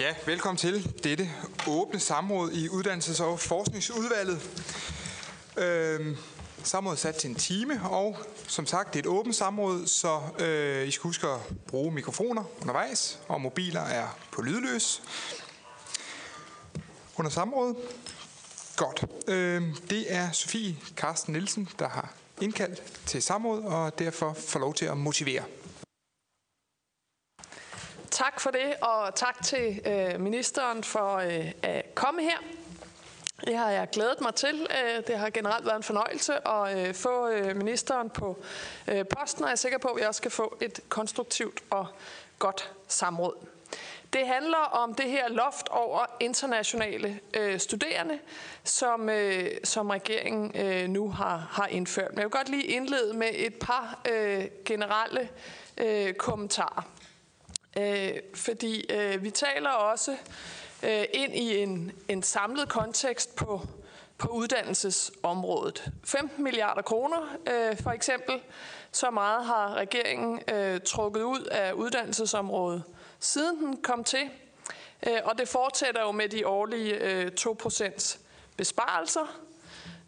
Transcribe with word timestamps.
Ja, 0.00 0.14
velkommen 0.26 0.56
til 0.56 1.02
dette 1.04 1.30
åbne 1.68 2.00
samråd 2.00 2.52
i 2.52 2.68
Uddannelses- 2.68 3.22
og 3.22 3.40
Forskningsudvalget. 3.40 4.40
Øhm, 5.56 6.16
samrådet 6.62 6.96
er 6.96 7.00
sat 7.00 7.14
til 7.14 7.30
en 7.30 7.36
time, 7.36 7.80
og 7.82 8.16
som 8.48 8.66
sagt, 8.66 8.94
det 8.94 8.98
er 8.98 9.02
et 9.02 9.06
åbent 9.06 9.36
samråd, 9.36 9.86
så 9.86 10.20
øh, 10.38 10.88
I 10.88 10.90
skal 10.90 11.02
huske 11.02 11.26
at 11.26 11.38
bruge 11.66 11.92
mikrofoner 11.92 12.44
undervejs, 12.60 13.20
og 13.28 13.40
mobiler 13.40 13.80
er 13.80 14.18
på 14.32 14.42
lydløs 14.42 15.02
under 17.16 17.30
samrådet. 17.30 17.76
Godt. 18.76 19.04
Øhm, 19.26 19.74
det 19.90 20.14
er 20.14 20.32
Sofie 20.32 20.76
Karsten 20.96 21.32
Nielsen, 21.32 21.68
der 21.78 21.88
har 21.88 22.14
indkaldt 22.40 22.82
til 23.06 23.22
samråd, 23.22 23.62
og 23.62 23.98
derfor 23.98 24.32
får 24.32 24.60
lov 24.60 24.74
til 24.74 24.86
at 24.86 24.96
motivere. 24.96 25.44
Tak 28.10 28.40
for 28.40 28.50
det, 28.50 28.74
og 28.80 29.14
tak 29.14 29.44
til 29.44 29.80
øh, 29.86 30.20
ministeren 30.20 30.84
for 30.84 31.16
øh, 31.16 31.52
at 31.62 31.94
komme 31.94 32.22
her. 32.22 32.38
Det 33.44 33.56
har 33.56 33.70
jeg 33.70 33.88
glædet 33.92 34.20
mig 34.20 34.34
til. 34.34 34.66
Øh, 34.70 35.06
det 35.06 35.18
har 35.18 35.30
generelt 35.30 35.66
været 35.66 35.76
en 35.76 35.82
fornøjelse 35.82 36.48
at 36.48 36.88
øh, 36.88 36.94
få 36.94 37.28
øh, 37.28 37.56
ministeren 37.56 38.10
på 38.10 38.38
posten, 39.16 39.44
og 39.44 39.48
jeg 39.48 39.52
er 39.52 39.56
sikker 39.56 39.78
på, 39.78 39.88
at 39.88 39.96
vi 39.96 40.02
også 40.02 40.18
skal 40.18 40.30
få 40.30 40.56
et 40.60 40.80
konstruktivt 40.88 41.62
og 41.70 41.86
godt 42.38 42.72
samråd. 42.88 43.34
Det 44.12 44.26
handler 44.26 44.58
om 44.58 44.94
det 44.94 45.10
her 45.10 45.28
loft 45.28 45.68
over 45.68 46.06
internationale 46.20 47.20
øh, 47.34 47.60
studerende, 47.60 48.18
som, 48.64 49.08
øh, 49.08 49.50
som 49.64 49.90
regeringen 49.90 50.52
øh, 50.56 50.88
nu 50.88 51.10
har, 51.10 51.48
har 51.50 51.66
indført. 51.66 52.10
Men 52.10 52.18
jeg 52.18 52.24
vil 52.24 52.30
godt 52.30 52.48
lige 52.48 52.64
indlede 52.64 53.14
med 53.14 53.30
et 53.34 53.54
par 53.54 54.00
øh, 54.12 54.44
generelle 54.64 55.28
øh, 55.78 56.14
kommentarer. 56.14 56.99
Øh, 57.78 58.12
fordi 58.34 58.92
øh, 58.92 59.24
vi 59.24 59.30
taler 59.30 59.70
også 59.70 60.16
øh, 60.82 61.04
ind 61.12 61.34
i 61.34 61.56
en, 61.56 61.92
en 62.08 62.22
samlet 62.22 62.68
kontekst 62.68 63.36
på, 63.36 63.60
på 64.18 64.28
uddannelsesområdet. 64.28 65.90
15 66.04 66.44
milliarder 66.44 66.82
kroner 66.82 67.36
øh, 67.46 67.82
for 67.82 67.90
eksempel, 67.90 68.40
så 68.92 69.10
meget 69.10 69.44
har 69.44 69.74
regeringen 69.74 70.40
øh, 70.52 70.80
trukket 70.80 71.22
ud 71.22 71.44
af 71.44 71.72
uddannelsesområdet, 71.72 72.82
siden 73.20 73.56
den 73.56 73.82
kom 73.82 74.04
til. 74.04 74.30
Øh, 75.06 75.18
og 75.24 75.38
det 75.38 75.48
fortsætter 75.48 76.00
jo 76.00 76.12
med 76.12 76.28
de 76.28 76.46
årlige 76.46 76.94
øh, 76.94 77.30
2% 77.40 78.18
besparelser. 78.56 79.40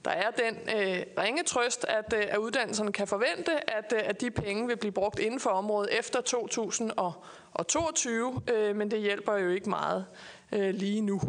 Der 0.05 0.11
er 0.11 0.31
den 0.31 0.55
øh, 0.55 1.03
ringe 1.19 1.42
trøst, 1.42 1.86
at, 1.89 2.14
øh, 2.17 2.25
at 2.28 2.36
uddannelserne 2.36 2.92
kan 2.92 3.06
forvente, 3.06 3.70
at, 3.70 3.92
øh, 3.97 4.00
at 4.05 4.20
de 4.20 4.31
penge 4.31 4.67
vil 4.67 4.77
blive 4.77 4.92
brugt 4.92 5.19
inden 5.19 5.41
for 5.41 5.50
området 5.50 5.98
efter 5.98 6.20
2022, 6.20 8.42
øh, 8.53 8.77
men 8.77 8.91
det 8.91 9.00
hjælper 9.00 9.36
jo 9.36 9.50
ikke 9.50 9.70
meget 9.70 10.06
øh, 10.53 10.75
lige 10.75 11.00
nu. 11.00 11.20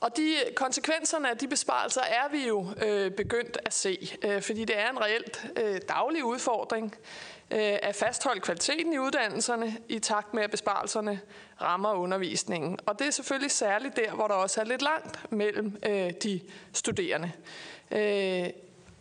Og 0.00 0.16
de 0.16 0.34
konsekvenserne 0.56 1.30
af 1.30 1.38
de 1.38 1.48
besparelser 1.48 2.00
er 2.00 2.28
vi 2.32 2.48
jo 2.48 2.66
øh, 2.86 3.10
begyndt 3.10 3.58
at 3.64 3.74
se, 3.74 4.18
øh, 4.24 4.42
fordi 4.42 4.64
det 4.64 4.78
er 4.78 4.90
en 4.90 5.00
reelt 5.00 5.46
øh, 5.56 5.80
daglig 5.88 6.24
udfordring 6.24 6.94
Øh, 7.50 7.78
at 7.82 7.94
fastholde 7.94 8.40
kvaliteten 8.40 8.92
i 8.92 8.98
uddannelserne 8.98 9.76
i 9.88 9.98
takt 9.98 10.34
med, 10.34 10.42
at 10.42 10.50
besparelserne 10.50 11.20
rammer 11.62 11.92
undervisningen. 11.92 12.78
Og 12.86 12.98
det 12.98 13.06
er 13.06 13.10
selvfølgelig 13.10 13.50
særligt 13.50 13.96
der, 13.96 14.10
hvor 14.10 14.28
der 14.28 14.34
også 14.34 14.60
er 14.60 14.64
lidt 14.64 14.82
langt 14.82 15.32
mellem 15.32 15.76
øh, 15.86 16.10
de 16.22 16.40
studerende. 16.72 17.32
Øh, 17.90 18.50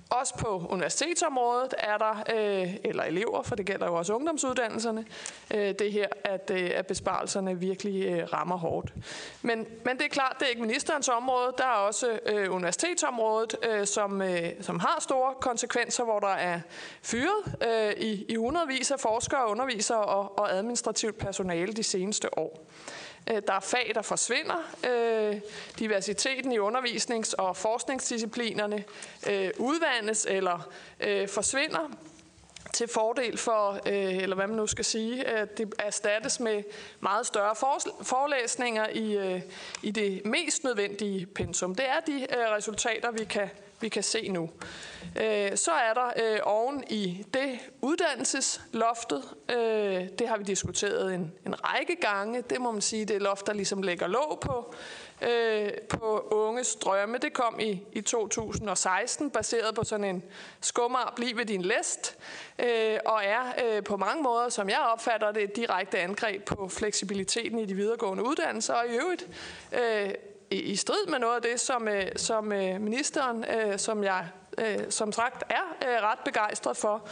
også 0.10 0.36
på 0.38 0.68
universitetsområdet 0.70 1.73
er 1.78 1.98
der, 1.98 2.23
øh, 2.36 2.76
eller 2.84 3.04
elever, 3.04 3.44
for 3.44 3.56
det 3.56 3.66
gælder 3.66 3.86
jo 3.86 3.95
også 3.95 4.14
ungdomsuddannelserne, 4.14 5.06
øh, 5.54 5.76
det 5.80 5.92
her, 5.92 6.08
at, 6.23 6.52
øh, 6.54 6.72
at 6.76 6.88
besparelserne 6.88 7.60
virkelig 7.60 8.06
øh, 8.06 8.34
rammer 8.34 8.58
hårdt. 8.58 8.94
Men, 9.42 9.66
men 9.86 9.98
det 9.98 10.06
er 10.06 10.10
klart, 10.10 10.36
det 10.40 10.46
er 10.46 10.50
ikke 10.50 10.62
ministerens 10.62 11.10
område. 11.10 11.54
Der 11.58 11.64
er 11.64 11.78
også 11.88 12.20
øh, 12.26 12.54
universitetsområdet, 12.54 13.56
øh, 13.70 13.88
som, 13.88 14.22
øh, 14.22 14.50
som 14.62 14.80
har 14.80 14.98
store 15.00 15.34
konsekvenser, 15.42 16.04
hvor 16.04 16.20
der 16.20 16.28
er 16.28 16.60
fyret 17.02 17.56
øh, 17.67 18.04
i, 18.04 18.26
i 18.30 18.36
hundredvis 18.36 18.92
af 18.92 19.00
forskere, 19.00 19.50
undervisere 19.50 20.06
og, 20.06 20.40
og 20.40 20.54
administrativt 20.54 21.17
personale 21.17 21.73
de 21.73 21.84
seneste 21.84 22.38
år. 22.40 22.67
Øh, 23.32 23.42
der 23.48 23.54
er 23.54 23.60
fag, 23.60 23.92
der 23.95 24.02
forsvinder. 24.02 24.55
Øh, 24.89 25.42
diversiteten 25.80 26.52
i 26.52 26.58
undervisnings- 26.58 27.33
og 27.38 27.58
forskningsdisciplinerne 27.58 28.83
øh, 29.30 29.49
udvandes 29.58 30.27
eller 30.30 30.70
forsvinder 31.27 31.92
til 32.73 32.87
fordel 32.87 33.37
for, 33.37 33.80
eller 33.86 34.36
hvad 34.36 34.48
man 34.48 34.55
nu 34.55 34.67
skal 34.67 34.86
sige, 34.86 35.27
at 35.27 35.58
det 35.58 35.73
erstattes 35.80 36.39
med 36.39 36.64
meget 36.99 37.26
større 37.26 37.55
forelæsninger 38.02 38.87
i, 38.89 39.42
i 39.83 39.92
det 39.92 40.26
mest 40.26 40.64
nødvendige 40.64 41.26
pensum. 41.26 41.76
Det 41.76 41.86
er 41.89 41.99
de 42.08 42.27
resultater, 42.55 43.11
vi 43.11 43.23
kan, 43.23 43.49
vi 43.80 43.89
kan 43.89 44.04
se 44.04 44.27
nu. 44.30 44.49
Øh, 45.21 45.58
så 45.58 45.71
er 45.71 45.93
der 45.93 46.11
øh, 46.17 46.39
oven 46.43 46.83
i 46.89 47.26
det 47.33 47.60
uddannelsesloftet. 47.82 49.23
Øh, 49.49 50.08
det 50.20 50.27
har 50.27 50.38
vi 50.38 50.43
diskuteret 50.43 51.14
en, 51.14 51.33
en 51.45 51.55
række 51.64 51.95
gange. 51.95 52.42
Det 52.42 52.61
må 52.61 52.71
man 52.71 52.82
sige, 52.82 53.05
det 53.05 53.16
er 53.16 53.20
loft, 53.20 53.48
der 53.48 53.54
ligesom 53.54 53.82
lægger 53.82 54.08
låg 54.08 54.39
på, 54.42 54.73
på 55.89 56.27
unges 56.32 56.76
drømme. 56.76 57.17
Det 57.17 57.33
kom 57.33 57.60
i, 57.60 57.82
i 57.92 58.02
2016, 58.02 59.30
baseret 59.30 59.76
på 59.76 59.83
sådan 59.83 60.05
en 60.05 60.23
skummer, 60.61 61.14
bliv 61.16 61.37
ved 61.37 61.45
din 61.45 61.61
læst, 61.61 62.17
og 63.05 63.21
er 63.23 63.82
på 63.82 63.98
mange 63.98 64.23
måder, 64.23 64.49
som 64.49 64.70
jeg 64.70 64.80
opfatter 64.93 65.32
det, 65.32 65.43
et 65.43 65.55
direkte 65.55 65.99
angreb 65.99 66.45
på 66.45 66.67
fleksibiliteten 66.67 67.60
i 67.60 67.66
de 67.66 67.73
videregående 67.73 68.23
uddannelser, 68.23 68.73
og 68.73 68.86
i 68.87 68.98
øvrigt 68.98 69.27
i 70.52 70.76
strid 70.76 71.06
med 71.10 71.20
noget 71.20 71.36
af 71.36 71.42
det, 71.42 71.60
som, 71.60 71.88
øh, 71.88 72.06
som 72.16 72.52
øh, 72.52 72.82
ministeren, 72.82 73.46
øh, 73.56 73.80
som 73.80 74.04
jeg 74.04 74.28
som 74.90 75.12
sagt 75.12 75.44
er 75.50 76.12
ret 76.12 76.20
begejstret 76.26 76.78
for, 76.78 77.10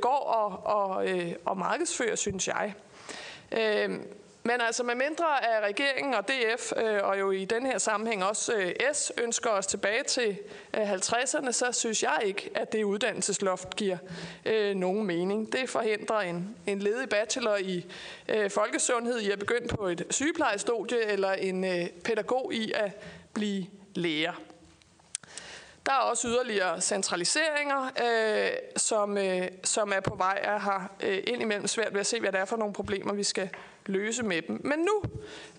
går 0.00 0.08
og, 0.18 0.76
og, 0.76 1.06
og 1.44 1.58
markedsfører, 1.58 2.16
synes 2.16 2.48
jeg. 2.48 2.74
Men 4.44 4.60
altså 4.60 4.82
med 4.82 4.94
mindre 4.94 5.44
af 5.44 5.60
regeringen 5.60 6.14
og 6.14 6.28
DF, 6.28 6.72
øh, 6.76 7.00
og 7.02 7.20
jo 7.20 7.30
i 7.30 7.44
den 7.44 7.66
her 7.66 7.78
sammenhæng 7.78 8.24
også 8.24 8.54
øh, 8.54 8.74
S, 8.92 9.12
ønsker 9.18 9.50
os 9.50 9.66
tilbage 9.66 10.02
til 10.02 10.38
øh, 10.74 10.92
50'erne, 10.92 11.52
så 11.52 11.72
synes 11.72 12.02
jeg 12.02 12.18
ikke, 12.24 12.50
at 12.54 12.72
det 12.72 12.84
uddannelsesloft 12.84 13.76
giver 13.76 13.96
øh, 14.44 14.74
nogen 14.74 15.06
mening. 15.06 15.52
Det 15.52 15.70
forhindrer 15.70 16.20
en, 16.20 16.56
en 16.66 16.78
ledig 16.78 17.08
bachelor 17.08 17.56
i 17.56 17.86
øh, 18.28 18.50
folkesundhed 18.50 19.20
i 19.20 19.30
at 19.30 19.38
begynde 19.38 19.68
på 19.68 19.86
et 19.86 20.06
sygeplejestudie, 20.10 21.04
eller 21.04 21.32
en 21.32 21.64
øh, 21.64 21.86
pædagog 22.04 22.54
i 22.54 22.72
at 22.72 22.90
blive 23.34 23.66
lærer. 23.94 24.32
Der 25.86 25.92
er 25.92 25.96
også 25.96 26.28
yderligere 26.28 26.80
centraliseringer, 26.80 27.90
øh, 28.04 28.50
som, 28.76 29.18
øh, 29.18 29.48
som 29.64 29.92
er 29.92 30.00
på 30.00 30.14
vej 30.14 30.44
og 30.54 30.60
har 30.60 30.90
øh, 31.02 31.22
indimellem 31.26 31.66
svært 31.66 31.92
ved 31.92 32.00
at 32.00 32.06
se, 32.06 32.20
hvad 32.20 32.32
det 32.32 32.40
er 32.40 32.44
for 32.44 32.56
nogle 32.56 32.74
problemer, 32.74 33.12
vi 33.12 33.22
skal 33.22 33.50
løse 33.86 34.22
med 34.22 34.42
dem. 34.42 34.60
Men 34.64 34.78
nu 34.78 35.02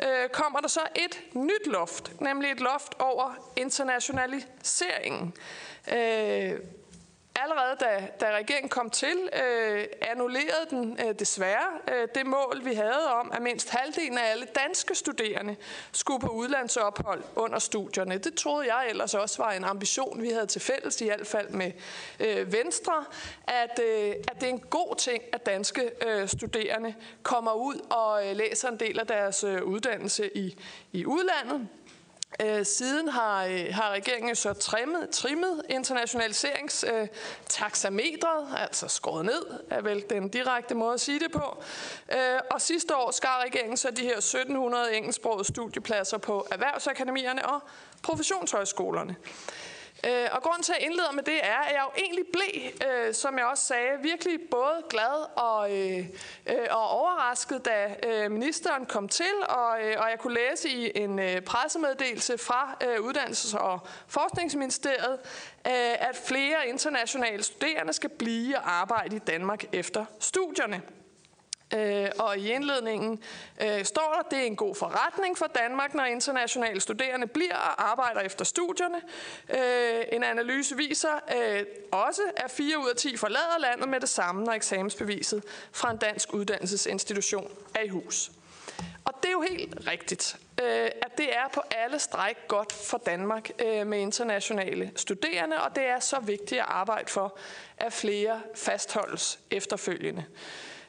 øh, 0.04 0.30
kommer 0.30 0.60
der 0.60 0.68
så 0.68 0.82
et 0.96 1.36
nyt 1.36 1.68
loft, 1.68 2.22
nemlig 2.22 2.52
et 2.52 2.60
loft 2.60 2.96
over 3.00 3.52
internationaliseringen. 3.56 5.34
Øh, 5.94 6.54
Allerede 7.58 7.78
da, 7.80 8.26
da 8.26 8.36
regeringen 8.36 8.70
kom 8.70 8.90
til, 8.90 9.30
øh, 9.44 9.86
annullerede 10.02 10.66
den 10.70 11.00
øh, 11.08 11.16
desværre 11.20 11.68
øh, 11.94 12.08
det 12.16 12.26
mål, 12.26 12.62
vi 12.64 12.74
havde 12.74 13.14
om, 13.14 13.32
at 13.34 13.42
mindst 13.42 13.70
halvdelen 13.70 14.18
af 14.18 14.32
alle 14.32 14.46
danske 14.46 14.96
studerende 14.96 15.56
skulle 15.92 16.20
på 16.20 16.28
udlandsophold 16.28 17.24
under 17.36 17.60
studierne. 17.60 18.18
Det 18.18 18.36
troede 18.36 18.74
jeg 18.76 18.90
ellers 18.90 19.14
også 19.14 19.44
var 19.44 19.52
en 19.52 19.64
ambition, 19.64 20.22
vi 20.22 20.30
havde 20.30 20.46
til 20.46 20.62
fælles, 20.62 21.02
i 21.02 21.06
hvert 21.06 21.28
fald 21.28 21.50
med 21.50 21.72
øh, 22.20 22.54
Venstre, 22.54 23.06
at, 23.48 23.80
øh, 23.84 24.10
at 24.10 24.36
det 24.40 24.44
er 24.44 24.54
en 24.54 24.64
god 24.70 24.96
ting, 24.96 25.24
at 25.34 25.46
danske 25.46 25.92
øh, 26.08 26.28
studerende 26.28 26.96
kommer 27.24 27.54
ud 27.54 27.76
og 27.90 28.28
øh, 28.28 28.36
læser 28.36 28.70
en 28.70 28.80
del 28.80 29.00
af 29.00 29.08
deres 29.08 29.44
øh, 29.44 29.64
uddannelse 29.64 30.38
i, 30.38 30.58
i 30.92 31.06
udlandet. 31.06 31.68
Øh, 32.42 32.66
siden 32.66 33.10
har, 33.10 33.46
øh, 33.46 33.66
har 33.72 33.90
regeringen 33.90 34.36
så 34.36 34.54
trimmet, 34.54 35.10
trimmet 35.10 35.62
internationaliseringstaxametret, 35.70 38.48
øh, 38.52 38.64
altså 38.64 38.88
skåret 38.88 39.26
ned, 39.26 39.46
er 39.70 39.82
vel 39.82 40.04
den 40.10 40.30
direkte 40.30 40.76
måde 40.76 40.94
at 40.94 41.02
sige 41.02 41.20
det 41.20 41.32
på. 41.32 41.64
Og 42.52 42.62
sidste 42.62 42.96
år 42.96 43.12
skar 43.12 43.44
regeringen 43.46 43.78
så 43.78 43.92
de 43.92 44.02
her 44.02 44.18
1700 44.18 44.98
engelsksprogede 44.98 45.44
studiepladser 45.44 46.18
på 46.18 46.48
erhvervsakademierne 46.52 47.46
og 47.46 47.60
professionshøjskolerne. 48.04 49.16
Øh, 50.08 50.28
og 50.32 50.44
grunden 50.44 50.64
til, 50.64 50.74
at 50.74 50.80
jeg 50.80 50.88
indleder 50.88 51.12
med 51.12 51.24
det, 51.24 51.40
er, 51.44 51.58
at 51.58 51.74
jeg 51.74 51.82
jo 51.86 52.02
egentlig 52.04 52.26
blev, 52.34 52.90
øh, 52.90 53.14
som 53.14 53.38
jeg 53.38 53.46
også 53.46 53.64
sagde, 53.64 53.90
virkelig 54.02 54.40
både 54.52 54.84
glad 54.90 55.38
og, 55.38 55.78
øh, 55.78 56.06
øh, 56.48 56.68
og 56.72 56.90
overrasket, 56.90 57.66
da 57.66 57.96
øh, 58.08 58.32
ministeren 58.32 58.86
kom 58.86 59.08
til, 59.08 59.34
og, 59.50 59.82
øh, 59.82 59.96
og 59.98 60.10
jeg 60.10 60.20
kunne 60.20 60.34
læse 60.34 60.70
i 60.70 60.92
en 60.96 61.20
øh, 61.20 61.42
pressemeddelelse 61.42 62.38
fra 62.38 62.78
øh, 62.84 62.96
Uddannelses- 62.96 63.58
og 63.58 63.80
Forskningsministeriet, 64.08 65.20
øh, 65.68 66.10
at 66.10 66.22
flere 66.26 66.68
internationale 66.68 67.44
studerende 67.44 67.94
skal 67.94 68.10
blive 68.10 68.58
og 68.58 68.72
arbejde 68.72 69.16
i 69.16 69.20
Danmark 69.20 69.66
efter 69.74 70.06
studierne. 70.20 70.82
Øh, 71.76 72.10
og 72.20 72.38
i 72.38 72.52
indledningen 72.52 73.24
øh, 73.62 73.86
står 73.86 74.14
der, 74.16 74.36
det 74.36 74.44
er 74.44 74.48
en 74.48 74.56
god 74.56 74.76
forretning 74.76 75.38
for 75.38 75.48
Danmark, 75.48 75.94
når 75.94 76.04
internationale 76.04 76.82
studerende 76.82 77.28
bliver 77.28 77.56
og 77.56 77.92
arbejder 77.92 78.20
efter 78.22 78.46
studierne. 78.46 79.02
Øh, 79.50 80.04
en 80.12 80.24
analyse 80.24 80.78
viser 80.78 81.20
øh, 81.36 81.66
også, 81.92 82.22
at 82.38 82.52
4 82.52 82.80
ud 82.80 82.90
af 82.90 82.96
10 82.96 83.18
forlader 83.18 83.60
landet 83.60 83.90
med 83.90 84.00
det 84.00 84.10
samme, 84.10 84.44
når 84.44 84.54
eksamensbeviset 84.54 85.44
fra 85.72 85.92
en 85.92 85.98
dansk 85.98 86.34
uddannelsesinstitution 86.34 87.52
er 87.76 87.82
i 87.82 87.88
hus. 87.88 88.32
Og 89.06 89.14
det 89.22 89.28
er 89.28 89.32
jo 89.32 89.46
helt 89.50 89.88
rigtigt, 89.88 90.38
øh, 90.62 90.90
at 91.02 91.18
det 91.18 91.36
er 91.36 91.48
på 91.54 91.62
alle 91.72 92.00
stræk 92.00 92.38
godt 92.48 92.74
for 92.74 92.98
Danmark 92.98 93.50
øh, 93.66 93.88
med 93.88 94.00
internationale 94.00 94.92
studerende, 94.96 95.62
og 95.62 95.76
det 95.76 95.84
er 95.84 96.00
så 96.00 96.20
vigtigt 96.20 96.62
at 96.62 96.68
arbejde 96.70 97.12
for, 97.12 97.38
at 97.78 97.94
flere 97.94 98.42
fastholdes 98.56 99.40
efterfølgende. 99.52 100.26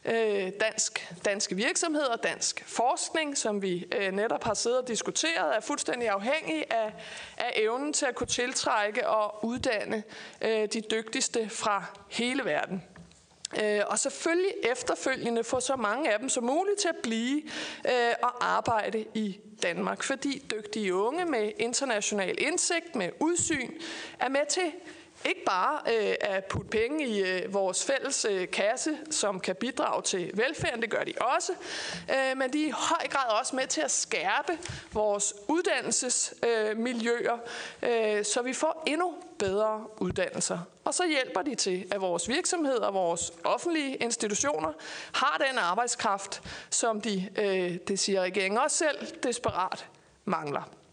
Øh, 0.05 0.53
dansk, 0.61 1.15
danske 1.25 1.55
virksomheder, 1.55 2.17
dansk 2.17 2.65
forskning, 2.67 3.37
som 3.39 3.62
vi 3.62 3.87
øh, 3.97 4.12
netop 4.12 4.45
har 4.45 4.55
siddet 4.55 4.79
og 4.79 4.89
diskuteret, 4.89 5.56
er 5.56 5.61
fuldstændig 5.61 6.09
afhængig 6.09 6.65
af, 6.71 6.93
af 7.37 7.53
evnen 7.55 7.93
til 7.93 8.06
at 8.06 8.15
kunne 8.15 8.27
tiltrække 8.27 9.09
og 9.09 9.45
uddanne 9.45 10.03
øh, 10.43 10.69
de 10.73 10.81
dygtigste 10.81 11.49
fra 11.49 11.85
hele 12.11 12.45
verden. 12.45 12.83
Øh, 13.62 13.81
og 13.87 13.99
selvfølgelig 13.99 14.53
efterfølgende 14.73 15.45
få 15.45 15.61
så 15.61 15.77
mange 15.77 16.12
af 16.12 16.19
dem 16.19 16.29
som 16.29 16.45
muligt 16.45 16.79
til 16.81 16.89
at 16.89 16.97
blive 17.03 17.43
og 18.23 18.47
arbejde 18.47 19.05
i 19.15 19.41
Danmark, 19.62 20.03
fordi 20.03 20.45
dygtige 20.51 20.95
unge 20.95 21.25
med 21.25 21.53
international 21.59 22.35
indsigt, 22.39 22.95
med 22.95 23.11
udsyn, 23.21 23.71
er 24.21 24.29
med 24.29 24.47
til 24.49 24.73
ikke 25.29 25.44
bare 25.47 25.81
øh, 25.94 26.15
at 26.21 26.44
putte 26.44 26.69
penge 26.69 27.06
i 27.06 27.23
øh, 27.23 27.55
vores 27.55 27.85
fælles 27.85 28.26
øh, 28.31 28.50
kasse, 28.50 28.99
som 29.11 29.41
kan 29.41 29.56
bidrage 29.56 30.03
til 30.03 30.31
velfærden, 30.35 30.82
det 30.82 30.91
gør 30.91 31.05
de 31.05 31.12
også, 31.21 31.53
øh, 32.11 32.37
men 32.37 32.53
de 32.53 32.65
er 32.65 32.69
i 32.69 32.71
høj 32.71 33.09
grad 33.11 33.38
også 33.41 33.56
med 33.56 33.67
til 33.67 33.81
at 33.81 33.91
skærpe 33.91 34.59
vores 34.93 35.35
uddannelsesmiljøer, 35.49 37.38
øh, 37.82 38.19
øh, 38.19 38.25
så 38.25 38.43
vi 38.43 38.53
får 38.53 38.82
endnu 38.87 39.15
bedre 39.38 39.87
uddannelser. 39.99 40.59
Og 40.85 40.94
så 40.94 41.09
hjælper 41.09 41.43
de 41.43 41.55
til, 41.55 41.87
at 41.91 42.00
vores 42.00 42.29
virksomheder 42.29 42.87
og 42.87 42.94
vores 42.94 43.32
offentlige 43.44 43.97
institutioner 43.97 44.73
har 45.12 45.44
den 45.49 45.59
arbejdskraft, 45.59 46.43
som 46.70 47.00
de, 47.00 47.31
øh, 47.38 47.79
det 47.88 47.99
siger 47.99 48.23
regeringen 48.23 48.61
også 48.61 48.77
selv, 48.77 49.06
desperat 49.23 49.87
mangler. 50.25 50.84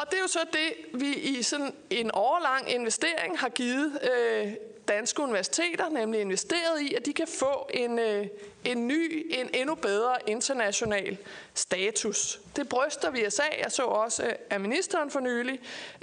Og 0.00 0.06
det 0.10 0.16
er 0.16 0.22
jo 0.22 0.28
så 0.28 0.44
det, 0.52 1.00
vi 1.00 1.14
i 1.14 1.42
sådan 1.42 1.74
en 1.90 2.10
årlang 2.14 2.70
investering 2.70 3.38
har 3.38 3.48
givet 3.48 3.98
øh, 4.12 4.52
danske 4.88 5.22
universiteter, 5.22 5.88
nemlig 5.88 6.20
investeret 6.20 6.80
i, 6.80 6.94
at 6.94 7.06
de 7.06 7.12
kan 7.12 7.26
få 7.26 7.68
en, 7.74 7.98
øh, 7.98 8.26
en 8.64 8.88
ny, 8.88 9.26
en 9.30 9.50
endnu 9.54 9.74
bedre 9.74 10.16
international 10.26 11.18
status. 11.54 12.40
Det 12.56 12.68
bryster 12.68 13.10
vi 13.10 13.26
os 13.26 13.38
af. 13.38 13.60
Jeg 13.62 13.72
så 13.72 13.82
også 13.82 14.24
øh, 14.24 14.32
at 14.50 14.60
ministeren 14.60 15.10
for 15.10 15.20
nylig, 15.20 15.60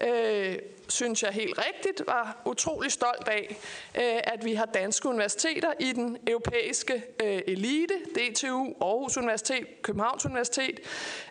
øh, 0.07 0.59
synes 0.89 1.23
jeg 1.23 1.31
helt 1.31 1.59
rigtigt, 1.67 2.07
var 2.07 2.41
utrolig 2.45 2.91
stolt 2.91 3.27
af, 3.27 3.57
øh, 3.95 4.33
at 4.33 4.45
vi 4.45 4.53
har 4.53 4.65
danske 4.65 5.09
universiteter 5.09 5.73
i 5.79 5.91
den 5.91 6.17
europæiske 6.27 7.03
øh, 7.23 7.41
elite. 7.47 7.93
DTU, 8.15 8.73
Aarhus 8.81 9.17
Universitet, 9.17 9.81
Københavns 9.81 10.25
Universitet 10.25 10.79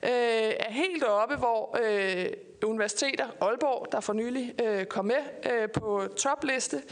øh, 0.02 0.10
er 0.58 0.72
helt 0.72 1.04
oppe, 1.04 1.36
hvor 1.36 1.78
øh, 1.82 2.26
universiteter, 2.64 3.26
Aalborg, 3.40 3.92
der 3.92 4.00
for 4.00 4.12
nylig 4.12 4.54
øh, 4.62 4.86
kom 4.86 5.04
med 5.04 5.50
øh, 5.52 5.70
på 5.70 6.08
topliste, 6.16 6.82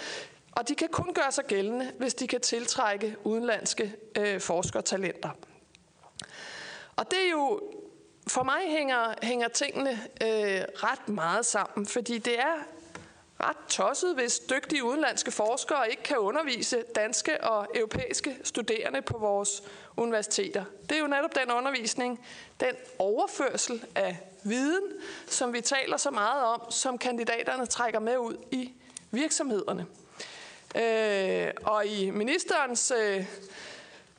og 0.52 0.68
de 0.68 0.74
kan 0.74 0.88
kun 0.88 1.14
gøre 1.14 1.32
sig 1.32 1.44
gældende, 1.44 1.92
hvis 1.98 2.14
de 2.14 2.28
kan 2.28 2.40
tiltrække 2.40 3.16
udenlandske 3.24 3.94
øh, 4.18 4.40
forskertalenter. 4.40 5.30
Og 6.96 7.10
det 7.10 7.18
er 7.26 7.30
jo, 7.30 7.60
for 8.28 8.42
mig 8.42 8.60
hænger, 8.66 9.14
hænger 9.22 9.48
tingene 9.48 9.90
øh, 10.22 10.62
ret 10.74 11.08
meget 11.08 11.46
sammen, 11.46 11.86
fordi 11.86 12.18
det 12.18 12.38
er 12.38 12.56
ret 13.40 13.56
tosset, 13.68 14.14
hvis 14.14 14.38
dygtige 14.38 14.84
udenlandske 14.84 15.30
forskere 15.30 15.90
ikke 15.90 16.02
kan 16.02 16.18
undervise 16.18 16.84
danske 16.94 17.44
og 17.44 17.66
europæiske 17.74 18.36
studerende 18.44 19.02
på 19.02 19.18
vores 19.18 19.62
universiteter. 19.96 20.64
Det 20.88 20.96
er 20.96 21.00
jo 21.00 21.06
netop 21.06 21.34
den 21.34 21.50
undervisning, 21.50 22.26
den 22.60 22.74
overførsel 22.98 23.84
af 23.94 24.16
viden, 24.48 24.82
som 25.26 25.52
vi 25.52 25.60
taler 25.60 25.96
så 25.96 26.10
meget 26.10 26.44
om, 26.44 26.70
som 26.70 26.98
kandidaterne 26.98 27.66
trækker 27.66 28.00
med 28.00 28.18
ud 28.18 28.36
i 28.50 28.72
virksomhederne. 29.10 29.86
Øh, 30.76 31.52
og 31.64 31.86
i 31.86 32.10
ministerens 32.10 32.92
øh, 33.02 33.26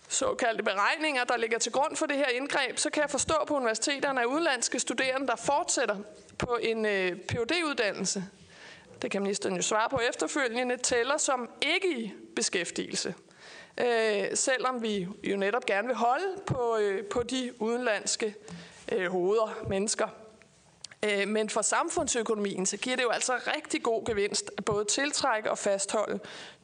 såkaldte 0.07 0.63
beregninger, 0.63 1.23
der 1.23 1.37
ligger 1.37 1.57
til 1.57 1.71
grund 1.71 1.95
for 1.95 2.05
det 2.05 2.17
her 2.17 2.27
indgreb, 2.27 2.77
så 2.77 2.89
kan 2.89 3.01
jeg 3.01 3.09
forstå 3.09 3.35
på 3.47 3.53
universiteterne, 3.53 4.21
at 4.21 4.25
udenlandske 4.25 4.79
studerende, 4.79 5.27
der 5.27 5.35
fortsætter 5.35 5.95
på 6.37 6.57
en 6.61 6.85
øh, 6.85 7.17
phd 7.17 7.51
uddannelse 7.65 8.23
det 9.01 9.11
kan 9.11 9.21
ministeren 9.21 9.55
jo 9.55 9.61
svare 9.61 9.89
på 9.89 9.99
efterfølgende, 10.09 10.77
tæller 10.77 11.17
som 11.17 11.49
ikke 11.61 11.99
i 11.99 12.13
beskæftigelse. 12.35 13.15
Øh, 13.77 14.25
selvom 14.33 14.81
vi 14.81 15.07
jo 15.23 15.37
netop 15.37 15.65
gerne 15.65 15.87
vil 15.87 15.95
holde 15.95 16.25
på, 16.45 16.77
øh, 16.77 17.05
på 17.05 17.23
de 17.23 17.53
udenlandske 17.59 18.35
øh, 18.91 19.11
hoveder, 19.11 19.63
mennesker. 19.69 20.07
Øh, 21.05 21.27
men 21.27 21.49
for 21.49 21.61
samfundsøkonomien, 21.61 22.65
så 22.65 22.77
giver 22.77 22.95
det 22.95 23.03
jo 23.03 23.09
altså 23.09 23.33
rigtig 23.55 23.83
god 23.83 24.05
gevinst 24.05 24.51
at 24.57 24.65
både 24.65 24.85
tiltrække 24.85 25.51
og 25.51 25.57
fastholde 25.57 26.19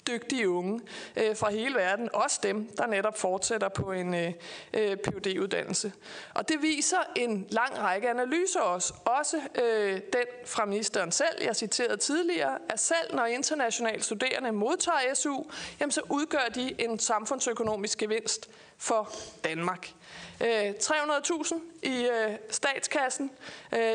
dygtige 0.07 0.49
unge 0.49 0.81
øh, 1.15 1.35
fra 1.35 1.51
hele 1.51 1.75
verden, 1.75 2.09
også 2.13 2.39
dem, 2.43 2.75
der 2.77 2.87
netop 2.87 3.17
fortsætter 3.17 3.69
på 3.69 3.91
en 3.91 4.13
øh, 4.13 4.33
øh 4.73 4.97
phd 4.97 5.39
uddannelse 5.39 5.93
Og 6.33 6.49
det 6.49 6.61
viser 6.61 6.97
en 7.15 7.47
lang 7.49 7.79
række 7.79 8.09
analyser 8.09 8.59
også, 8.59 8.93
også 9.05 9.37
øh, 9.63 9.93
den 9.93 10.25
fra 10.45 10.65
ministeren 10.65 11.11
selv, 11.11 11.43
jeg 11.43 11.55
citerede 11.55 11.97
tidligere, 11.97 12.57
at 12.69 12.79
selv 12.79 13.15
når 13.15 13.25
internationale 13.25 14.03
studerende 14.03 14.51
modtager 14.51 15.13
SU, 15.13 15.43
jamen 15.79 15.91
så 15.91 16.01
udgør 16.09 16.47
de 16.55 16.75
en 16.79 16.99
samfundsøkonomisk 16.99 17.97
gevinst 17.97 18.49
for 18.77 19.09
Danmark. 19.43 19.93
Øh, 20.41 20.69
300.000 20.69 21.55
i 21.83 22.07
øh, 22.07 22.35
statskassen 22.49 23.31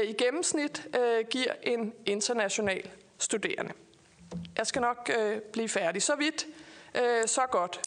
i 0.05 0.12
gennemsnit 0.12 0.87
giver 1.31 1.53
en 1.62 1.93
international 2.07 2.91
studerende. 3.19 3.73
Jeg 4.58 4.66
skal 4.66 4.82
nok 4.82 5.11
øh, 5.18 5.40
blive 5.52 5.68
færdig. 5.68 6.02
Så 6.02 6.16
vidt, 6.16 6.47
øh, 6.94 7.26
så 7.26 7.40
godt. 7.50 7.80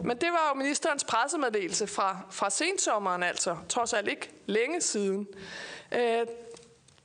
Men 0.00 0.16
det 0.16 0.28
var 0.28 0.50
jo 0.54 0.58
ministerens 0.58 1.04
pressemeddelelse 1.04 1.86
fra, 1.86 2.18
fra 2.30 2.50
sensommeren, 2.50 3.22
altså 3.22 3.56
trods 3.68 3.92
alt 3.92 4.08
ikke 4.08 4.30
længe 4.46 4.80
siden. 4.80 5.28
Øh, 5.92 6.26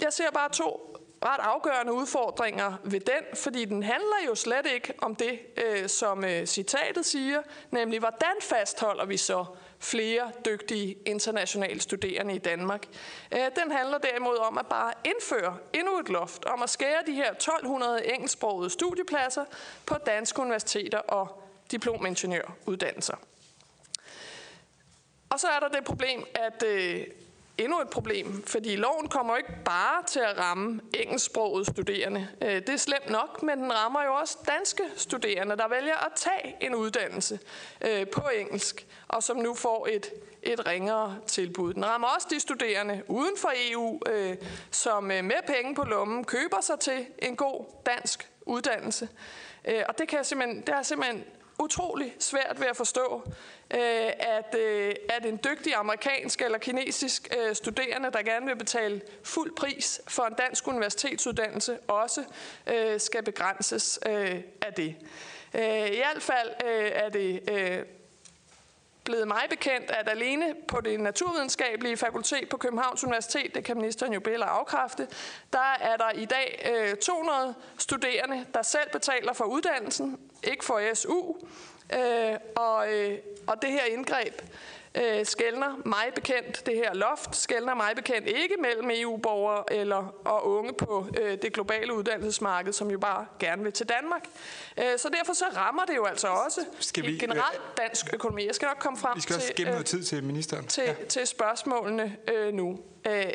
jeg 0.02 0.14
ser 0.14 0.32
bare 0.34 0.50
to 0.50 0.98
ret 1.26 1.40
afgørende 1.40 1.94
udfordringer 1.94 2.74
ved 2.84 3.00
den, 3.00 3.24
fordi 3.34 3.66
den 3.66 3.84
handler 3.84 4.18
jo 4.28 4.36
slet 4.36 4.66
ikke 4.74 4.94
om 4.98 5.16
det, 5.16 5.40
øh, 5.58 5.90
som 5.90 6.26
øh, 6.26 6.46
citatet 6.46 7.06
siger, 7.06 7.42
nemlig 7.72 8.00
hvordan 8.00 8.36
fastholder 8.42 9.06
vi 9.06 9.18
så 9.18 9.46
flere 9.82 10.32
dygtige 10.46 10.96
internationale 11.06 11.82
studerende 11.82 12.36
i 12.36 12.38
Danmark. 12.38 12.88
Øh, 13.32 13.40
den 13.64 13.72
handler 13.72 13.98
derimod 13.98 14.38
om 14.38 14.58
at 14.58 14.68
bare 14.68 14.94
indføre 15.06 15.58
endnu 15.74 16.00
et 16.00 16.10
loft, 16.10 16.46
om 16.46 16.62
at 16.62 16.70
skære 16.70 17.04
de 17.06 17.14
her 17.14 17.32
1200 17.32 18.14
engelsksprogede 18.14 18.70
studiepladser 18.70 19.46
på 19.86 19.96
danske 20.06 20.42
universiteter 20.42 20.98
og 20.98 21.44
diplomingeniøruddannelser. 21.72 23.16
Og 25.30 25.40
så 25.40 25.48
er 25.48 25.60
der 25.60 25.68
det 25.68 25.84
problem, 25.84 26.26
at 26.36 26.64
øh, 26.64 27.08
endnu 27.64 27.82
et 27.82 27.90
problem, 27.90 28.44
fordi 28.48 28.76
loven 28.76 29.08
kommer 29.08 29.38
ikke 29.38 29.54
bare 29.66 30.04
til 30.08 30.20
at 30.20 30.38
ramme 30.40 30.82
engelsksprogede 30.94 31.66
studerende. 31.66 32.28
Øh, 32.42 32.56
det 32.56 32.70
er 32.70 32.78
slemt 32.78 33.10
nok, 33.10 33.44
men 33.44 33.60
den 33.60 33.74
rammer 33.74 34.04
jo 34.04 34.14
også 34.14 34.38
danske 34.48 34.84
studerende, 34.96 35.58
der 35.58 35.68
vælger 35.68 36.06
at 36.06 36.12
tage 36.16 36.56
en 36.62 36.76
uddannelse 36.76 37.40
øh, 37.82 38.08
på 38.08 38.22
engelsk, 38.40 38.88
og 39.08 39.24
som 39.24 39.38
nu 39.38 39.54
får 39.54 39.88
et, 39.92 40.12
et 40.44 40.68
ringere 40.68 41.18
tilbud. 41.28 41.74
Den 41.74 41.86
rammer 41.86 42.08
også 42.08 42.28
de 42.30 42.40
studerende 42.40 43.04
uden 43.08 43.38
for 43.38 43.52
EU, 43.56 44.00
øh, 44.10 44.36
som 44.72 45.04
med 45.04 45.48
penge 45.48 45.76
på 45.76 45.84
lommen 45.84 46.24
køber 46.24 46.62
sig 46.62 46.80
til 46.80 47.06
en 47.20 47.36
god 47.36 47.66
dansk 47.86 48.30
uddannelse. 48.46 49.10
Og 49.88 49.98
det, 49.98 50.08
kan 50.08 50.18
jeg 50.18 50.26
simpelthen, 50.26 50.62
det 50.62 50.76
har 50.76 50.84
simpelthen 50.84 51.24
utrolig 51.62 52.16
svært 52.20 52.60
ved 52.60 52.68
at 52.68 52.78
forstå, 52.78 53.22
øh, 53.74 54.12
at, 54.20 54.56
øh, 54.60 54.96
at 55.10 55.26
en 55.26 55.40
dygtig 55.44 55.76
amerikansk 55.76 56.42
eller 56.42 56.58
kinesisk 56.58 57.36
øh, 57.38 57.56
studerende, 57.56 58.12
der 58.12 58.22
gerne 58.22 58.46
vil 58.46 58.56
betale 58.56 59.02
fuld 59.24 59.56
pris 59.56 60.02
for 60.08 60.24
en 60.24 60.34
dansk 60.34 60.68
universitetsuddannelse, 60.68 61.78
også 61.88 62.24
skal 62.98 63.24
begrænses 63.24 63.98
af 64.62 64.74
det. 64.78 64.96
I 65.54 65.98
hvert 65.98 66.22
fald 66.22 66.50
er 66.96 67.10
det 67.10 67.42
blevet 69.12 69.28
mig 69.28 69.44
bekendt, 69.50 69.92
at 69.92 70.10
alene 70.10 70.56
på 70.68 70.82
det 70.82 71.00
naturvidenskabelige 71.00 71.98
fakultet 71.98 72.50
på 72.50 72.58
Københavns 72.58 73.04
Universitet, 73.04 73.56
det 73.56 73.64
kan 73.64 73.78
ministeren 73.78 74.14
jo 74.14 74.20
bede 74.20 74.44
afkræfte, 74.44 75.08
der 75.54 75.78
er 75.82 75.98
der 75.98 76.10
i 76.12 76.26
dag 76.26 76.72
øh, 76.76 76.96
200 76.96 77.56
studerende, 77.78 78.46
der 78.54 78.62
selv 78.62 78.90
betaler 78.92 79.34
for 79.34 79.46
uddannelsen, 79.46 80.20
ikke 80.44 80.66
for 80.66 80.94
SU, 80.94 81.36
øh, 81.94 82.38
og, 82.56 82.94
øh, 82.94 83.18
og 83.48 83.62
det 83.62 83.72
her 83.72 83.84
indgreb 83.84 84.42
øh, 84.96 85.26
skældner 85.26 85.76
mig 85.86 86.06
bekendt, 86.16 86.66
det 86.66 86.76
her 86.76 86.94
loft 86.94 87.36
skældner 87.36 87.76
mig 87.76 87.96
bekendt 87.96 88.28
ikke 88.28 88.56
mellem 88.60 88.90
EU-borgere 88.94 89.74
eller 89.74 90.16
og 90.26 90.48
unge 90.48 90.74
på 90.74 91.08
øh, 91.22 91.38
det 91.42 91.54
globale 91.54 91.94
uddannelsesmarked, 91.94 92.74
som 92.74 92.92
jo 92.92 93.00
bare 93.00 93.26
gerne 93.40 93.64
vil 93.64 93.74
til 93.74 93.90
Danmark. 93.90 94.22
Øh, 94.78 94.98
så 94.98 95.10
derfor 95.10 95.34
så 95.34 95.46
rammer 95.56 95.86
det 95.86 95.96
jo 95.96 96.06
altså 96.06 96.28
også 96.28 96.66
skal 96.80 97.06
vi, 97.06 97.18
generelt 97.18 97.62
dansk 97.78 98.14
økonomi. 98.14 98.46
Jeg 98.46 98.56
skal 98.56 98.66
nok 98.66 98.78
komme 98.80 98.98
frem 98.98 99.16
vi 99.16 99.22
skal 99.22 99.40
til, 99.40 99.68
også 99.68 99.80
øh, 99.80 99.86
tid 99.86 100.04
til 100.04 100.24
ministeren. 100.24 100.68
Til, 100.68 100.84
ja. 100.84 100.94
til 101.10 101.28
spørgsmålene 101.28 102.18
øh, 102.34 102.54
nu. 102.54 102.80
Øh, 103.08 103.26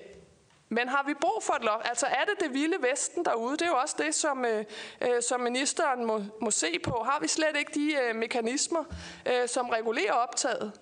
men 0.69 0.89
har 0.89 1.05
vi 1.07 1.15
brug 1.21 1.43
for 1.43 1.55
et 1.55 1.65
loft? 1.65 1.89
Altså 1.89 2.07
er 2.07 2.25
det 2.25 2.45
det 2.45 2.55
vilde 2.55 2.77
vesten 2.91 3.25
derude? 3.25 3.53
Det 3.53 3.63
er 3.63 3.67
jo 3.67 3.77
også 3.77 3.95
det, 3.99 4.15
som, 4.15 4.45
øh, 4.45 4.65
øh, 5.01 5.23
som 5.23 5.41
ministeren 5.41 6.05
må, 6.05 6.23
må 6.43 6.51
se 6.51 6.79
på. 6.85 7.03
Har 7.05 7.19
vi 7.21 7.29
slet 7.29 7.57
ikke 7.59 7.73
de 7.75 7.95
øh, 8.03 8.17
mekanismer, 8.17 8.85
øh, 9.27 9.49
som 9.49 9.69
regulerer 9.69 10.13
optaget? 10.13 10.73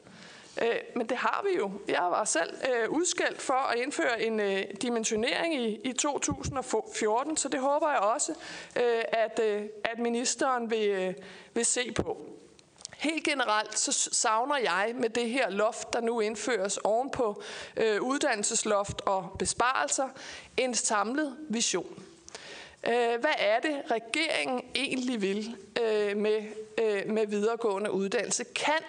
Øh, 0.62 0.76
men 0.96 1.06
det 1.08 1.16
har 1.16 1.44
vi 1.50 1.58
jo. 1.58 1.70
Jeg 1.88 2.06
var 2.10 2.24
selv 2.24 2.54
øh, 2.70 2.90
udskældt 2.90 3.42
for 3.42 3.54
at 3.54 3.78
indføre 3.78 4.22
en 4.22 4.40
øh, 4.40 4.62
dimensionering 4.82 5.54
i, 5.54 5.80
i 5.84 5.92
2014, 5.92 7.36
så 7.36 7.48
det 7.48 7.60
håber 7.60 7.90
jeg 7.90 7.98
også, 7.98 8.32
øh, 8.76 9.02
at, 9.08 9.40
øh, 9.42 9.62
at 9.84 9.98
ministeren 9.98 10.70
vil, 10.70 10.88
øh, 10.88 11.14
vil 11.54 11.64
se 11.64 11.92
på. 11.92 12.26
Helt 12.98 13.24
generelt 13.24 13.78
så 13.78 13.92
savner 13.92 14.56
jeg 14.56 14.92
med 14.94 15.08
det 15.08 15.30
her 15.30 15.50
loft, 15.50 15.92
der 15.92 16.00
nu 16.00 16.20
indføres 16.20 16.76
ovenpå 16.76 17.42
øh, 17.76 18.02
uddannelsesloft 18.02 19.00
og 19.00 19.36
besparelser, 19.38 20.08
en 20.56 20.74
samlet 20.74 21.36
vision. 21.48 22.04
Øh, 22.86 23.20
hvad 23.20 23.34
er 23.38 23.60
det, 23.60 23.82
regeringen 23.90 24.62
egentlig 24.74 25.22
vil 25.22 25.56
øh, 25.82 26.16
med, 26.16 26.42
øh, 26.82 27.08
med 27.10 27.26
videregående 27.26 27.90
uddannelse? 27.90 28.44
Kan 28.44 28.82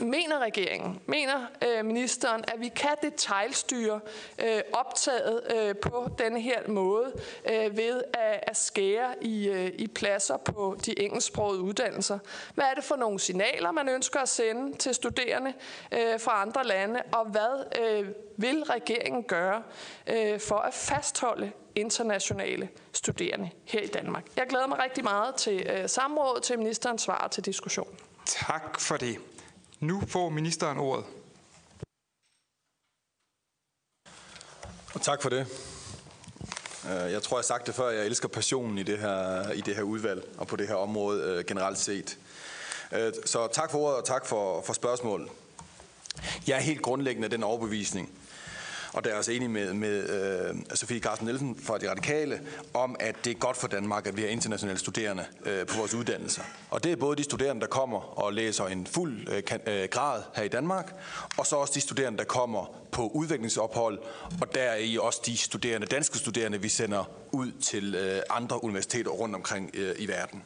Mener 0.00 0.38
regeringen, 0.38 1.00
mener 1.06 1.46
øh, 1.66 1.84
ministeren, 1.84 2.44
at 2.48 2.60
vi 2.60 2.68
kan 2.68 2.96
detaljstyre 3.02 4.00
øh, 4.44 4.60
optaget 4.72 5.42
øh, 5.56 5.74
på 5.76 6.08
den 6.18 6.36
her 6.36 6.68
måde 6.68 7.12
øh, 7.50 7.76
ved 7.76 8.02
at, 8.14 8.40
at 8.42 8.56
skære 8.56 9.14
i, 9.20 9.48
øh, 9.48 9.72
i 9.78 9.86
pladser 9.86 10.36
på 10.36 10.76
de 10.86 11.00
engelsksprogede 11.00 11.60
uddannelser? 11.60 12.18
Hvad 12.54 12.64
er 12.64 12.74
det 12.74 12.84
for 12.84 12.96
nogle 12.96 13.20
signaler, 13.20 13.72
man 13.72 13.88
ønsker 13.88 14.20
at 14.20 14.28
sende 14.28 14.76
til 14.76 14.94
studerende 14.94 15.52
øh, 15.92 16.20
fra 16.20 16.42
andre 16.42 16.64
lande, 16.64 17.02
og 17.12 17.26
hvad 17.26 17.80
øh, 17.80 18.08
vil 18.36 18.62
regeringen 18.62 19.22
gøre 19.22 19.62
øh, 20.06 20.40
for 20.40 20.58
at 20.58 20.74
fastholde 20.74 21.52
internationale 21.74 22.68
studerende 22.92 23.50
her 23.64 23.80
i 23.80 23.86
Danmark? 23.86 24.24
Jeg 24.36 24.46
glæder 24.46 24.66
mig 24.66 24.78
rigtig 24.78 25.04
meget 25.04 25.34
til 25.34 25.66
øh, 25.70 25.88
samrådet, 25.88 26.42
til 26.42 26.58
ministerens 26.58 27.02
svar 27.02 27.28
til 27.28 27.44
diskussionen. 27.44 27.98
Tak 28.26 28.80
for 28.80 28.96
det. 28.96 29.18
Nu 29.80 30.02
får 30.06 30.28
ministeren 30.28 30.78
ordet. 30.78 31.04
Og 34.94 35.02
tak 35.02 35.22
for 35.22 35.28
det. 35.28 35.46
Øh, 36.84 37.12
jeg 37.12 37.22
tror, 37.22 37.36
jeg 37.36 37.40
har 37.40 37.42
sagt 37.42 37.66
det 37.66 37.74
før, 37.74 37.90
jeg 37.90 38.06
elsker 38.06 38.28
passionen 38.28 38.78
i 38.78 38.82
det 38.82 38.98
her, 38.98 39.50
i 39.50 39.60
det 39.60 39.76
her 39.76 39.82
udvalg 39.82 40.28
og 40.38 40.46
på 40.46 40.56
det 40.56 40.68
her 40.68 40.74
område 40.74 41.22
øh, 41.22 41.44
generelt 41.44 41.78
set. 41.78 42.18
Øh, 42.92 43.12
så 43.24 43.48
tak 43.52 43.70
for 43.70 43.78
ordet 43.78 43.98
og 43.98 44.04
tak 44.04 44.26
for, 44.26 44.62
for 44.62 44.72
spørgsmålet. 44.72 45.28
Jeg 46.46 46.56
er 46.56 46.60
helt 46.60 46.82
grundlæggende 46.82 47.28
den 47.28 47.42
overbevisning, 47.42 48.10
og 48.92 49.04
der 49.04 49.10
er 49.10 49.16
altså 49.16 49.30
også 49.30 49.36
enig 49.36 49.50
med, 49.50 49.74
med 49.74 50.08
øh, 50.10 50.56
Sofie 50.74 51.00
Carsten 51.00 51.26
Nielsen 51.26 51.56
fra 51.62 51.78
De 51.78 51.90
Radikale, 51.90 52.40
om 52.74 52.96
at 53.00 53.24
det 53.24 53.30
er 53.30 53.34
godt 53.34 53.56
for 53.56 53.68
Danmark, 53.68 54.06
at 54.06 54.16
vi 54.16 54.22
har 54.22 54.28
internationale 54.28 54.78
studerende 54.78 55.24
øh, 55.46 55.66
på 55.66 55.76
vores 55.76 55.94
uddannelser. 55.94 56.42
Og 56.70 56.84
det 56.84 56.92
er 56.92 56.96
både 56.96 57.16
de 57.16 57.22
studerende, 57.22 57.60
der 57.60 57.66
kommer 57.66 58.18
og 58.18 58.32
læser 58.32 58.66
en 58.66 58.86
fuld 58.86 59.28
øh, 59.28 59.44
kan, 59.44 59.60
øh, 59.66 59.88
grad 59.90 60.22
her 60.34 60.42
i 60.42 60.48
Danmark, 60.48 60.94
og 61.36 61.46
så 61.46 61.56
også 61.56 61.72
de 61.74 61.80
studerende, 61.80 62.18
der 62.18 62.24
kommer 62.24 62.74
på 62.92 63.08
udviklingsophold, 63.08 63.98
og 64.40 64.54
der 64.54 64.60
er 64.60 64.76
i 64.76 64.98
også 64.98 65.20
de 65.26 65.36
studerende, 65.36 65.86
danske 65.86 66.18
studerende, 66.18 66.62
vi 66.62 66.68
sender 66.68 67.10
ud 67.32 67.52
til 67.62 67.94
øh, 67.94 68.22
andre 68.30 68.64
universiteter 68.64 69.10
rundt 69.10 69.34
omkring 69.34 69.70
øh, 69.74 69.94
i 69.98 70.08
verden. 70.08 70.42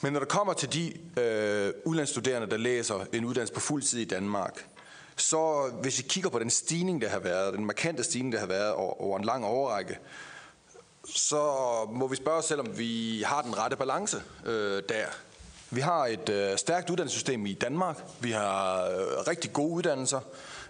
Men 0.00 0.12
når 0.12 0.20
det 0.20 0.28
kommer 0.28 0.52
til 0.52 0.72
de 0.72 0.92
øh, 1.20 1.72
udlandsstuderende, 1.84 2.50
der 2.50 2.56
læser 2.56 3.06
en 3.12 3.24
uddannelse 3.24 3.54
på 3.54 3.60
fuld 3.60 3.82
tid 3.82 4.00
i 4.00 4.04
Danmark, 4.04 4.66
så 5.16 5.70
hvis 5.82 5.98
vi 5.98 6.02
kigger 6.08 6.30
på 6.30 6.38
den 6.38 6.50
stigning, 6.50 7.02
der 7.02 7.08
har 7.08 7.18
været, 7.18 7.54
den 7.54 7.64
markante 7.64 8.04
stigning, 8.04 8.32
der 8.32 8.38
har 8.38 8.46
været 8.46 8.72
over 8.74 9.18
en 9.18 9.24
lang 9.24 9.44
overrække, 9.44 9.98
så 11.06 11.42
må 11.92 12.06
vi 12.06 12.16
spørge 12.16 12.38
os 12.38 12.44
selv, 12.44 12.60
om 12.60 12.78
vi 12.78 13.22
har 13.26 13.42
den 13.42 13.58
rette 13.58 13.76
balance 13.76 14.22
øh, 14.46 14.82
der. 14.88 15.06
Vi 15.70 15.80
har 15.80 16.06
et 16.06 16.28
øh, 16.28 16.56
stærkt 16.56 16.90
uddannelsessystem 16.90 17.46
i 17.46 17.54
Danmark. 17.54 18.04
Vi 18.20 18.30
har 18.30 18.84
øh, 18.84 19.28
rigtig 19.28 19.52
gode 19.52 19.70
uddannelser. 19.70 20.20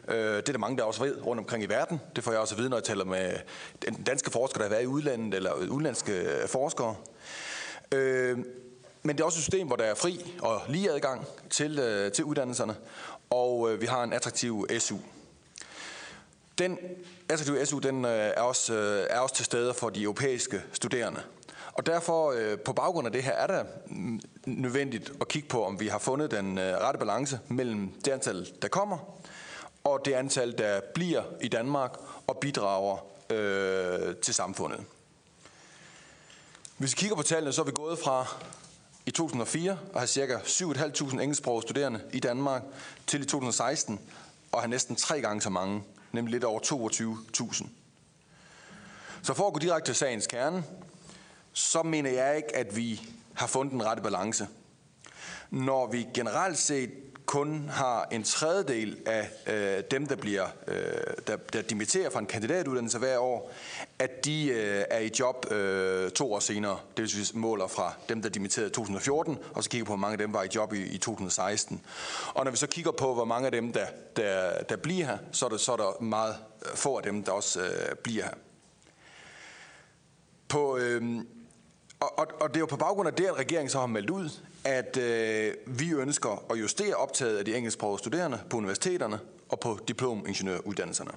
Øh, 0.08 0.16
det 0.16 0.48
er 0.48 0.52
der 0.52 0.58
mange, 0.58 0.78
der 0.78 0.84
også 0.84 1.04
ved 1.04 1.26
rundt 1.26 1.40
omkring 1.40 1.62
i 1.62 1.66
verden. 1.66 2.00
Det 2.16 2.24
får 2.24 2.30
jeg 2.32 2.40
også 2.40 2.54
at 2.54 2.58
vide, 2.58 2.68
når 2.68 2.76
jeg 2.76 2.84
taler 2.84 3.04
med 3.04 3.32
danske 4.06 4.30
forskere, 4.30 4.58
der 4.58 4.64
har 4.64 4.74
været 4.74 4.82
i 4.82 4.86
udlandet, 4.86 5.34
eller 5.34 5.52
udenlandske 5.54 6.12
øh, 6.12 6.48
forskere. 6.48 6.94
Øh, 7.92 8.38
men 9.02 9.16
det 9.16 9.22
er 9.22 9.24
også 9.24 9.38
et 9.38 9.42
system, 9.42 9.66
hvor 9.66 9.76
der 9.76 9.84
er 9.84 9.94
fri 9.94 10.34
og 10.42 10.60
lige 10.68 10.90
adgang 10.90 11.26
til, 11.50 11.78
øh, 11.78 12.12
til 12.12 12.24
uddannelserne 12.24 12.76
og 13.32 13.72
øh, 13.72 13.80
vi 13.80 13.86
har 13.86 14.04
en 14.04 14.12
attraktiv 14.12 14.66
SU. 14.78 14.96
Den 16.58 16.78
attraktive 17.28 17.66
SU 17.66 17.78
den, 17.78 18.04
øh, 18.04 18.10
er, 18.10 18.40
også, 18.40 18.74
øh, 18.74 19.06
er 19.10 19.18
også 19.18 19.34
til 19.34 19.44
stede 19.44 19.74
for 19.74 19.90
de 19.90 20.02
europæiske 20.02 20.62
studerende. 20.72 21.22
Og 21.72 21.86
derfor, 21.86 22.30
øh, 22.30 22.58
på 22.58 22.72
baggrund 22.72 23.06
af 23.06 23.12
det 23.12 23.22
her, 23.22 23.32
er 23.32 23.46
det 23.46 23.66
nødvendigt 24.46 25.12
at 25.20 25.28
kigge 25.28 25.48
på, 25.48 25.64
om 25.64 25.80
vi 25.80 25.88
har 25.88 25.98
fundet 25.98 26.30
den 26.30 26.58
øh, 26.58 26.76
rette 26.76 26.98
balance 26.98 27.40
mellem 27.48 27.92
det 28.04 28.12
antal, 28.12 28.48
der 28.62 28.68
kommer, 28.68 28.98
og 29.84 30.00
det 30.04 30.12
antal, 30.12 30.58
der 30.58 30.80
bliver 30.94 31.22
i 31.40 31.48
Danmark 31.48 31.92
og 32.26 32.38
bidrager 32.38 32.96
øh, 33.30 34.16
til 34.16 34.34
samfundet. 34.34 34.80
Hvis 36.76 36.92
vi 36.92 36.96
kigger 36.96 37.16
på 37.16 37.22
tallene, 37.22 37.52
så 37.52 37.60
er 37.62 37.66
vi 37.66 37.72
gået 37.74 37.98
fra 37.98 38.26
i 39.06 39.10
2004 39.10 39.78
og 39.92 40.00
have 40.00 40.08
ca. 40.08 40.36
7.500 40.36 41.12
engelsksprogede 41.12 41.62
studerende 41.62 42.00
i 42.12 42.20
Danmark 42.20 42.62
til 43.06 43.20
i 43.20 43.24
2016 43.24 44.00
og 44.52 44.60
have 44.60 44.70
næsten 44.70 44.96
tre 44.96 45.20
gange 45.20 45.42
så 45.42 45.50
mange, 45.50 45.82
nemlig 46.12 46.32
lidt 46.32 46.44
over 46.44 46.60
22.000. 46.60 47.66
Så 49.22 49.34
for 49.34 49.46
at 49.46 49.52
gå 49.52 49.58
direkte 49.58 49.88
til 49.88 49.94
sagens 49.94 50.26
kerne, 50.26 50.64
så 51.52 51.82
mener 51.82 52.10
jeg 52.10 52.36
ikke, 52.36 52.56
at 52.56 52.76
vi 52.76 53.08
har 53.34 53.46
fundet 53.46 53.72
den 53.72 53.84
rette 53.84 54.02
balance. 54.02 54.48
Når 55.50 55.86
vi 55.86 56.06
generelt 56.14 56.58
set 56.58 56.90
kun 57.26 57.68
har 57.68 58.08
en 58.10 58.22
tredjedel 58.22 58.98
af 59.06 59.30
øh, 59.46 59.84
dem, 59.90 60.06
der 60.06 60.16
bliver 60.16 60.46
øh, 60.68 60.76
der, 61.26 61.36
der 61.36 61.62
dimitterer 61.62 62.10
fra 62.10 62.20
en 62.20 62.26
kandidatuddannelse 62.26 62.98
hver 62.98 63.18
år, 63.18 63.52
at 63.98 64.24
de 64.24 64.46
øh, 64.48 64.84
er 64.90 64.98
i 64.98 65.10
job 65.18 65.52
øh, 65.52 66.10
to 66.10 66.32
år 66.32 66.38
senere. 66.38 66.78
Det 66.96 67.02
vil 67.02 67.10
sige, 67.10 67.38
måler 67.38 67.66
fra 67.66 67.94
dem, 68.08 68.22
der 68.22 68.28
dimitterede 68.28 68.68
i 68.68 68.72
2014, 68.72 69.38
og 69.54 69.64
så 69.64 69.70
kigger 69.70 69.84
på, 69.84 69.90
hvor 69.90 69.96
mange 69.96 70.12
af 70.12 70.18
dem 70.18 70.32
var 70.32 70.42
i 70.42 70.48
job 70.54 70.72
i, 70.72 70.82
i 70.82 70.98
2016. 70.98 71.82
Og 72.34 72.44
når 72.44 72.50
vi 72.50 72.56
så 72.56 72.66
kigger 72.66 72.90
på, 72.90 73.14
hvor 73.14 73.24
mange 73.24 73.46
af 73.46 73.52
dem, 73.52 73.72
der, 73.72 73.86
der, 74.16 74.62
der 74.62 74.76
bliver 74.76 75.06
her, 75.06 75.18
så 75.32 75.44
er, 75.44 75.50
der, 75.50 75.56
så 75.56 75.72
er 75.72 75.76
der 75.76 76.02
meget 76.02 76.36
øh, 76.66 76.76
få 76.76 76.96
af 76.96 77.02
dem, 77.02 77.24
der 77.24 77.32
også 77.32 77.60
øh, 77.60 77.96
bliver 78.02 78.24
her. 78.24 78.34
På, 80.48 80.76
øh, 80.76 81.24
og, 82.02 82.18
og, 82.18 82.26
og 82.40 82.48
det 82.48 82.56
er 82.56 82.60
jo 82.60 82.66
på 82.66 82.76
baggrund 82.76 83.08
af 83.08 83.14
det, 83.14 83.24
at 83.24 83.38
regeringen 83.38 83.70
så 83.70 83.78
har 83.78 83.86
meldt 83.86 84.10
ud, 84.10 84.30
at 84.64 84.96
øh, 84.96 85.54
vi 85.66 85.90
ønsker 85.90 86.44
at 86.50 86.60
justere 86.60 86.94
optaget 86.94 87.38
af 87.38 87.44
de 87.44 87.56
engelsksprogede 87.56 87.98
studerende 87.98 88.40
på 88.50 88.56
universiteterne 88.56 89.20
og 89.48 89.60
på 89.60 89.78
diplomingeniøruddannelserne. 89.88 91.10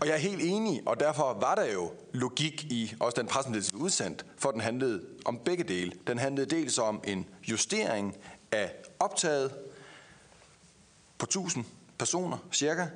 Og 0.00 0.06
jeg 0.06 0.14
er 0.14 0.18
helt 0.18 0.42
enig, 0.42 0.82
og 0.86 1.00
derfor 1.00 1.38
var 1.40 1.54
der 1.54 1.72
jo 1.72 1.90
logik 2.12 2.64
i 2.64 2.94
også 3.00 3.20
den 3.20 3.28
pressemeddelelse, 3.28 3.74
vi 3.74 3.80
udsendt, 3.80 4.26
for 4.36 4.50
den 4.50 4.60
handlede 4.60 5.02
om 5.24 5.38
begge 5.44 5.64
dele. 5.64 5.92
Den 6.06 6.18
handlede 6.18 6.56
dels 6.56 6.78
om 6.78 7.00
en 7.04 7.26
justering 7.48 8.16
af 8.52 8.72
optaget 9.00 9.54
på 11.18 11.24
1000 11.24 11.64
personer 11.98 12.38
cirka, 12.52 12.86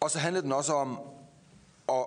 og 0.00 0.10
så 0.10 0.18
handlede 0.18 0.42
den 0.42 0.52
også 0.52 0.72
om 0.72 0.98
at 1.88 2.04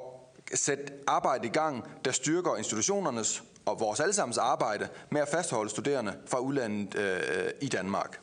sætte 0.54 0.94
arbejde 1.08 1.48
i 1.48 1.52
gang, 1.52 1.84
der 2.06 2.12
styrker 2.12 2.56
institutionernes 2.56 3.44
og 3.66 3.80
vores 3.80 4.00
allesammens 4.00 4.38
arbejde 4.38 4.90
med 5.10 5.22
at 5.22 5.28
fastholde 5.28 5.70
studerende 5.70 6.18
fra 6.28 6.40
udlandet 6.40 6.96
øh, 6.96 7.52
i 7.62 7.68
Danmark. 7.68 8.20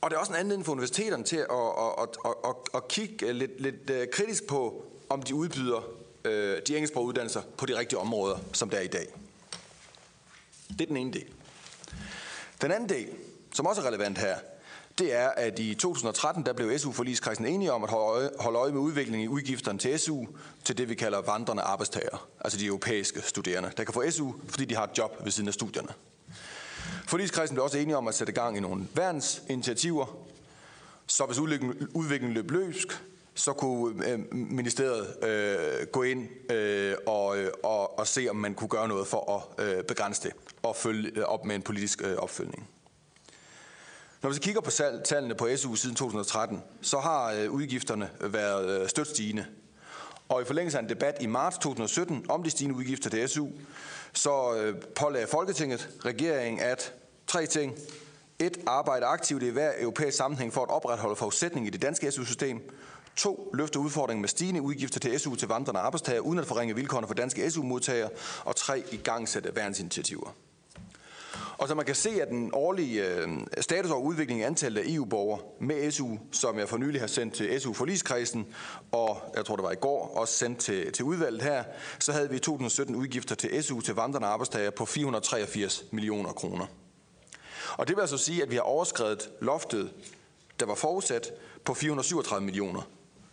Og 0.00 0.10
det 0.10 0.16
er 0.16 0.20
også 0.20 0.32
en 0.32 0.38
anledning 0.38 0.64
for 0.64 0.72
universiteterne 0.72 1.24
til 1.24 1.36
at, 1.36 1.44
at, 1.50 1.92
at, 2.02 2.08
at, 2.24 2.34
at, 2.44 2.54
at 2.74 2.88
kigge 2.88 3.26
øh, 3.26 3.34
lidt, 3.34 3.60
lidt 3.60 3.90
øh, 3.90 4.06
kritisk 4.12 4.46
på, 4.46 4.84
om 5.08 5.22
de 5.22 5.34
udbyder 5.34 5.80
øh, 6.24 6.62
de 6.66 6.76
engelsksprogede 6.76 7.08
uddannelser 7.08 7.42
på 7.58 7.66
de 7.66 7.78
rigtige 7.78 7.98
områder, 7.98 8.38
som 8.52 8.70
der 8.70 8.76
er 8.76 8.82
i 8.82 8.86
dag. 8.86 9.06
Det 10.68 10.80
er 10.80 10.86
den 10.86 10.96
ene 10.96 11.12
del. 11.12 11.26
Den 12.62 12.72
anden 12.72 12.88
del, 12.88 13.08
som 13.52 13.66
også 13.66 13.82
er 13.82 13.86
relevant 13.86 14.18
her, 14.18 14.36
det 14.98 15.14
er, 15.14 15.28
at 15.28 15.58
i 15.58 15.74
2013 15.74 16.46
der 16.46 16.52
blev 16.52 16.78
SU-forligskredsen 16.78 17.46
enige 17.46 17.72
om 17.72 17.84
at 17.84 17.90
holde 17.90 18.58
øje 18.58 18.72
med 18.72 18.80
udviklingen 18.80 19.24
i 19.24 19.28
udgifterne 19.28 19.78
til 19.78 19.98
SU 19.98 20.24
til 20.64 20.78
det, 20.78 20.88
vi 20.88 20.94
kalder 20.94 21.20
vandrende 21.20 21.62
arbejdstager, 21.62 22.28
altså 22.40 22.58
de 22.58 22.66
europæiske 22.66 23.20
studerende, 23.22 23.70
der 23.76 23.84
kan 23.84 23.94
få 23.94 24.10
SU, 24.10 24.32
fordi 24.48 24.64
de 24.64 24.74
har 24.74 24.84
et 24.84 24.98
job 24.98 25.24
ved 25.24 25.30
siden 25.32 25.48
af 25.48 25.54
studierne. 25.54 25.88
Forligskredsen 27.06 27.54
blev 27.54 27.64
også 27.64 27.78
enige 27.78 27.96
om 27.96 28.08
at 28.08 28.14
sætte 28.14 28.32
gang 28.32 28.56
i 28.56 28.60
nogle 28.60 28.86
værnsinitiativer, 28.94 30.16
så 31.06 31.26
hvis 31.26 31.38
udviklingen 31.38 32.32
løb 32.32 32.50
løbsk, 32.50 33.04
så 33.34 33.52
kunne 33.52 34.08
øh, 34.08 34.20
ministeriet 34.32 35.24
øh, 35.24 35.86
gå 35.86 36.02
ind 36.02 36.52
øh, 36.52 36.94
og, 37.06 37.38
øh, 37.38 37.50
og, 37.62 37.98
og 37.98 38.06
se, 38.06 38.26
om 38.30 38.36
man 38.36 38.54
kunne 38.54 38.68
gøre 38.68 38.88
noget 38.88 39.06
for 39.06 39.46
at 39.58 39.66
øh, 39.66 39.84
begrænse 39.84 40.22
det 40.22 40.32
og 40.62 40.76
følge 40.76 41.10
øh, 41.14 41.24
op 41.24 41.44
med 41.44 41.54
en 41.54 41.62
politisk 41.62 42.02
øh, 42.04 42.16
opfølgning. 42.16 42.68
Når 44.24 44.30
vi 44.30 44.34
så 44.34 44.40
kigger 44.40 44.60
på 44.60 44.70
tallene 45.04 45.34
på 45.34 45.48
SU 45.56 45.74
siden 45.74 45.96
2013, 45.96 46.62
så 46.82 46.98
har 46.98 47.32
øh, 47.32 47.50
udgifterne 47.50 48.10
øh, 48.20 48.32
været 48.32 48.80
øh, 48.80 48.88
stødt 48.88 49.08
stigende. 49.08 49.46
Og 50.28 50.42
i 50.42 50.44
forlængelse 50.44 50.78
af 50.78 50.82
en 50.82 50.88
debat 50.88 51.16
i 51.20 51.26
marts 51.26 51.58
2017 51.58 52.26
om 52.28 52.42
de 52.42 52.50
stigende 52.50 52.76
udgifter 52.76 53.10
til 53.10 53.28
SU, 53.28 53.48
så 54.12 54.54
øh, 54.56 54.74
pålagde 54.96 55.26
Folketinget 55.26 55.90
regeringen 56.04 56.62
at 56.62 56.94
tre 57.26 57.46
ting. 57.46 57.74
Et, 58.38 58.58
arbejde 58.66 59.06
aktivt 59.06 59.42
i 59.42 59.48
hver 59.48 59.72
europæisk 59.80 60.16
sammenhæng 60.16 60.52
for 60.52 60.62
at 60.62 60.70
opretholde 60.70 61.16
forudsætning 61.16 61.66
i 61.66 61.70
det 61.70 61.82
danske 61.82 62.10
SU-system. 62.10 62.60
To, 63.16 63.50
Løfte 63.54 63.78
udfordringen 63.78 64.20
med 64.20 64.28
stigende 64.28 64.62
udgifter 64.62 65.00
til 65.00 65.20
SU 65.20 65.34
til 65.34 65.48
vandrende 65.48 65.80
arbejdstager, 65.80 66.20
uden 66.20 66.38
at 66.38 66.46
forringe 66.46 66.74
vilkårene 66.74 67.06
for 67.06 67.14
danske 67.14 67.50
SU-modtagere. 67.50 68.10
Og 68.44 68.56
tre, 68.56 68.84
I 68.92 68.96
gang 68.96 69.28
sætte 69.28 69.56
værnsinitiativer. 69.56 70.34
Og 71.58 71.68
så 71.68 71.74
man 71.74 71.86
kan 71.86 71.94
se, 71.94 72.22
at 72.22 72.28
den 72.28 72.50
årlige 72.52 73.06
øh, 73.06 73.28
status 73.60 73.90
over 73.90 74.02
udvikling 74.02 74.40
i 74.40 74.42
antallet 74.42 74.80
af 74.80 74.84
EU-borgere 74.86 75.40
med 75.60 75.90
SU, 75.90 76.16
som 76.32 76.58
jeg 76.58 76.68
for 76.68 76.76
nylig 76.76 77.00
har 77.00 77.06
sendt 77.06 77.34
til 77.34 77.60
SU-forligskredsen, 77.60 78.46
og 78.92 79.22
jeg 79.36 79.44
tror 79.44 79.56
det 79.56 79.62
var 79.62 79.72
i 79.72 79.76
går, 79.80 80.12
også 80.16 80.34
sendt 80.34 80.58
til, 80.58 80.92
til 80.92 81.04
udvalget 81.04 81.42
her, 81.42 81.64
så 81.98 82.12
havde 82.12 82.30
vi 82.30 82.36
i 82.36 82.38
2017 82.38 82.96
udgifter 82.96 83.34
til 83.34 83.64
SU 83.64 83.80
til 83.80 83.94
vandrende 83.94 84.28
arbejdstager 84.28 84.70
på 84.70 84.84
483 84.84 85.84
millioner 85.90 86.32
kroner. 86.32 86.66
Og 87.76 87.88
det 87.88 87.96
vil 87.96 88.00
altså 88.00 88.18
sige, 88.18 88.42
at 88.42 88.50
vi 88.50 88.54
har 88.54 88.62
overskrevet 88.62 89.30
loftet, 89.40 89.92
der 90.60 90.66
var 90.66 90.74
forudsat, 90.74 91.32
på 91.64 91.74
437 91.74 92.44
millioner. 92.44 92.82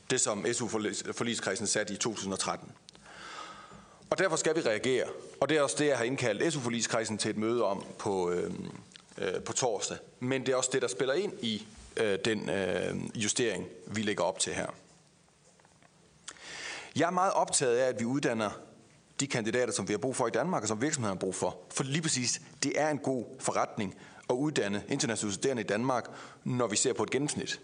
Det 0.09 0.21
som 0.21 0.45
SU-forligskredsen 0.53 1.67
satte 1.67 1.93
i 1.93 1.97
2013. 1.97 2.71
Og 4.11 4.17
derfor 4.17 4.35
skal 4.35 4.55
vi 4.55 4.61
reagere. 4.61 5.05
Og 5.39 5.49
det 5.49 5.57
er 5.57 5.61
også 5.61 5.75
det, 5.79 5.87
jeg 5.87 5.97
har 5.97 6.03
indkaldt 6.03 6.53
SU-forligskredsen 6.53 7.17
til 7.17 7.31
et 7.31 7.37
møde 7.37 7.63
om 7.63 7.85
på, 7.97 8.31
øh, 8.31 8.53
øh, 9.17 9.41
på 9.45 9.53
torsdag. 9.53 9.97
Men 10.19 10.45
det 10.45 10.51
er 10.51 10.55
også 10.55 10.69
det, 10.73 10.81
der 10.81 10.87
spiller 10.87 11.13
ind 11.13 11.33
i 11.41 11.67
øh, 11.97 12.19
den 12.25 12.49
øh, 12.49 12.95
justering, 13.15 13.65
vi 13.87 14.01
lægger 14.01 14.23
op 14.23 14.39
til 14.39 14.53
her. 14.53 14.67
Jeg 16.95 17.07
er 17.07 17.11
meget 17.11 17.33
optaget 17.33 17.77
af, 17.77 17.87
at 17.87 17.99
vi 17.99 18.05
uddanner 18.05 18.49
de 19.19 19.27
kandidater, 19.27 19.73
som 19.73 19.87
vi 19.87 19.93
har 19.93 19.97
brug 19.97 20.15
for 20.15 20.27
i 20.27 20.31
Danmark, 20.31 20.61
og 20.61 20.67
som 20.67 20.81
virksomheden 20.81 21.17
har 21.17 21.19
brug 21.19 21.35
for. 21.35 21.57
For 21.69 21.83
lige 21.83 22.01
præcis, 22.01 22.41
det 22.63 22.81
er 22.81 22.89
en 22.89 22.97
god 22.97 23.25
forretning 23.39 23.95
at 24.29 24.33
uddanne 24.33 24.83
internationale 24.89 25.33
studerende 25.33 25.63
i 25.63 25.65
Danmark, 25.65 26.05
når 26.43 26.67
vi 26.67 26.75
ser 26.75 26.93
på 26.93 27.03
et 27.03 27.09
gennemsnit. 27.09 27.61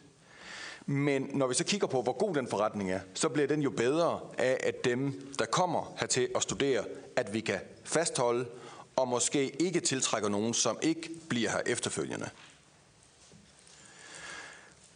Men 0.89 1.29
når 1.34 1.48
vi 1.48 1.53
så 1.53 1.63
kigger 1.63 1.88
på, 1.88 2.01
hvor 2.01 2.13
god 2.13 2.36
den 2.36 2.48
forretning 2.48 2.91
er, 2.91 3.00
så 3.13 3.29
bliver 3.29 3.48
den 3.48 3.62
jo 3.62 3.70
bedre 3.70 4.20
af, 4.38 4.58
at 4.63 4.86
dem, 4.86 5.34
der 5.39 5.46
kommer 5.46 5.94
hertil 6.00 6.29
og 6.36 6.41
studerer, 6.41 6.84
at 7.15 7.34
vi 7.34 7.39
kan 7.39 7.60
fastholde 7.84 8.46
og 8.96 9.08
måske 9.08 9.62
ikke 9.62 9.79
tiltrækker 9.79 10.29
nogen, 10.29 10.53
som 10.53 10.77
ikke 10.82 11.10
bliver 11.29 11.50
her 11.50 11.62
efterfølgende. 11.65 12.29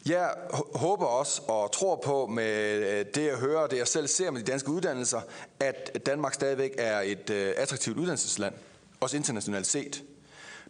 Jeg 0.05 0.33
håber 0.75 1.05
også 1.05 1.41
og 1.41 1.71
tror 1.71 1.95
på 1.95 2.27
med 2.27 2.75
øh, 2.75 3.05
det, 3.15 3.25
jeg 3.25 3.37
hører, 3.37 3.67
det 3.67 3.77
jeg 3.77 3.87
selv 3.87 4.07
ser 4.07 4.31
med 4.31 4.41
de 4.41 4.51
danske 4.51 4.69
uddannelser, 4.69 5.21
at 5.59 6.05
Danmark 6.05 6.33
stadigvæk 6.33 6.71
er 6.77 7.01
et 7.01 7.29
øh, 7.29 7.53
attraktivt 7.57 7.97
uddannelsesland, 7.97 8.53
også 8.99 9.17
internationalt 9.17 9.67
set. 9.67 10.03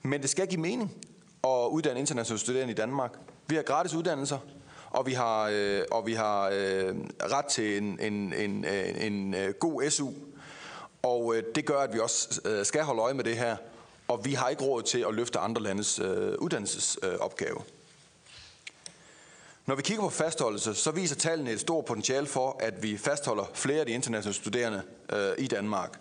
Men 0.01 0.21
det 0.21 0.29
skal 0.29 0.47
give 0.47 0.61
mening 0.61 0.95
at 1.43 1.67
uddanne 1.69 1.99
internationale 1.99 2.39
studerende 2.39 2.71
i 2.71 2.75
Danmark. 2.75 3.11
Vi 3.47 3.55
har 3.55 3.63
gratis 3.63 3.93
uddannelser, 3.93 4.37
og 4.91 5.05
vi 5.05 5.13
har, 5.13 5.49
øh, 5.53 5.81
og 5.91 6.05
vi 6.05 6.13
har 6.13 6.49
øh, 6.53 6.95
ret 7.21 7.45
til 7.45 7.77
en, 7.77 7.99
en, 7.99 8.33
en, 8.33 8.65
øh, 8.65 9.05
en, 9.05 9.33
en 9.33 9.53
god 9.59 9.89
SU. 9.89 10.09
Og 11.03 11.35
øh, 11.35 11.43
det 11.55 11.65
gør, 11.65 11.79
at 11.79 11.93
vi 11.93 11.99
også 11.99 12.41
øh, 12.45 12.65
skal 12.65 12.83
holde 12.83 13.01
øje 13.01 13.13
med 13.13 13.23
det 13.23 13.37
her, 13.37 13.55
og 14.07 14.25
vi 14.25 14.33
har 14.33 14.49
ikke 14.49 14.63
råd 14.63 14.83
til 14.83 15.05
at 15.07 15.13
løfte 15.13 15.39
andre 15.39 15.61
landes 15.61 15.99
øh, 15.99 16.35
uddannelsesopgave. 16.37 17.57
Øh, 17.57 17.65
Når 19.65 19.75
vi 19.75 19.81
kigger 19.81 20.03
på 20.03 20.09
fastholdelse, 20.09 20.75
så 20.75 20.91
viser 20.91 21.15
tallene 21.15 21.51
et 21.51 21.59
stort 21.59 21.85
potentiale 21.85 22.27
for, 22.27 22.57
at 22.59 22.83
vi 22.83 22.97
fastholder 22.97 23.51
flere 23.53 23.79
af 23.79 23.85
de 23.85 23.91
internationale 23.91 24.33
studerende 24.33 24.81
øh, 25.11 25.31
i 25.37 25.47
Danmark. 25.47 25.99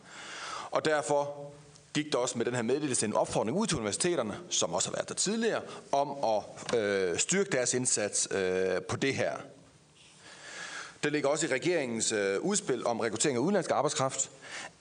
Og 0.70 0.84
derfor 0.84 1.49
gik 1.94 2.12
der 2.12 2.18
også 2.18 2.38
med 2.38 2.46
den 2.46 2.54
her 2.54 2.62
meddelelse 2.62 3.06
en 3.06 3.14
opfordring 3.14 3.56
ud 3.56 3.66
til 3.66 3.76
universiteterne, 3.76 4.38
som 4.50 4.74
også 4.74 4.88
har 4.88 4.96
været 4.96 5.08
der 5.08 5.14
tidligere, 5.14 5.60
om 5.92 6.10
at 6.24 6.78
øh, 6.78 7.18
styrke 7.18 7.50
deres 7.50 7.74
indsats 7.74 8.28
øh, 8.30 8.82
på 8.82 8.96
det 8.96 9.14
her. 9.14 9.32
Det 11.04 11.12
ligger 11.12 11.28
også 11.28 11.46
i 11.46 11.50
regeringens 11.50 12.12
øh, 12.12 12.40
udspil 12.40 12.86
om 12.86 13.00
rekruttering 13.00 13.36
af 13.36 13.40
udenlandsk 13.40 13.70
arbejdskraft, 13.70 14.30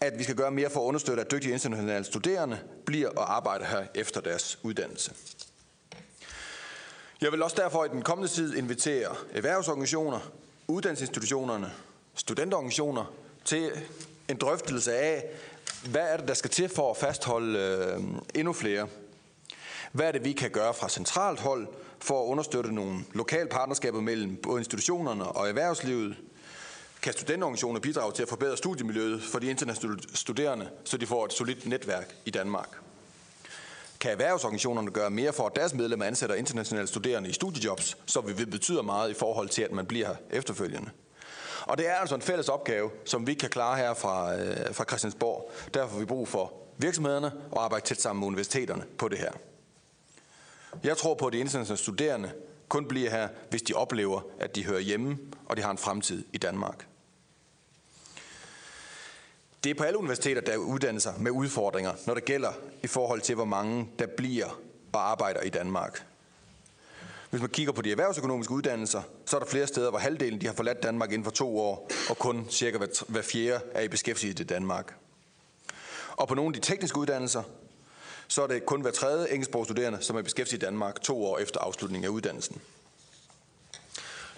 at 0.01 0.19
vi 0.19 0.23
skal 0.23 0.35
gøre 0.35 0.51
mere 0.51 0.69
for 0.69 0.79
at 0.79 0.85
understøtte, 0.85 1.21
at 1.21 1.31
dygtige 1.31 1.53
internationale 1.53 2.05
studerende 2.05 2.59
bliver 2.85 3.09
og 3.09 3.35
arbejder 3.35 3.65
her 3.65 3.83
efter 3.95 4.21
deres 4.21 4.59
uddannelse. 4.63 5.11
Jeg 7.21 7.31
vil 7.31 7.43
også 7.43 7.55
derfor 7.59 7.85
i 7.85 7.87
den 7.87 8.01
kommende 8.01 8.31
tid 8.31 8.55
invitere 8.55 9.15
erhvervsorganisationer, 9.33 10.19
uddannelsesinstitutionerne, 10.67 11.71
studenterorganisationer 12.15 13.13
til 13.45 13.71
en 14.29 14.37
drøftelse 14.37 14.93
af, 14.93 15.25
hvad 15.85 16.01
er 16.01 16.17
det, 16.17 16.27
der 16.27 16.33
skal 16.33 16.49
til 16.49 16.69
for 16.69 16.91
at 16.91 16.97
fastholde 16.97 17.59
øh, 17.59 18.03
endnu 18.35 18.53
flere? 18.53 18.87
Hvad 19.91 20.07
er 20.07 20.11
det, 20.11 20.25
vi 20.25 20.31
kan 20.31 20.51
gøre 20.51 20.73
fra 20.73 20.89
centralt 20.89 21.39
hold 21.39 21.67
for 21.99 22.23
at 22.23 22.25
understøtte 22.25 22.75
nogle 22.75 22.99
lokale 23.13 23.49
partnerskaber 23.49 24.01
mellem 24.01 24.35
både 24.35 24.59
institutionerne 24.59 25.25
og 25.25 25.47
erhvervslivet? 25.49 26.17
Kan 27.01 27.13
studenterorganisationer 27.13 27.79
bidrage 27.79 28.11
til 28.11 28.23
at 28.23 28.29
forbedre 28.29 28.57
studiemiljøet 28.57 29.23
for 29.23 29.39
de 29.39 29.49
internationale 29.49 29.99
studerende, 30.13 30.69
så 30.83 30.97
de 30.97 31.07
får 31.07 31.25
et 31.25 31.33
solidt 31.33 31.65
netværk 31.65 32.15
i 32.25 32.29
Danmark? 32.29 32.69
Kan 33.99 34.11
erhvervsorganisationerne 34.11 34.91
gøre 34.91 35.09
mere 35.09 35.33
for, 35.33 35.45
at 35.47 35.55
deres 35.55 35.73
medlemmer 35.73 36.05
ansætter 36.05 36.35
internationale 36.35 36.87
studerende 36.87 37.29
i 37.29 37.33
studiejobs, 37.33 37.97
så 38.05 38.21
vi 38.21 38.45
betyder 38.45 38.81
meget 38.81 39.09
i 39.09 39.13
forhold 39.13 39.49
til, 39.49 39.61
at 39.61 39.71
man 39.71 39.85
bliver 39.85 40.07
her 40.07 40.15
efterfølgende? 40.29 40.89
Og 41.69 41.77
det 41.77 41.87
er 41.87 41.93
altså 41.93 42.15
en 42.15 42.21
fælles 42.21 42.49
opgave, 42.49 42.91
som 43.05 43.27
vi 43.27 43.33
kan 43.33 43.49
klare 43.49 43.77
her 43.77 43.93
fra, 43.93 44.35
øh, 44.35 44.73
fra 44.73 44.83
Christiansborg. 44.83 45.51
Derfor 45.73 45.91
har 45.91 45.99
vi 45.99 46.05
brug 46.05 46.27
for 46.27 46.53
virksomhederne 46.77 47.31
og 47.51 47.63
arbejde 47.63 47.85
tæt 47.85 48.01
sammen 48.01 48.19
med 48.19 48.27
universiteterne 48.27 48.85
på 48.97 49.07
det 49.07 49.17
her. 49.17 49.31
Jeg 50.83 50.97
tror 50.97 51.13
på, 51.13 51.27
at 51.27 51.33
de 51.33 51.39
internationale 51.39 51.77
studerende 51.77 52.31
kun 52.67 52.87
bliver 52.87 53.09
her, 53.09 53.27
hvis 53.49 53.61
de 53.61 53.73
oplever, 53.73 54.21
at 54.39 54.55
de 54.55 54.65
hører 54.65 54.79
hjemme, 54.79 55.17
og 55.45 55.57
de 55.57 55.61
har 55.61 55.71
en 55.71 55.77
fremtid 55.77 56.25
i 56.33 56.37
Danmark. 56.37 56.87
Det 59.63 59.69
er 59.69 59.75
på 59.75 59.83
alle 59.83 59.99
universiteter, 59.99 60.41
der 60.41 60.57
uddanner 60.57 60.99
sig 60.99 61.13
med 61.17 61.31
udfordringer, 61.31 61.93
når 62.07 62.13
det 62.13 62.25
gælder 62.25 62.51
i 62.83 62.87
forhold 62.87 63.21
til, 63.21 63.35
hvor 63.35 63.45
mange 63.45 63.89
der 63.99 64.07
bliver 64.17 64.59
og 64.93 65.11
arbejder 65.11 65.41
i 65.41 65.49
Danmark. 65.49 66.05
Hvis 67.29 67.41
man 67.41 67.49
kigger 67.49 67.73
på 67.73 67.81
de 67.81 67.91
erhvervsøkonomiske 67.91 68.53
uddannelser, 68.53 69.01
så 69.25 69.35
er 69.35 69.39
der 69.39 69.47
flere 69.47 69.67
steder, 69.67 69.89
hvor 69.89 69.99
halvdelen 69.99 70.41
de 70.41 70.45
har 70.45 70.53
forladt 70.53 70.83
Danmark 70.83 71.11
inden 71.11 71.23
for 71.23 71.31
to 71.31 71.59
år, 71.59 71.89
og 72.09 72.17
kun 72.17 72.47
cirka 72.49 72.77
hver 73.07 73.21
fjerde 73.21 73.61
er 73.71 73.81
i 73.81 73.87
beskæftigelse 73.87 74.43
i 74.43 74.47
Danmark. 74.47 74.95
Og 76.17 76.27
på 76.27 76.35
nogle 76.35 76.55
af 76.55 76.61
de 76.61 76.67
tekniske 76.67 76.97
uddannelser, 76.99 77.43
så 78.27 78.41
er 78.43 78.47
det 78.47 78.65
kun 78.65 78.81
hver 78.81 78.91
tredje 78.91 79.29
engelsksprogsstuderende, 79.29 80.01
som 80.01 80.15
er 80.15 80.21
beskæftiget 80.21 80.63
i 80.63 80.65
Danmark 80.65 81.01
to 81.01 81.25
år 81.25 81.37
efter 81.37 81.59
afslutningen 81.59 82.05
af 82.05 82.09
uddannelsen. 82.09 82.61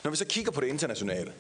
Når 0.04 0.12
vi 0.12 0.18
så 0.18 0.26
kigger 0.26 0.52
på 0.52 0.62
det 0.62 0.68
internationale, 0.68 1.34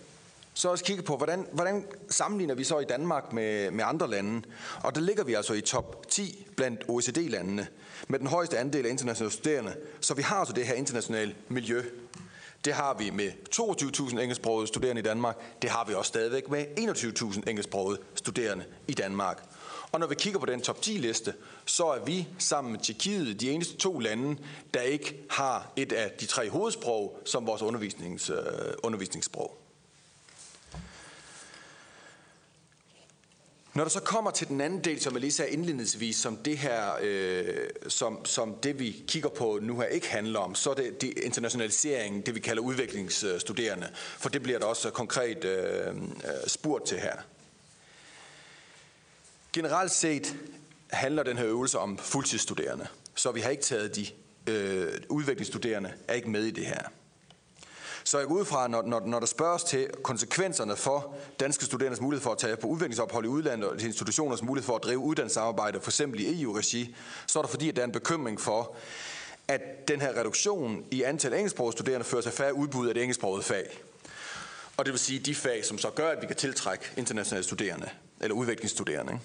så 0.53 0.69
også 0.69 0.83
kigge 0.83 1.03
på, 1.03 1.17
hvordan, 1.17 1.47
hvordan 1.51 1.85
sammenligner 2.09 2.55
vi 2.55 2.63
så 2.63 2.79
i 2.79 2.85
Danmark 2.85 3.33
med, 3.33 3.71
med 3.71 3.83
andre 3.87 4.09
lande. 4.09 4.41
Og 4.83 4.95
der 4.95 5.01
ligger 5.01 5.23
vi 5.23 5.33
altså 5.33 5.53
i 5.53 5.61
top 5.61 6.09
10 6.09 6.47
blandt 6.57 6.83
OECD-landene 6.87 7.67
med 8.12 8.19
den 8.19 8.28
højeste 8.28 8.58
andel 8.58 8.86
af 8.86 8.89
internationale 8.89 9.32
studerende. 9.32 9.76
Så 10.02 10.13
vi 10.13 10.21
har 10.21 10.36
altså 10.36 10.54
det 10.54 10.65
her 10.65 10.74
internationale 10.74 11.36
miljø. 11.50 11.84
Det 12.65 12.74
har 12.74 12.93
vi 12.93 13.10
med 13.10 13.32
22.000 13.56 14.19
engelsksprogede 14.19 14.67
studerende 14.67 15.00
i 15.00 15.04
Danmark. 15.04 15.38
Det 15.62 15.69
har 15.69 15.86
vi 15.86 15.93
også 15.93 16.10
stadigvæk 16.10 16.50
med 16.50 16.65
21.000 16.80 17.50
engelsksprogede 17.50 18.00
studerende 18.15 18.65
i 18.88 18.93
Danmark. 18.93 19.43
Og 19.91 20.00
når 20.00 20.08
vi 20.08 20.15
kigger 20.15 20.39
på 20.39 20.45
den 20.45 20.62
top 20.62 20.78
10-liste, 20.78 21.34
så 21.65 21.84
er 21.84 22.06
vi 22.06 22.28
sammen 22.38 22.71
med 22.71 22.80
Tjekkiet 22.80 23.41
de 23.41 23.52
eneste 23.52 23.78
to 23.78 24.00
lande, 24.00 24.38
der 24.74 24.82
ikke 24.82 25.26
har 25.30 25.71
et 25.76 25.91
af 25.91 26.12
de 26.19 26.26
tre 26.26 26.50
hovedsprog 26.50 27.19
som 27.26 27.47
vores 27.47 27.62
undervisnings, 27.62 28.30
øh, 28.30 28.38
undervisningssprog. 28.84 29.61
Når 33.73 33.84
der 33.84 33.89
så 33.89 33.99
kommer 33.99 34.31
til 34.31 34.47
den 34.47 34.62
anden 34.62 34.84
del, 34.84 35.01
som 35.01 35.13
jeg 35.13 35.21
lige 35.21 35.31
sagde 35.31 35.51
indledningsvis, 35.51 36.15
som 36.15 36.38
det 36.38 36.57
her, 36.57 36.91
øh, 37.01 37.69
som, 37.88 38.25
som 38.25 38.55
det 38.55 38.79
vi 38.79 39.03
kigger 39.07 39.29
på 39.29 39.60
nu 39.62 39.79
her 39.79 39.88
ikke 39.88 40.10
handler 40.10 40.39
om, 40.39 40.55
så 40.55 40.69
er 40.69 40.73
det, 40.73 41.01
det 41.01 41.13
internationalisering, 41.17 42.25
det 42.25 42.36
vi 42.36 42.39
kalder 42.39 42.62
udviklingsstuderende, 42.62 43.89
for 43.93 44.29
det 44.29 44.43
bliver 44.43 44.60
der 44.60 44.65
også 44.65 44.89
konkret 44.89 45.43
øh, 45.45 45.88
øh 45.88 45.93
spurgt 46.47 46.86
til 46.86 46.99
her. 46.99 47.15
Generelt 49.53 49.91
set 49.91 50.36
handler 50.89 51.23
den 51.23 51.38
her 51.38 51.47
øvelse 51.47 51.79
om 51.79 51.97
fuldtidsstuderende. 51.97 52.88
Så 53.15 53.31
vi 53.31 53.39
har 53.39 53.49
ikke 53.49 53.63
taget 53.63 53.95
de 53.95 54.07
øh, 54.47 55.01
udviklingsstuderende, 55.10 55.93
er 56.07 56.13
ikke 56.13 56.29
med 56.29 56.43
i 56.43 56.51
det 56.51 56.65
her. 56.65 56.84
Så 58.12 58.19
jeg 58.19 58.28
går 58.28 58.36
ud 58.36 58.45
fra, 58.45 58.67
når, 58.67 58.82
når, 58.82 59.00
når 59.06 59.19
der 59.19 59.26
spørges 59.26 59.63
til 59.63 59.88
konsekvenserne 60.04 60.76
for 60.76 61.15
danske 61.39 61.65
studerendes 61.65 62.02
mulighed 62.02 62.24
for 62.24 62.32
at 62.32 62.38
tage 62.38 62.56
på 62.56 62.67
udviklingsophold 62.67 63.26
i 63.26 63.28
udlandet 63.28 63.69
og 63.69 63.82
institutioners 63.82 64.43
mulighed 64.43 64.65
for 64.65 64.76
at 64.76 64.84
drive 64.84 64.97
uddannelsesarbejde, 64.97 65.82
for 65.82 65.91
eksempel 65.91 66.19
i 66.19 66.41
EU-regi, 66.41 66.95
så 67.28 67.39
er 67.39 67.43
der 67.43 67.50
fordi, 67.50 67.69
at 67.69 67.76
der 67.76 67.82
er 67.82 67.86
en 67.86 67.91
bekymring 67.91 68.41
for, 68.41 68.76
at 69.47 69.88
den 69.88 70.02
her 70.02 70.19
reduktion 70.19 70.86
i 70.91 71.04
antal 71.04 71.34
engelsksprogede 71.34 71.71
studerende 71.71 72.06
fører 72.06 72.21
til 72.21 72.32
færre 72.32 72.54
udbud 72.54 72.88
af 72.88 72.93
det 72.93 73.04
engelsksprogede 73.04 73.43
fag. 73.43 73.80
Og 74.78 74.86
det 74.86 74.91
vil 74.91 75.00
sige 75.00 75.19
de 75.19 75.36
fag, 75.36 75.65
som 75.65 75.78
så 75.78 75.89
gør, 75.89 76.10
at 76.10 76.21
vi 76.21 76.28
kan 76.28 76.36
tiltrække 76.36 76.86
internationale 76.97 77.43
studerende, 77.43 77.89
eller 78.21 78.36
udviklingsstuderende. 78.36 79.19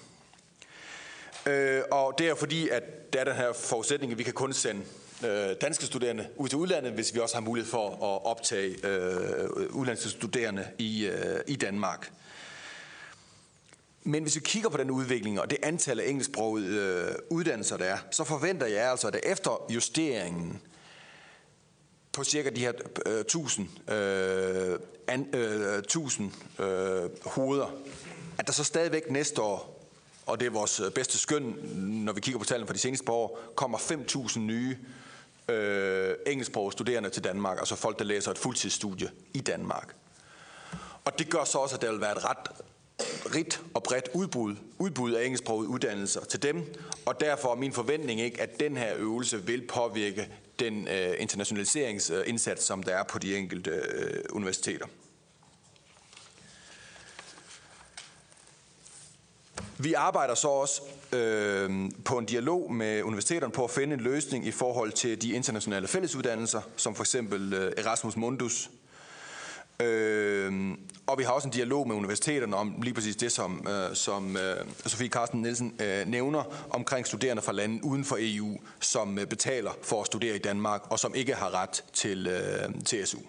Ikke? 1.45 1.77
Øh, 1.77 1.83
og 1.91 2.13
det 2.17 2.27
er 2.27 2.35
fordi, 2.35 2.69
at 2.69 3.13
der 3.13 3.19
er 3.19 3.23
den 3.23 3.35
her 3.35 3.53
forudsætning, 3.53 4.11
at 4.11 4.17
vi 4.17 4.23
kan 4.23 4.33
kun 4.33 4.53
sende 4.53 4.81
øh, 5.25 5.55
danske 5.61 5.85
studerende 5.85 6.27
ud 6.35 6.49
til 6.49 6.57
udlandet, 6.57 6.91
hvis 6.91 7.13
vi 7.13 7.19
også 7.19 7.35
har 7.35 7.41
mulighed 7.41 7.71
for 7.71 7.89
at 7.89 8.25
optage 8.25 8.87
øh, 8.87 9.49
udlandske 9.69 10.09
studerende 10.09 10.67
i, 10.77 11.05
øh, 11.05 11.39
i 11.47 11.55
Danmark. 11.55 12.11
Men 14.03 14.23
hvis 14.23 14.35
vi 14.35 14.41
kigger 14.41 14.69
på 14.69 14.77
den 14.77 14.91
udvikling 14.91 15.41
og 15.41 15.49
det 15.49 15.57
antal 15.63 15.99
af 15.99 16.07
engelsksprogede 16.07 16.67
øh, 16.67 17.15
uddannelser, 17.29 17.77
der 17.77 17.85
er, 17.85 17.97
så 18.11 18.23
forventer 18.23 18.67
jeg 18.67 18.91
altså, 18.91 19.07
at 19.07 19.19
efter 19.23 19.65
justeringen 19.69 20.61
på 22.11 22.23
cirka 22.23 22.49
de 22.49 22.59
her 22.59 22.73
øh, 23.05 23.19
1000, 23.19 23.91
øh, 23.91 24.79
an, 25.07 25.35
øh, 25.35 25.77
1000 25.79 26.31
øh, 26.59 27.09
hoveder, 27.25 27.75
at 28.37 28.47
der 28.47 28.53
så 28.53 28.63
stadigvæk 28.63 29.11
næste 29.11 29.41
år, 29.41 29.87
og 30.25 30.39
det 30.39 30.45
er 30.45 30.49
vores 30.49 30.79
øh, 30.79 30.91
bedste 30.91 31.17
skøn, 31.17 31.43
når 31.75 32.13
vi 32.13 32.21
kigger 32.21 32.39
på 32.39 32.45
tallene 32.45 32.67
for 32.67 32.73
de 32.73 32.79
seneste 32.79 33.05
par 33.05 33.13
år, 33.13 33.39
kommer 33.55 33.77
5.000 33.77 34.39
nye 34.39 34.77
øh, 35.49 36.15
engelsksprogede 36.27 36.71
studerende 36.71 37.09
til 37.09 37.23
Danmark, 37.23 37.57
altså 37.59 37.75
folk, 37.75 37.99
der 37.99 38.05
læser 38.05 38.31
et 38.31 38.37
fuldtidsstudie 38.37 39.09
i 39.33 39.39
Danmark. 39.39 39.95
Og 41.05 41.19
det 41.19 41.29
gør 41.29 41.43
så 41.43 41.57
også, 41.57 41.75
at 41.75 41.81
der 41.81 41.91
vil 41.91 42.01
være 42.01 42.11
et 42.11 42.25
ret 42.25 42.37
rigt 43.35 43.61
og 43.73 43.83
bredt 43.83 44.09
udbud, 44.13 44.55
udbud 44.79 45.13
af 45.13 45.23
engelsksprogede 45.23 45.69
uddannelser 45.69 46.25
til 46.25 46.41
dem, 46.41 46.73
og 47.05 47.19
derfor 47.19 47.51
er 47.51 47.55
min 47.55 47.73
forventning 47.73 48.21
ikke, 48.21 48.41
at 48.41 48.59
den 48.59 48.77
her 48.77 48.93
øvelse 48.97 49.45
vil 49.45 49.67
påvirke 49.67 50.29
den 50.59 50.87
øh, 50.87 51.13
internationaliseringsindsats, 51.19 52.63
som 52.63 52.83
der 52.83 52.95
er 52.95 53.03
på 53.03 53.19
de 53.19 53.37
enkelte 53.37 53.71
øh, 53.71 54.23
universiteter. 54.31 54.85
Vi 59.79 59.93
arbejder 59.93 60.35
så 60.35 60.47
også 60.47 60.81
øh, 61.11 61.69
på 62.05 62.17
en 62.17 62.25
dialog 62.25 62.73
med 62.73 63.03
universiteterne 63.03 63.51
på 63.51 63.63
at 63.63 63.71
finde 63.71 63.93
en 63.93 63.99
løsning 63.99 64.45
i 64.45 64.51
forhold 64.51 64.91
til 64.91 65.21
de 65.21 65.31
internationale 65.31 65.87
fællesuddannelser, 65.87 66.61
som 66.75 66.95
for 66.95 67.03
eksempel 67.03 67.53
øh, 67.53 67.71
Erasmus 67.77 68.15
Mundus. 68.15 68.69
Øh, 69.81 70.71
og 71.07 71.17
vi 71.17 71.23
har 71.23 71.31
også 71.31 71.47
en 71.47 71.53
dialog 71.53 71.87
med 71.87 71.95
universiteterne 71.95 72.55
om 72.55 72.81
lige 72.81 72.93
præcis 72.93 73.15
det, 73.15 73.31
som, 73.31 73.67
øh, 73.69 73.95
som 73.95 74.37
øh, 74.37 74.65
Sofie 74.85 75.09
Carsten 75.09 75.41
Nielsen 75.41 75.81
øh, 75.81 76.07
nævner, 76.07 76.43
omkring 76.69 77.07
studerende 77.07 77.41
fra 77.41 77.51
lande 77.51 77.83
uden 77.83 78.05
for 78.05 78.17
EU, 78.19 78.57
som 78.79 79.19
øh, 79.19 79.25
betaler 79.25 79.71
for 79.81 80.01
at 80.01 80.05
studere 80.05 80.35
i 80.35 80.39
Danmark, 80.39 80.81
og 80.89 80.99
som 80.99 81.15
ikke 81.15 81.33
har 81.33 81.53
ret 81.61 81.83
til, 81.93 82.27
øh, 82.27 82.83
til 82.85 83.07
SU. 83.07 83.19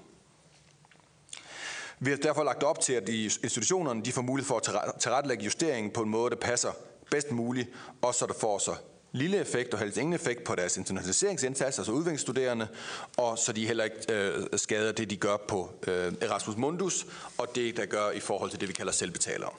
Vi 2.01 2.11
har 2.11 2.17
derfor 2.17 2.45
lagt 2.45 2.63
op 2.63 2.81
til, 2.81 2.93
at 2.93 3.09
institutionerne 3.09 4.03
de 4.03 4.13
får 4.13 4.23
mulighed 4.23 4.47
for 4.47 4.57
at 4.57 5.01
tilrettelægge 5.01 5.45
justeringen 5.45 5.93
på 5.93 6.03
en 6.03 6.09
måde, 6.09 6.31
der 6.31 6.37
passer 6.37 6.73
bedst 7.11 7.31
muligt, 7.31 7.69
og 8.03 8.15
så 8.15 8.27
der 8.27 8.35
får 8.35 8.59
så 8.59 8.75
lille 9.13 9.37
effekt 9.37 9.75
og 9.75 9.81
helst 9.81 9.97
ingen 9.97 10.13
effekt 10.13 10.45
på 10.45 10.55
deres 10.55 10.77
internationaliseringsindsats, 10.77 11.79
altså 11.79 11.93
udviklingsstuderende, 11.93 12.69
og 13.17 13.39
så 13.39 13.53
de 13.53 13.67
heller 13.67 13.85
ikke 13.85 14.13
øh, 14.13 14.47
skader 14.57 14.93
det, 14.93 15.11
de 15.11 15.17
gør 15.17 15.37
på 15.37 15.71
øh, 15.87 16.13
Erasmus 16.21 16.57
Mundus, 16.57 17.07
og 17.39 17.55
det, 17.55 17.77
der 17.77 17.87
gør 17.87 18.11
i 18.11 18.21
forhold 18.21 18.51
til 18.51 18.61
det, 18.61 18.69
vi 18.69 18.73
kalder 18.73 18.93
selvbetalere. 18.93 19.51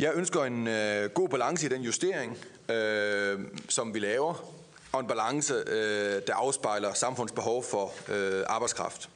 Jeg 0.00 0.12
ønsker 0.14 0.44
en 0.44 0.68
øh, 0.68 1.10
god 1.10 1.28
balance 1.28 1.66
i 1.66 1.68
den 1.68 1.82
justering, 1.82 2.38
øh, 2.68 3.40
som 3.68 3.94
vi 3.94 3.98
laver, 3.98 4.52
og 4.92 5.00
en 5.00 5.06
balance, 5.06 5.54
øh, 5.66 6.22
der 6.26 6.34
afspejler 6.34 6.94
samfundets 6.94 7.34
behov 7.34 7.64
for 7.64 7.92
øh, 8.08 8.44
arbejdskraft. 8.46 9.10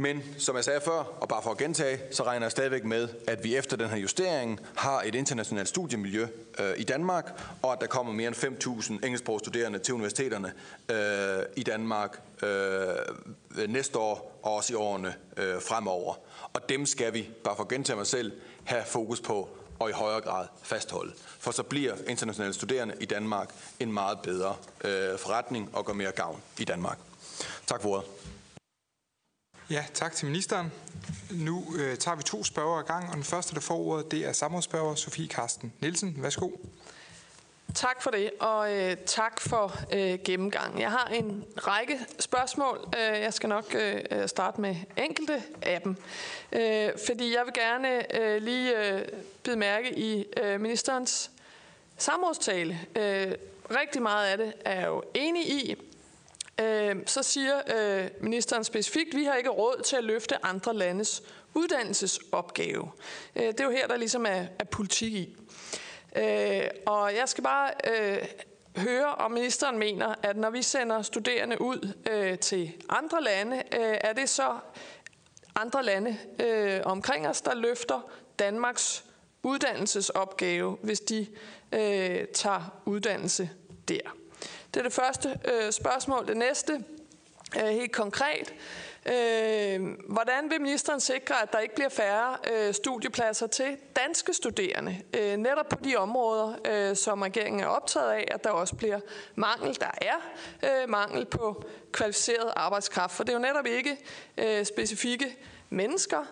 Men 0.00 0.22
som 0.38 0.56
jeg 0.56 0.64
sagde 0.64 0.80
før, 0.80 1.04
og 1.20 1.28
bare 1.28 1.42
for 1.42 1.50
at 1.50 1.58
gentage, 1.58 2.00
så 2.10 2.22
regner 2.22 2.46
jeg 2.46 2.50
stadigvæk 2.50 2.84
med, 2.84 3.08
at 3.26 3.44
vi 3.44 3.56
efter 3.56 3.76
den 3.76 3.88
her 3.88 3.96
justering 3.96 4.60
har 4.76 5.02
et 5.02 5.14
internationalt 5.14 5.68
studiemiljø 5.68 6.26
øh, 6.58 6.72
i 6.76 6.84
Danmark, 6.84 7.40
og 7.62 7.72
at 7.72 7.80
der 7.80 7.86
kommer 7.86 8.12
mere 8.12 8.28
end 8.28 8.36
5.000 8.36 8.92
engelsksprogede 8.92 9.44
studerende 9.44 9.78
til 9.78 9.94
universiteterne 9.94 10.52
øh, 10.88 11.42
i 11.56 11.62
Danmark 11.62 12.20
øh, 12.42 13.68
næste 13.68 13.98
år 13.98 14.40
og 14.42 14.54
også 14.54 14.72
i 14.72 14.76
årene 14.76 15.14
øh, 15.36 15.62
fremover. 15.62 16.14
Og 16.52 16.68
dem 16.68 16.86
skal 16.86 17.14
vi, 17.14 17.30
bare 17.44 17.56
for 17.56 17.62
at 17.62 17.68
gentage 17.68 17.96
mig 17.96 18.06
selv, 18.06 18.32
have 18.64 18.84
fokus 18.86 19.20
på 19.20 19.48
og 19.78 19.90
i 19.90 19.92
højere 19.92 20.20
grad 20.20 20.46
fastholde. 20.62 21.12
For 21.38 21.50
så 21.50 21.62
bliver 21.62 21.94
internationale 22.08 22.54
studerende 22.54 22.94
i 23.00 23.04
Danmark 23.04 23.54
en 23.80 23.92
meget 23.92 24.18
bedre 24.22 24.56
øh, 24.84 25.18
forretning 25.18 25.70
og 25.72 25.86
gør 25.86 25.92
mere 25.92 26.12
gavn 26.12 26.42
i 26.58 26.64
Danmark. 26.64 26.98
Tak 27.66 27.82
for 27.82 27.88
ordet. 27.88 28.04
Ja, 29.70 29.84
tak 29.94 30.12
til 30.12 30.26
ministeren. 30.26 30.72
Nu 31.30 31.64
øh, 31.78 31.96
tager 31.96 32.16
vi 32.16 32.22
to 32.22 32.44
spørger 32.44 32.80
i 32.80 32.84
gang, 32.84 33.08
og 33.08 33.14
den 33.14 33.24
første, 33.24 33.54
der 33.54 33.60
får 33.60 33.78
ordet, 33.78 34.10
det 34.10 34.26
er 34.26 34.32
samrådsspørger 34.32 34.94
Sofie 34.94 35.28
Karsten 35.28 35.72
Nielsen. 35.80 36.14
Værsgo. 36.22 36.50
Tak 37.74 38.02
for 38.02 38.10
det, 38.10 38.30
og 38.40 38.76
øh, 38.76 38.96
tak 39.06 39.40
for 39.40 39.74
øh, 39.92 40.18
gennemgangen. 40.24 40.80
Jeg 40.80 40.90
har 40.90 41.06
en 41.06 41.44
række 41.56 41.98
spørgsmål. 42.18 42.88
Øh, 42.98 43.20
jeg 43.20 43.34
skal 43.34 43.48
nok 43.48 43.74
øh, 43.74 44.00
øh 44.10 44.28
starte 44.28 44.60
med 44.60 44.76
enkelte 44.96 45.42
af 45.62 45.80
dem, 45.82 45.96
øh, 46.52 46.90
fordi 47.06 47.34
jeg 47.34 47.42
vil 47.44 47.54
gerne 47.54 48.16
øh, 48.20 48.42
lige 48.42 48.92
øh, 48.92 49.02
bide 49.42 49.56
mærke 49.56 49.98
i 49.98 50.24
øh, 50.42 50.60
ministerens 50.60 51.30
samrådstale. 51.98 52.80
Øh, 52.96 53.32
rigtig 53.70 54.02
meget 54.02 54.26
af 54.26 54.38
det 54.38 54.52
er 54.64 54.74
jeg 54.80 54.86
jo 54.86 55.02
enig 55.14 55.48
i, 55.48 55.76
Øh, 56.60 56.96
så 57.06 57.22
siger 57.22 57.62
øh, 57.76 58.10
ministeren 58.20 58.64
specifikt, 58.64 59.14
at 59.14 59.20
vi 59.20 59.24
har 59.24 59.34
ikke 59.34 59.50
råd 59.50 59.82
til 59.84 59.96
at 59.96 60.04
løfte 60.04 60.44
andre 60.44 60.74
landes 60.74 61.22
uddannelsesopgave. 61.54 62.90
Øh, 63.36 63.42
det 63.42 63.60
er 63.60 63.64
jo 63.64 63.70
her, 63.70 63.86
der 63.86 63.96
ligesom 63.96 64.26
er, 64.26 64.46
er 64.58 64.64
politik 64.70 65.12
i. 65.12 65.36
Øh, 66.16 66.62
og 66.86 67.14
jeg 67.14 67.28
skal 67.28 67.44
bare 67.44 67.70
øh, 67.90 68.26
høre, 68.76 69.14
om 69.14 69.30
ministeren 69.30 69.78
mener, 69.78 70.14
at 70.22 70.36
når 70.36 70.50
vi 70.50 70.62
sender 70.62 71.02
studerende 71.02 71.60
ud 71.60 71.92
øh, 72.10 72.38
til 72.38 72.72
andre 72.88 73.22
lande, 73.22 73.56
øh, 73.56 73.96
er 74.00 74.12
det 74.12 74.28
så 74.28 74.58
andre 75.54 75.82
lande 75.82 76.16
øh, 76.40 76.80
omkring 76.84 77.28
os, 77.28 77.40
der 77.40 77.54
løfter 77.54 78.10
Danmarks 78.38 79.04
uddannelsesopgave, 79.42 80.78
hvis 80.82 81.00
de 81.00 81.26
øh, 81.72 82.26
tager 82.34 82.80
uddannelse 82.84 83.50
der. 83.88 84.19
Det 84.74 84.80
er 84.80 84.82
det 84.84 84.92
første 84.92 85.38
øh, 85.44 85.72
spørgsmål. 85.72 86.26
Det 86.26 86.36
næste, 86.36 86.84
øh, 87.56 87.68
helt 87.68 87.92
konkret. 87.92 88.54
Øh, 89.06 89.80
hvordan 90.08 90.50
vil 90.50 90.60
ministeren 90.60 91.00
sikre, 91.00 91.42
at 91.42 91.52
der 91.52 91.58
ikke 91.58 91.74
bliver 91.74 91.88
færre 91.88 92.36
øh, 92.52 92.74
studiepladser 92.74 93.46
til 93.46 93.76
danske 93.96 94.34
studerende? 94.34 95.02
Øh, 95.18 95.36
netop 95.36 95.68
på 95.68 95.76
de 95.84 95.96
områder, 95.96 96.54
øh, 96.64 96.96
som 96.96 97.22
regeringen 97.22 97.60
er 97.60 97.66
optaget 97.66 98.12
af, 98.12 98.28
at 98.30 98.44
der 98.44 98.50
også 98.50 98.76
bliver 98.76 99.00
mangel. 99.34 99.80
Der 99.80 99.90
er 100.00 100.16
øh, 100.62 100.88
mangel 100.88 101.24
på 101.26 101.64
kvalificeret 101.92 102.52
arbejdskraft, 102.56 103.16
for 103.16 103.24
det 103.24 103.32
er 103.32 103.36
jo 103.36 103.42
netop 103.42 103.66
ikke 103.66 103.96
øh, 104.38 104.64
specifikke 104.64 105.36
mennesker, 105.70 106.24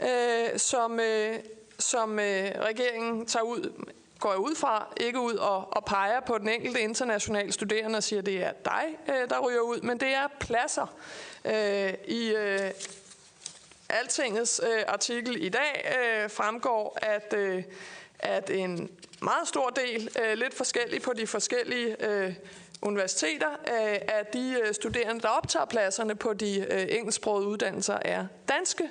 øh, 0.00 0.58
som, 0.58 1.00
øh, 1.00 1.34
som 1.78 2.18
øh, 2.18 2.50
regeringen 2.60 3.26
tager 3.26 3.44
ud 3.44 3.86
går 4.24 4.30
jeg 4.30 4.38
ud 4.38 4.54
fra, 4.54 4.86
ikke 4.96 5.20
ud 5.20 5.34
og, 5.34 5.76
og 5.76 5.84
peger 5.84 6.20
på 6.20 6.38
den 6.38 6.48
enkelte 6.48 6.80
internationale 6.80 7.52
studerende 7.52 7.96
og 7.96 8.02
siger, 8.02 8.20
at 8.20 8.26
det 8.26 8.44
er 8.44 8.52
dig, 8.64 8.84
øh, 9.08 9.28
der 9.28 9.40
ryger 9.40 9.60
ud, 9.60 9.80
men 9.80 10.00
det 10.00 10.08
er 10.08 10.28
pladser. 10.40 10.96
Øh, 11.44 11.94
I 12.08 12.34
øh, 12.34 12.70
Altingets 13.88 14.60
øh, 14.64 14.82
artikel 14.88 15.44
i 15.44 15.48
dag 15.48 15.94
øh, 15.98 16.30
fremgår, 16.30 16.98
at, 17.02 17.34
øh, 17.36 17.62
at 18.18 18.50
en 18.50 18.90
meget 19.22 19.48
stor 19.48 19.70
del, 19.70 20.16
øh, 20.22 20.38
lidt 20.38 20.54
forskellig 20.54 21.02
på 21.02 21.12
de 21.12 21.26
forskellige 21.26 22.04
øh, 22.08 22.34
universiteter, 22.84 23.48
at 24.08 24.26
øh, 24.36 24.40
de 24.40 24.56
øh, 24.66 24.74
studerende, 24.74 25.20
der 25.20 25.28
optager 25.28 25.64
pladserne 25.64 26.14
på 26.14 26.32
de 26.32 26.66
øh, 26.70 26.86
engelsksprogede 26.88 27.46
uddannelser, 27.46 27.98
er 28.02 28.26
danske 28.48 28.84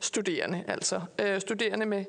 studerende, 0.00 0.64
altså 0.68 1.00
studerende 1.38 1.86
med, 1.86 2.04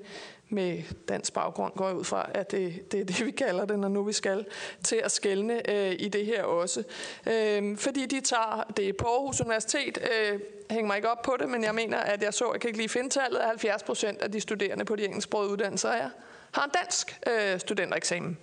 med 0.54 0.84
dansk 1.10 1.34
baggrund, 1.34 1.74
går 1.76 1.88
jeg 1.88 1.96
ud 1.96 2.04
fra, 2.04 2.30
at 2.34 2.52
det, 2.52 2.92
det 2.92 3.00
er 3.00 3.06
det, 3.06 3.26
vi 3.26 3.32
kalder 3.32 3.66
det, 3.66 3.80
når 3.80 3.88
nu 3.88 4.04
vi 4.04 4.14
skal 4.14 4.46
til 4.84 4.96
at 4.96 5.12
skælne 5.12 5.70
øh, 5.70 5.96
i 6.00 6.08
det 6.08 6.26
her 6.26 6.44
også. 6.44 6.84
Øh, 7.28 7.78
fordi 7.78 8.06
de 8.06 8.22
tager 8.22 8.72
det 8.78 8.98
på 8.98 9.08
Aarhus 9.08 9.42
Universitet, 9.42 9.98
øh, 9.98 10.40
hænger 10.70 10.88
mig 10.88 10.96
ikke 10.96 11.10
op 11.10 11.22
på 11.22 11.36
det, 11.40 11.50
men 11.50 11.64
jeg 11.64 11.76
mener, 11.76 11.98
at 11.98 12.24
jeg 12.24 12.34
så, 12.34 12.52
jeg 12.52 12.62
kan 12.62 12.68
ikke 12.68 12.80
lige 12.80 12.90
finde 12.90 13.10
tallet, 13.10 13.40
at 13.40 13.48
70 13.48 13.84
procent 13.84 14.22
af 14.22 14.32
de 14.32 14.42
studerende 14.42 14.86
på 14.86 14.96
de 14.96 15.06
engelsksprogede 15.06 15.52
uddannelser 15.52 15.90
er, 15.90 16.10
har 16.52 16.64
en 16.64 16.72
dansk 16.82 17.20
øh, 17.28 17.60
studentereksamen. 17.60 18.38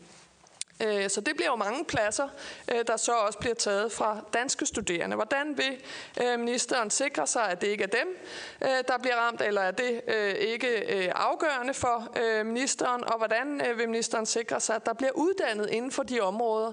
Øh, 0.81 1.11
så 1.11 1.21
det 1.21 1.37
bliver 1.37 1.51
jo 1.51 1.57
mange 1.57 1.85
pladser, 1.85 2.29
øh, 2.73 2.85
der 2.87 2.97
så 2.97 3.13
også 3.13 3.39
bliver 3.39 3.55
taget 3.55 3.93
fra 3.93 4.21
danske 4.35 4.67
studerende. 4.67 5.17
Hvordan 5.17 5.59
vil 5.59 5.83
øh, 6.23 6.41
ministeren 6.41 6.91
sikre 6.91 7.27
sig, 7.27 7.49
at 7.51 7.61
det 7.61 7.67
ikke 7.67 7.85
er 7.85 7.89
dem, 7.89 8.17
øh, 8.63 8.69
der 8.89 8.99
bliver 8.99 9.17
ramt, 9.17 9.41
eller 9.41 9.61
er 9.61 9.71
det 9.71 10.03
ikke 10.39 10.69
afgørende 11.15 11.75
for 11.75 12.09
ministeren? 12.45 13.05
Og 13.05 13.19
hvordan 13.19 13.63
vil 13.77 13.89
ministeren 13.89 14.27
sikre 14.27 14.61
sig, 14.61 14.77
at 14.77 14.87
der 14.87 14.93
bliver 14.93 15.11
uddannet 15.15 15.71
inden 15.71 15.91
for 15.91 16.03
de 16.03 16.21
områder, 16.21 16.73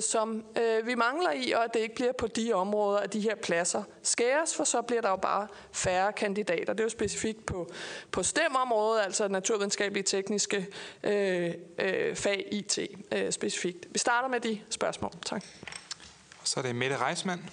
som 0.00 0.44
vi 0.84 0.94
mangler 0.94 1.30
i, 1.32 1.52
og 1.52 1.64
at 1.64 1.74
det 1.74 1.80
ikke 1.80 1.94
bliver 1.94 2.12
på 2.12 2.26
de 2.26 2.52
områder, 2.52 2.98
at 2.98 3.12
de 3.12 3.20
her 3.20 3.34
pladser 3.34 3.82
skæres, 4.02 4.56
for 4.56 4.64
så 4.64 4.82
bliver 4.82 5.02
der 5.02 5.10
jo 5.10 5.16
bare 5.16 5.46
færre 5.72 6.12
kandidater. 6.12 6.72
Det 6.72 6.80
er 6.80 6.84
jo 6.84 6.88
specifikt 6.88 7.46
på, 7.46 7.70
på 8.12 8.22
STEM-området, 8.22 9.02
altså 9.02 9.28
naturvidenskabelige 9.28 10.04
tekniske 10.04 10.66
øh, 11.02 11.54
øh, 11.78 12.16
fag 12.16 12.48
IT 12.52 12.78
øh, 13.30 13.32
specifikt. 13.32 13.86
Vi 13.90 13.98
starter 13.98 14.28
med 14.28 14.40
de 14.40 14.60
spørgsmål. 14.70 15.12
Tak. 15.24 15.44
Så 16.44 16.60
er 16.60 16.64
det 16.64 16.76
Mette 16.76 16.96
Reismann. 16.96 17.50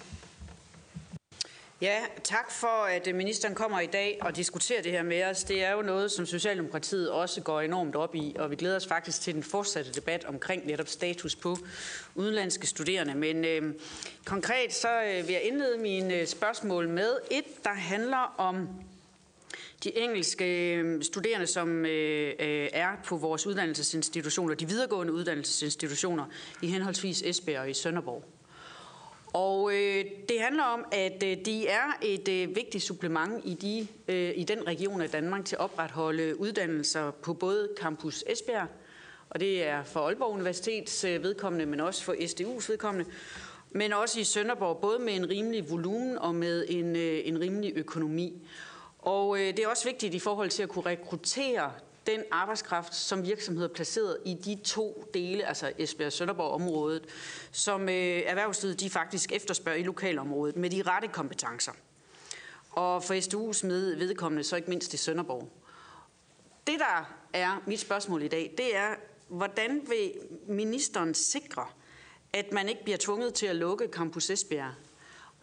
Ja, 1.81 1.99
tak 2.23 2.51
for, 2.51 2.85
at 2.85 3.15
ministeren 3.15 3.55
kommer 3.55 3.79
i 3.79 3.85
dag 3.85 4.17
og 4.21 4.35
diskuterer 4.35 4.81
det 4.81 4.91
her 4.91 5.03
med 5.03 5.23
os. 5.23 5.43
Det 5.43 5.63
er 5.63 5.71
jo 5.71 5.81
noget, 5.81 6.11
som 6.11 6.25
Socialdemokratiet 6.25 7.11
også 7.11 7.41
går 7.41 7.61
enormt 7.61 7.95
op 7.95 8.15
i, 8.15 8.35
og 8.39 8.51
vi 8.51 8.55
glæder 8.55 8.75
os 8.75 8.87
faktisk 8.87 9.21
til 9.21 9.33
den 9.33 9.43
fortsatte 9.43 9.91
debat 9.91 10.25
omkring 10.25 10.65
netop 10.65 10.87
status 10.87 11.35
på 11.35 11.57
udenlandske 12.15 12.67
studerende. 12.67 13.15
Men 13.15 13.45
øh, 13.45 13.73
konkret 14.25 14.73
så 14.73 15.01
øh, 15.03 15.27
vil 15.27 15.33
jeg 15.33 15.41
indlede 15.41 15.77
mine 15.77 16.13
øh, 16.13 16.27
spørgsmål 16.27 16.89
med 16.89 17.17
et, 17.31 17.63
der 17.63 17.73
handler 17.73 18.35
om 18.37 18.69
de 19.83 19.97
engelske 19.97 20.75
øhm, 20.75 21.01
studerende, 21.01 21.47
som 21.47 21.85
øh, 21.85 22.33
øh, 22.39 22.69
er 22.73 22.89
på 23.05 23.17
vores 23.17 23.47
uddannelsesinstitutioner, 23.47 24.55
de 24.55 24.67
videregående 24.67 25.13
uddannelsesinstitutioner 25.13 26.25
i 26.61 26.67
henholdsvis 26.67 27.21
Esbjerg 27.21 27.61
og 27.61 27.69
i 27.69 27.73
Sønderborg. 27.73 28.23
Og 29.33 29.71
øh, 29.73 30.05
det 30.29 30.41
handler 30.41 30.63
om, 30.63 30.85
at 30.91 31.23
øh, 31.23 31.37
de 31.45 31.67
er 31.67 31.97
et 32.01 32.27
øh, 32.27 32.55
vigtigt 32.55 32.83
supplement 32.83 33.41
i, 33.45 33.53
de, 33.53 33.87
øh, 34.13 34.31
i 34.35 34.43
den 34.43 34.67
region 34.67 35.01
af 35.01 35.09
Danmark 35.09 35.45
til 35.45 35.55
at 35.55 35.59
opretholde 35.59 36.39
uddannelser 36.39 37.11
på 37.11 37.33
både 37.33 37.69
Campus 37.79 38.23
Esbjerg, 38.27 38.67
og 39.29 39.39
det 39.39 39.63
er 39.63 39.83
for 39.83 39.99
Aalborg 39.99 40.33
Universitets 40.33 41.03
øh, 41.03 41.23
vedkommende, 41.23 41.65
men 41.65 41.79
også 41.79 42.03
for 42.03 42.13
SDU's 42.13 42.71
vedkommende, 42.71 43.09
men 43.71 43.93
også 43.93 44.19
i 44.19 44.23
Sønderborg, 44.23 44.77
både 44.77 44.99
med 44.99 45.15
en 45.15 45.29
rimelig 45.29 45.69
volumen 45.69 46.17
og 46.17 46.35
med 46.35 46.65
en, 46.69 46.95
øh, 46.95 47.19
en 47.23 47.39
rimelig 47.39 47.73
økonomi. 47.75 48.33
Og 49.07 49.39
øh, 49.39 49.47
det 49.47 49.59
er 49.59 49.67
også 49.67 49.85
vigtigt 49.85 50.13
i 50.13 50.19
forhold 50.19 50.49
til 50.49 50.63
at 50.63 50.69
kunne 50.69 50.85
rekruttere 50.85 51.71
den 52.07 52.23
arbejdskraft, 52.31 52.95
som 52.95 53.23
virksomheder 53.23 53.67
placeret 53.67 54.17
i 54.25 54.33
de 54.33 54.55
to 54.63 55.09
dele, 55.13 55.45
altså 55.45 55.71
Esbjerg 55.77 56.13
Sønderborg 56.13 56.51
området, 56.51 57.05
som 57.51 57.89
øh, 57.89 58.21
erhvervslivet 58.25 58.79
de 58.79 58.89
faktisk 58.89 59.31
efterspørger 59.31 59.79
i 59.79 59.83
lokalområdet 59.83 60.55
med 60.55 60.69
de 60.69 60.81
rette 60.81 61.07
kompetencer. 61.07 61.71
Og 62.71 63.03
for 63.03 63.13
SDU's 63.13 63.67
med 63.67 63.95
vedkommende 63.95 64.43
så 64.43 64.55
ikke 64.55 64.69
mindst 64.69 64.93
i 64.93 64.97
Sønderborg. 64.97 65.49
Det, 66.67 66.79
der 66.79 67.15
er 67.33 67.63
mit 67.67 67.79
spørgsmål 67.79 68.21
i 68.21 68.27
dag, 68.27 68.53
det 68.57 68.75
er, 68.75 68.95
hvordan 69.27 69.81
vil 69.87 70.13
ministeren 70.47 71.13
sikre, 71.13 71.65
at 72.33 72.51
man 72.51 72.69
ikke 72.69 72.83
bliver 72.83 72.97
tvunget 72.97 73.33
til 73.33 73.45
at 73.45 73.55
lukke 73.55 73.87
Campus 73.91 74.29
Esbjerg 74.29 74.73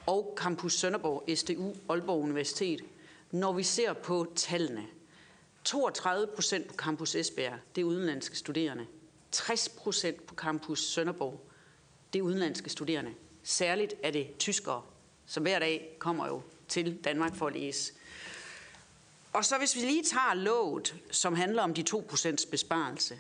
og 0.07 0.35
Campus 0.37 0.72
Sønderborg, 0.72 1.24
SDU, 1.37 1.74
Aalborg 1.88 2.22
Universitet, 2.22 2.85
når 3.35 3.53
vi 3.53 3.62
ser 3.62 3.92
på 3.92 4.33
tallene. 4.37 4.87
32 5.64 6.27
procent 6.27 6.68
på 6.68 6.75
Campus 6.75 7.14
Esbjerg, 7.14 7.59
det 7.75 7.81
er 7.81 7.85
udenlandske 7.85 8.37
studerende. 8.37 8.87
60 9.33 9.68
procent 9.68 10.27
på 10.27 10.35
Campus 10.35 10.81
Sønderborg, 10.81 11.51
det 12.12 12.18
er 12.18 12.23
udenlandske 12.23 12.70
studerende. 12.70 13.14
Særligt 13.42 13.94
er 14.03 14.11
det 14.11 14.38
tyskere, 14.38 14.83
som 15.27 15.42
hver 15.42 15.59
dag 15.59 15.97
kommer 15.99 16.27
jo 16.27 16.42
til 16.68 17.05
Danmark 17.05 17.37
for 17.37 17.47
at 17.47 17.55
læse. 17.55 17.92
Og 19.33 19.44
så 19.44 19.59
hvis 19.59 19.77
vi 19.77 19.81
lige 19.81 20.05
tager 20.05 20.35
låget, 20.35 20.94
som 21.11 21.35
handler 21.35 21.62
om 21.62 21.75
de 21.75 21.83
2 21.83 22.05
procents 22.09 22.47
besparelse. 22.47 23.18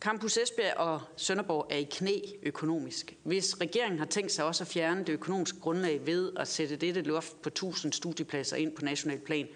Campus 0.00 0.36
Esbjerg 0.36 0.76
og 0.76 1.00
Sønderborg 1.16 1.66
er 1.70 1.76
i 1.76 1.88
knæ 1.90 2.20
økonomisk. 2.42 3.16
Hvis 3.22 3.60
regeringen 3.60 3.98
har 3.98 4.06
tænkt 4.06 4.32
sig 4.32 4.44
også 4.44 4.64
at 4.64 4.68
fjerne 4.68 5.00
det 5.04 5.12
økonomiske 5.12 5.60
grundlag 5.60 6.06
ved 6.06 6.32
at 6.36 6.48
sætte 6.48 6.76
dette 6.76 7.02
loft 7.02 7.42
på 7.42 7.48
1000 7.48 7.92
studiepladser 7.92 8.56
ind 8.56 8.72
på 8.76 8.84
national 8.84 9.18
plan, 9.18 9.48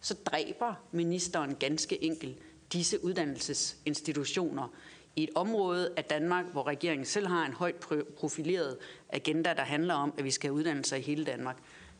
så 0.00 0.14
dræber 0.14 0.74
ministeren 0.92 1.54
ganske 1.54 2.04
enkelt 2.04 2.38
disse 2.72 3.04
uddannelsesinstitutioner 3.04 4.68
i 5.16 5.22
et 5.22 5.30
område 5.34 5.92
af 5.96 6.04
Danmark, 6.04 6.44
hvor 6.52 6.66
regeringen 6.66 7.06
selv 7.06 7.26
har 7.26 7.46
en 7.46 7.52
højt 7.52 7.76
profileret 8.18 8.76
agenda, 9.08 9.54
der 9.54 9.62
handler 9.62 9.94
om, 9.94 10.14
at 10.18 10.24
vi 10.24 10.30
skal 10.30 10.48
have 10.48 10.54
uddannelser 10.54 10.96
i 10.96 11.00
hele 11.00 11.24
Danmark. 11.24 11.56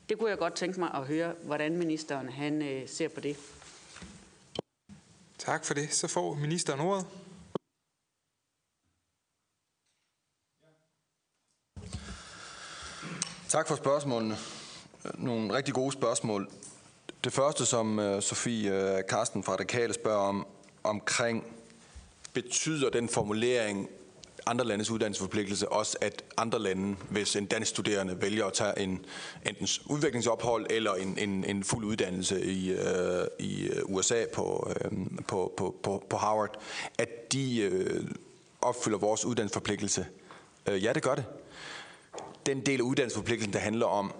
Det 0.08 0.18
kunne 0.18 0.30
jeg 0.30 0.38
godt 0.38 0.54
tænke 0.54 0.80
mig 0.80 0.90
at 0.94 1.06
høre, 1.06 1.34
hvordan 1.42 1.76
ministeren 1.76 2.28
han 2.28 2.62
øh, 2.62 2.88
ser 2.88 3.08
på 3.08 3.20
det. 3.20 3.36
Tak 5.38 5.64
for 5.64 5.74
det. 5.74 5.92
Så 5.92 6.08
får 6.08 6.34
ministeren 6.34 6.80
ordet. 6.80 7.06
Tak 13.50 13.68
for 13.68 13.76
spørgsmålene. 13.76 14.36
Nogle 15.14 15.54
rigtig 15.54 15.74
gode 15.74 15.92
spørgsmål. 15.92 16.48
Det 17.24 17.32
første, 17.32 17.66
som 17.66 17.98
øh, 17.98 18.22
Sofie 18.22 18.96
øh, 18.96 19.02
Karsten 19.08 19.42
fra 19.42 19.52
Radikale 19.52 19.94
spørger 19.94 20.18
om, 20.18 20.46
omkring, 20.84 21.44
betyder 22.32 22.90
den 22.90 23.08
formulering 23.08 23.88
andre 24.46 24.64
landes 24.64 24.90
uddannelsesforpligtelse 24.90 25.68
også, 25.68 25.96
at 26.00 26.24
andre 26.36 26.58
lande, 26.58 26.96
hvis 27.10 27.36
en 27.36 27.46
dansk 27.46 27.70
studerende 27.70 28.22
vælger 28.22 28.46
at 28.46 28.52
tage 28.52 28.78
en 28.78 29.04
enten 29.46 29.68
udviklingsophold 29.86 30.66
eller 30.70 30.94
en, 30.94 31.18
en, 31.18 31.44
en 31.44 31.64
fuld 31.64 31.84
uddannelse 31.84 32.44
i, 32.44 32.70
øh, 32.70 33.26
i 33.38 33.62
øh, 33.62 33.82
USA 33.84 34.24
på, 34.34 34.72
øh, 34.84 34.90
på, 35.28 35.52
på, 35.56 35.76
på, 35.82 36.04
på 36.10 36.16
Harvard, 36.16 36.60
at 36.98 37.32
de 37.32 37.60
øh, 37.60 38.04
opfylder 38.62 38.98
vores 38.98 39.24
uddannelsesforpligtelse? 39.24 40.06
Øh, 40.66 40.84
ja, 40.84 40.92
det 40.92 41.02
gør 41.02 41.14
det 41.14 41.24
den 42.46 42.66
del 42.66 42.80
af 42.80 42.84
uddannelsesforpligtelsen, 42.84 43.52
der 43.52 43.58
handler 43.58 43.86
om 43.86 44.12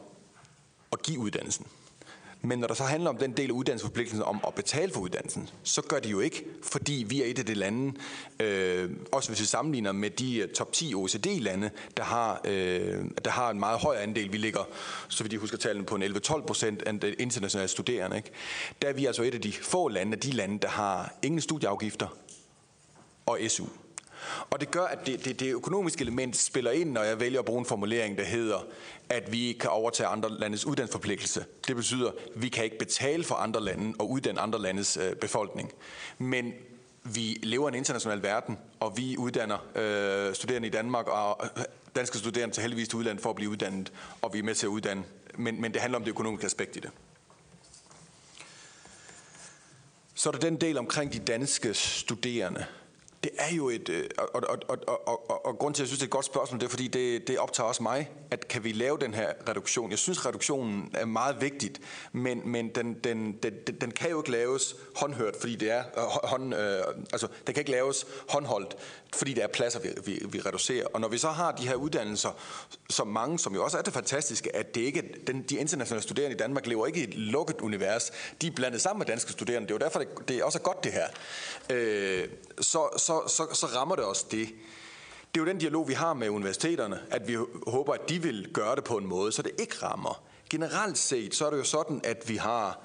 at 0.92 1.02
give 1.02 1.18
uddannelsen. 1.18 1.66
Men 2.42 2.58
når 2.58 2.66
der 2.66 2.74
så 2.74 2.84
handler 2.84 3.10
om 3.10 3.16
den 3.16 3.32
del 3.32 3.50
af 3.50 3.54
uddannelsesforpligtelsen 3.54 4.22
om 4.22 4.40
at 4.46 4.54
betale 4.54 4.92
for 4.92 5.00
uddannelsen, 5.00 5.48
så 5.62 5.82
gør 5.82 5.98
de 5.98 6.08
jo 6.08 6.20
ikke, 6.20 6.44
fordi 6.62 7.04
vi 7.08 7.22
er 7.22 7.26
et 7.26 7.38
af 7.38 7.46
de 7.46 7.54
lande, 7.54 7.94
øh, 8.40 8.90
også 9.12 9.28
hvis 9.28 9.40
vi 9.40 9.46
sammenligner 9.46 9.92
med 9.92 10.10
de 10.10 10.36
øh, 10.36 10.48
top 10.48 10.72
10 10.72 10.94
OECD-lande, 10.94 11.70
der 11.96 12.02
har, 12.02 12.40
øh, 12.44 13.04
der 13.24 13.30
har 13.30 13.50
en 13.50 13.58
meget 13.58 13.80
høj 13.80 13.96
andel. 13.96 14.32
Vi 14.32 14.38
ligger, 14.38 14.60
så 15.08 15.24
vidt 15.24 15.32
jeg 15.32 15.40
husker 15.40 15.58
tallene, 15.58 15.86
på 15.86 15.94
en 15.94 16.02
11-12 16.02 16.46
procent 16.46 16.82
af 16.82 17.14
internationale 17.18 17.68
studerende. 17.68 18.16
Ikke? 18.16 18.30
Der 18.82 18.88
er 18.88 18.92
vi 18.92 19.06
altså 19.06 19.22
et 19.22 19.34
af 19.34 19.40
de 19.40 19.52
få 19.52 19.88
lande, 19.88 20.12
af 20.12 20.20
de 20.20 20.30
lande, 20.30 20.58
der 20.58 20.68
har 20.68 21.14
ingen 21.22 21.40
studieafgifter 21.40 22.08
og 23.26 23.38
SU. 23.48 23.64
Og 24.50 24.60
det 24.60 24.70
gør, 24.70 24.84
at 24.84 25.06
det, 25.06 25.24
det, 25.24 25.40
det 25.40 25.52
økonomiske 25.52 26.02
element 26.02 26.36
spiller 26.36 26.70
ind, 26.70 26.90
når 26.90 27.02
jeg 27.02 27.20
vælger 27.20 27.38
at 27.38 27.44
bruge 27.44 27.58
en 27.58 27.66
formulering, 27.66 28.18
der 28.18 28.24
hedder, 28.24 28.66
at 29.08 29.32
vi 29.32 29.56
kan 29.60 29.70
overtage 29.70 30.06
andre 30.08 30.38
landes 30.38 30.66
uddannelsesforpligtelse. 30.66 31.44
Det 31.66 31.76
betyder, 31.76 32.08
at 32.08 32.14
vi 32.34 32.48
kan 32.48 32.64
ikke 32.64 32.78
betale 32.78 33.24
for 33.24 33.34
andre 33.34 33.60
lande 33.64 33.94
og 33.98 34.10
uddanne 34.10 34.40
andre 34.40 34.62
landes 34.62 34.96
øh, 34.96 35.14
befolkning. 35.16 35.72
Men 36.18 36.52
vi 37.04 37.38
lever 37.42 37.68
i 37.68 37.72
en 37.72 37.74
international 37.74 38.22
verden, 38.22 38.58
og 38.80 38.96
vi 38.96 39.16
uddanner 39.16 39.58
øh, 39.74 40.34
studerende 40.34 40.68
i 40.68 40.70
Danmark, 40.70 41.06
og 41.06 41.50
øh, 41.56 41.64
danske 41.96 42.18
studerende 42.18 42.54
til 42.54 42.60
heldigvis 42.60 42.88
til 42.88 42.98
udlandet 42.98 43.22
for 43.22 43.30
at 43.30 43.36
blive 43.36 43.50
uddannet, 43.50 43.92
og 44.22 44.32
vi 44.32 44.38
er 44.38 44.42
med 44.42 44.54
til 44.54 44.66
at 44.66 44.70
uddanne. 44.70 45.04
Men, 45.34 45.60
men 45.60 45.72
det 45.72 45.80
handler 45.80 45.98
om 45.98 46.04
det 46.04 46.10
økonomiske 46.10 46.46
aspekt 46.46 46.76
i 46.76 46.80
det. 46.80 46.90
Så 50.14 50.28
er 50.28 50.32
der 50.32 50.40
den 50.40 50.56
del 50.56 50.78
omkring 50.78 51.12
de 51.12 51.18
danske 51.18 51.74
studerende. 51.74 52.66
Det 53.22 53.30
er 53.38 53.54
jo 53.54 53.68
et, 53.68 53.88
øh, 53.88 54.04
og, 54.18 54.28
og, 54.34 54.58
og, 54.68 54.78
og, 54.86 55.30
og, 55.30 55.46
og 55.46 55.58
grund 55.58 55.74
til, 55.74 55.82
at 55.82 55.84
jeg 55.84 55.88
synes, 55.88 55.98
det 55.98 56.04
er 56.04 56.08
et 56.08 56.10
godt 56.10 56.24
spørgsmål, 56.24 56.60
det 56.60 56.66
er, 56.66 56.70
fordi 56.70 56.88
det, 56.88 57.28
det 57.28 57.38
optager 57.38 57.68
også 57.68 57.82
mig, 57.82 58.10
at 58.30 58.48
kan 58.48 58.64
vi 58.64 58.72
lave 58.72 58.98
den 58.98 59.14
her 59.14 59.32
reduktion? 59.48 59.90
Jeg 59.90 59.98
synes, 59.98 60.26
reduktionen 60.26 60.90
er 60.94 61.04
meget 61.04 61.40
vigtigt, 61.40 61.80
men, 62.12 62.42
men 62.44 62.68
den, 62.68 62.94
den, 62.94 63.32
den, 63.42 63.52
den 63.80 63.90
kan 63.90 64.10
jo 64.10 64.20
ikke 64.20 64.30
laves 64.30 64.76
håndhørt, 64.96 65.36
fordi 65.40 65.56
det 65.56 65.70
er, 65.70 65.78
øh, 65.96 66.28
hånd, 66.28 66.54
øh, 66.54 66.82
altså, 67.12 67.26
den 67.46 67.54
kan 67.54 67.60
ikke 67.60 67.70
laves 67.70 68.06
håndholdt, 68.28 68.76
fordi 69.14 69.34
det 69.34 69.42
er 69.42 69.48
pladser, 69.48 69.80
vi, 69.80 69.88
vi, 70.04 70.22
vi 70.28 70.40
reducerer. 70.40 70.86
Og 70.86 71.00
når 71.00 71.08
vi 71.08 71.18
så 71.18 71.28
har 71.28 71.52
de 71.52 71.68
her 71.68 71.74
uddannelser, 71.74 72.30
som 72.90 73.06
mange, 73.06 73.38
som 73.38 73.54
jo 73.54 73.64
også 73.64 73.78
er 73.78 73.82
det 73.82 73.92
fantastiske, 73.92 74.56
at 74.56 74.74
det 74.74 74.80
ikke, 74.80 75.02
den, 75.26 75.42
de 75.42 75.56
internationale 75.56 76.02
studerende 76.02 76.34
i 76.34 76.38
Danmark 76.38 76.66
lever 76.66 76.86
ikke 76.86 77.00
i 77.00 77.04
et 77.04 77.14
lukket 77.14 77.60
univers. 77.60 78.12
De 78.42 78.46
er 78.46 78.50
blandet 78.50 78.80
sammen 78.80 78.98
med 78.98 79.06
danske 79.06 79.32
studerende. 79.32 79.68
Det 79.68 79.74
er 79.74 79.74
jo 79.74 79.84
derfor, 79.84 79.98
det, 79.98 80.08
det 80.28 80.42
også 80.42 80.58
er 80.58 80.62
godt 80.62 80.84
det 80.84 80.92
her. 80.92 81.06
Øh, 81.70 82.28
så, 82.60 82.88
så, 82.96 83.09
så, 83.10 83.22
så 83.26 83.46
så 83.52 83.66
rammer 83.66 83.96
det 83.96 84.04
også 84.04 84.26
det. 84.30 84.48
Det 85.34 85.40
er 85.40 85.44
jo 85.44 85.46
den 85.46 85.58
dialog, 85.58 85.88
vi 85.88 85.94
har 85.94 86.14
med 86.14 86.28
universiteterne, 86.28 87.00
at 87.10 87.28
vi 87.28 87.36
håber, 87.66 87.92
at 87.92 88.08
de 88.08 88.22
vil 88.22 88.50
gøre 88.54 88.76
det 88.76 88.84
på 88.84 88.96
en 88.96 89.06
måde, 89.06 89.32
så 89.32 89.42
det 89.42 89.52
ikke 89.58 89.76
rammer. 89.82 90.22
Generelt 90.50 90.98
set, 90.98 91.34
så 91.34 91.46
er 91.46 91.50
det 91.50 91.58
jo 91.58 91.64
sådan, 91.64 92.00
at 92.04 92.28
vi 92.28 92.36
har 92.36 92.80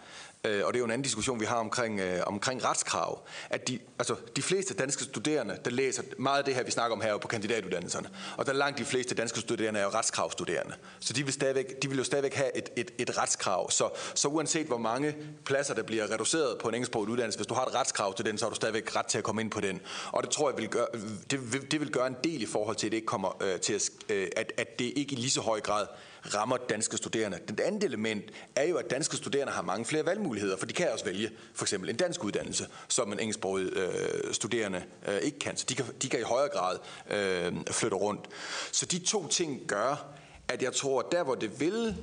Øh, 0.46 0.66
og 0.66 0.74
det 0.74 0.78
er 0.78 0.80
jo 0.80 0.86
en 0.86 0.92
anden 0.92 1.04
diskussion, 1.04 1.40
vi 1.40 1.46
har 1.46 1.56
omkring, 1.56 2.00
øh, 2.00 2.22
omkring 2.26 2.66
retskrav, 2.66 3.22
at 3.50 3.68
de, 3.68 3.80
altså, 4.00 4.16
de 4.36 4.42
fleste 4.42 4.74
danske 4.74 5.04
studerende, 5.04 5.58
der 5.66 5.72
læser 5.72 6.04
meget 6.18 6.38
af 6.38 6.46
det 6.46 6.56
her, 6.56 6.64
vi 6.64 6.72
snakker 6.72 6.96
om 6.96 7.02
her 7.02 7.18
på 7.18 7.28
kandidatuddannelserne, 7.28 8.10
og 8.38 8.46
der 8.46 8.54
langt 8.54 8.78
de 8.80 8.86
fleste 8.86 9.16
danske 9.16 9.40
studerende 9.40 9.80
er 9.80 9.84
jo 9.84 9.90
retskravstuderende. 9.90 10.76
Så 11.00 11.14
de 11.14 11.24
vil, 11.24 11.34
stadigvæk, 11.34 11.82
de 11.82 11.90
vil 11.90 11.98
jo 11.98 12.04
stadigvæk 12.04 12.34
have 12.34 12.58
et, 12.58 12.70
et, 12.76 12.92
et 12.98 13.18
retskrav. 13.18 13.72
Så, 13.72 13.90
så 14.16 14.28
uanset 14.28 14.68
hvor 14.68 14.78
mange 14.78 15.16
pladser, 15.46 15.74
der 15.74 15.84
bliver 15.84 16.12
reduceret 16.12 16.58
på 16.58 16.68
en 16.68 16.76
engelsksproget 16.76 17.10
uddannelse, 17.10 17.40
hvis 17.40 17.48
du 17.48 17.54
har 17.54 17.66
et 17.66 17.76
retskrav 17.76 18.14
til 18.14 18.26
den, 18.26 18.38
så 18.38 18.46
har 18.46 18.50
du 18.50 18.56
stadigvæk 18.56 18.96
ret 18.96 19.06
til 19.06 19.18
at 19.18 19.24
komme 19.24 19.42
ind 19.42 19.52
på 19.52 19.62
den. 19.62 19.82
Og 20.12 20.24
det 20.24 20.32
tror 20.32 20.50
jeg 20.50 20.58
vil 20.58 20.70
gøre, 20.70 20.88
det, 21.32 21.72
det 21.72 21.80
vil 21.80 21.92
gøre 21.92 22.08
en 22.08 22.16
del 22.24 22.42
i 22.42 22.46
forhold 22.46 22.76
til, 22.76 22.88
at 22.88 22.92
det 22.92 22.98
ikke 22.98 23.08
kommer 23.08 23.44
øh, 23.44 23.60
til 23.60 23.74
at, 23.74 23.90
øh, 24.10 24.28
at, 24.36 24.52
at 24.58 24.80
det 24.80 24.94
ikke 24.96 25.14
i 25.14 25.16
lige 25.16 25.30
så 25.30 25.42
høj 25.42 25.62
grad 25.62 25.88
rammer 26.34 26.58
danske 26.58 26.98
studerende. 26.98 27.40
Det 27.48 27.60
andet 27.60 27.84
element 27.84 28.24
er 28.56 28.64
jo, 28.64 28.78
at 28.78 28.90
danske 28.90 29.18
studerende 29.18 29.54
har 29.54 29.62
mange 29.62 29.86
flere 29.86 30.06
valgmuligheder, 30.06 30.58
for 30.58 30.66
de 30.66 30.74
kan 30.74 30.92
også 30.92 31.06
vælge 31.06 31.32
for 31.54 31.66
eksempel 31.66 31.90
en 31.90 31.96
dansk 31.96 32.24
uddannelse, 32.24 32.68
som 32.88 33.12
en 33.12 33.20
engelsksproget 33.20 33.78
øh, 33.78 34.34
studerende 34.34 34.84
øh, 35.08 35.18
ikke 35.18 35.40
kan. 35.40 35.58
Så 35.58 35.66
de 35.70 35.76
kan, 35.76 35.86
de 36.02 36.10
kan 36.10 36.20
i 36.20 36.24
højere 36.24 36.50
grad 36.50 36.78
øh, 37.10 37.54
flytte 37.72 37.98
rundt. 37.98 38.28
Så 38.72 38.86
de 38.86 39.00
to 39.00 39.28
ting 39.28 39.62
gør, 39.68 40.06
at 40.48 40.62
jeg 40.62 40.74
tror, 40.74 41.00
at 41.00 41.06
der 41.12 41.24
hvor 41.24 41.36
det 41.36 41.60
vil 41.60 41.96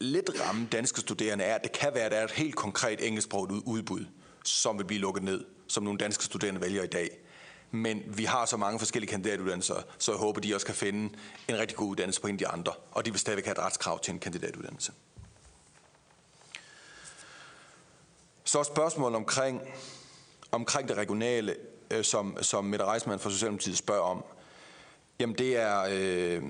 lidt 0.00 0.30
ramme 0.46 0.68
danske 0.72 1.00
studerende, 1.00 1.44
er, 1.44 1.54
at 1.54 1.62
det 1.62 1.72
kan 1.72 1.94
være, 1.94 2.04
at 2.04 2.12
der 2.12 2.18
er 2.18 2.24
et 2.24 2.30
helt 2.30 2.56
konkret 2.56 3.06
engelsksproget 3.06 3.50
udbud, 3.50 4.04
som 4.44 4.78
vil 4.78 4.84
blive 4.84 5.00
lukket 5.00 5.22
ned, 5.22 5.44
som 5.68 5.82
nogle 5.82 5.98
danske 5.98 6.24
studerende 6.24 6.60
vælger 6.60 6.82
i 6.82 6.86
dag. 6.86 7.21
Men 7.74 8.02
vi 8.06 8.24
har 8.24 8.46
så 8.46 8.56
mange 8.56 8.78
forskellige 8.78 9.10
kandidatuddannelser, 9.10 9.82
så 9.98 10.12
jeg 10.12 10.18
håber, 10.18 10.40
de 10.40 10.54
også 10.54 10.66
kan 10.66 10.74
finde 10.74 11.16
en 11.48 11.58
rigtig 11.58 11.76
god 11.76 11.88
uddannelse 11.88 12.20
på 12.20 12.26
en 12.26 12.34
af 12.34 12.38
de 12.38 12.48
andre, 12.48 12.72
og 12.90 13.04
de 13.04 13.10
vil 13.10 13.20
stadigvæk 13.20 13.44
have 13.44 13.52
et 13.52 13.58
retskrav 13.58 14.00
til 14.00 14.12
en 14.12 14.18
kandidatuddannelse. 14.18 14.92
Så 18.44 18.64
spørgsmålet 18.64 19.16
omkring, 19.16 19.60
omkring 20.50 20.88
det 20.88 20.96
regionale, 20.96 21.56
øh, 21.90 22.04
som, 22.04 22.36
som 22.40 22.64
Mette 22.64 22.84
Reismann 22.84 23.20
fra 23.20 23.30
Socialdemokratiet 23.30 23.78
spørger 23.78 24.02
om. 24.02 24.24
Jamen 25.18 25.38
det 25.38 25.56
er, 25.56 25.86
øh, 25.90 26.42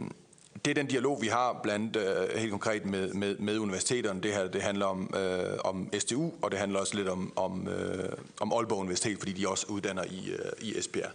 det 0.64 0.70
er 0.70 0.74
den 0.74 0.86
dialog, 0.86 1.22
vi 1.22 1.26
har 1.26 1.60
blandt 1.62 1.96
øh, 1.96 2.38
helt 2.38 2.50
konkret 2.50 2.86
med, 2.86 3.12
med, 3.12 3.36
med 3.38 3.58
universiteterne. 3.58 4.20
Det 4.20 4.32
her 4.34 4.48
det 4.48 4.62
handler 4.62 4.86
om, 4.86 5.14
øh, 5.16 5.58
om 5.64 5.90
STU, 5.98 6.30
og 6.42 6.50
det 6.50 6.58
handler 6.58 6.80
også 6.80 6.96
lidt 6.96 7.08
om, 7.08 7.32
om, 7.36 7.68
øh, 7.68 8.08
om 8.40 8.52
Aalborg 8.52 8.78
Universitet, 8.78 9.18
fordi 9.18 9.32
de 9.32 9.48
også 9.48 9.66
uddanner 9.68 10.04
i, 10.04 10.30
øh, 10.30 10.52
i 10.60 10.78
Esbjerg. 10.78 11.10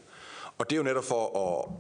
Og 0.58 0.70
det 0.70 0.76
er 0.76 0.78
jo 0.78 0.84
netop 0.84 1.04
for 1.04 1.40
at 1.40 1.72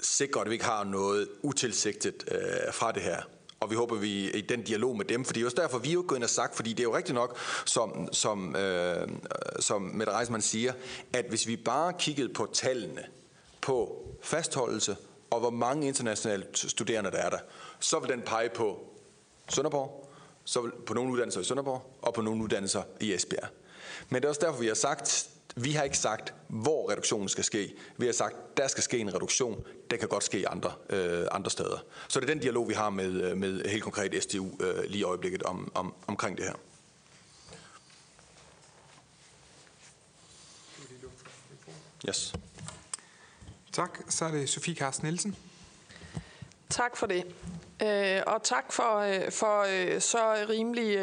sikre, 0.00 0.40
at 0.40 0.46
vi 0.46 0.52
ikke 0.52 0.64
har 0.64 0.84
noget 0.84 1.28
utilsigtet 1.42 2.24
øh, 2.30 2.72
fra 2.72 2.92
det 2.92 3.02
her. 3.02 3.22
Og 3.60 3.70
vi 3.70 3.74
håber, 3.74 3.96
vi 3.96 4.30
i 4.30 4.40
den 4.40 4.62
dialog 4.62 4.96
med 4.96 5.04
dem, 5.04 5.24
fordi 5.24 5.38
det 5.38 5.44
er 5.44 5.46
også 5.46 5.62
derfor, 5.62 5.78
vi 5.78 5.88
er 5.88 5.92
jo 5.92 6.04
gået 6.08 6.18
ind 6.18 6.24
og 6.24 6.30
sagt, 6.30 6.56
fordi 6.56 6.70
det 6.70 6.80
er 6.80 6.84
jo 6.84 6.96
rigtigt 6.96 7.14
nok, 7.14 7.38
som, 7.64 8.08
som, 8.12 8.56
øh, 8.56 9.08
som 9.60 9.82
Mette 9.82 10.12
Reismann 10.12 10.42
siger, 10.42 10.72
at 11.12 11.24
hvis 11.28 11.46
vi 11.46 11.56
bare 11.56 11.92
kiggede 11.98 12.28
på 12.28 12.48
tallene 12.52 13.02
på 13.60 14.04
fastholdelse, 14.22 14.96
og 15.30 15.40
hvor 15.40 15.50
mange 15.50 15.88
internationale 15.88 16.46
studerende 16.54 17.10
der 17.10 17.18
er 17.18 17.30
der, 17.30 17.38
så 17.80 17.98
vil 17.98 18.10
den 18.10 18.22
pege 18.22 18.48
på 18.48 18.78
Sønderborg, 19.48 20.10
så 20.44 20.60
vil, 20.60 20.72
på 20.86 20.94
nogle 20.94 21.12
uddannelser 21.12 21.40
i 21.40 21.44
Sønderborg, 21.44 21.98
og 22.02 22.14
på 22.14 22.22
nogle 22.22 22.42
uddannelser 22.42 22.82
i 23.00 23.14
Esbjerg. 23.14 23.48
Men 24.08 24.22
det 24.22 24.24
er 24.24 24.28
også 24.28 24.40
derfor, 24.40 24.60
vi 24.60 24.66
har 24.66 24.74
sagt, 24.74 25.28
vi 25.56 25.72
har 25.72 25.82
ikke 25.82 25.98
sagt, 25.98 26.34
hvor 26.48 26.90
reduktionen 26.90 27.28
skal 27.28 27.44
ske. 27.44 27.74
Vi 27.96 28.06
har 28.06 28.12
sagt, 28.12 28.56
der 28.56 28.68
skal 28.68 28.82
ske 28.82 28.98
en 28.98 29.14
reduktion. 29.14 29.64
Det 29.90 29.98
kan 29.98 30.08
godt 30.08 30.24
ske 30.24 30.48
andre, 30.48 30.72
øh, 30.90 31.26
andre 31.32 31.50
steder. 31.50 31.84
Så 32.08 32.20
det 32.20 32.30
er 32.30 32.34
den 32.34 32.42
dialog, 32.42 32.68
vi 32.68 32.74
har 32.74 32.90
med, 32.90 33.22
øh, 33.22 33.36
med 33.36 33.64
helt 33.68 33.82
konkret 33.82 34.22
SDU 34.22 34.50
øh, 34.60 34.84
lige 34.84 35.00
i 35.00 35.02
øjeblikket 35.02 35.42
om, 35.42 35.72
om, 35.74 35.94
omkring 36.06 36.36
det 36.36 36.44
her. 36.44 36.54
Yes. 42.08 42.34
Tak. 43.78 43.98
Så 44.08 44.24
er 44.24 44.30
det 44.30 44.48
Sofie 44.48 44.74
Carsten 44.74 45.06
Nielsen. 45.06 45.36
Tak 46.70 46.96
for 46.96 47.06
det. 47.06 47.24
Øh, 47.82 48.22
og 48.26 48.42
tak 48.42 48.72
for, 48.72 48.98
øh, 48.98 49.32
for 49.32 49.66
øh, 49.68 50.00
så 50.00 50.46
rimelig 50.48 50.96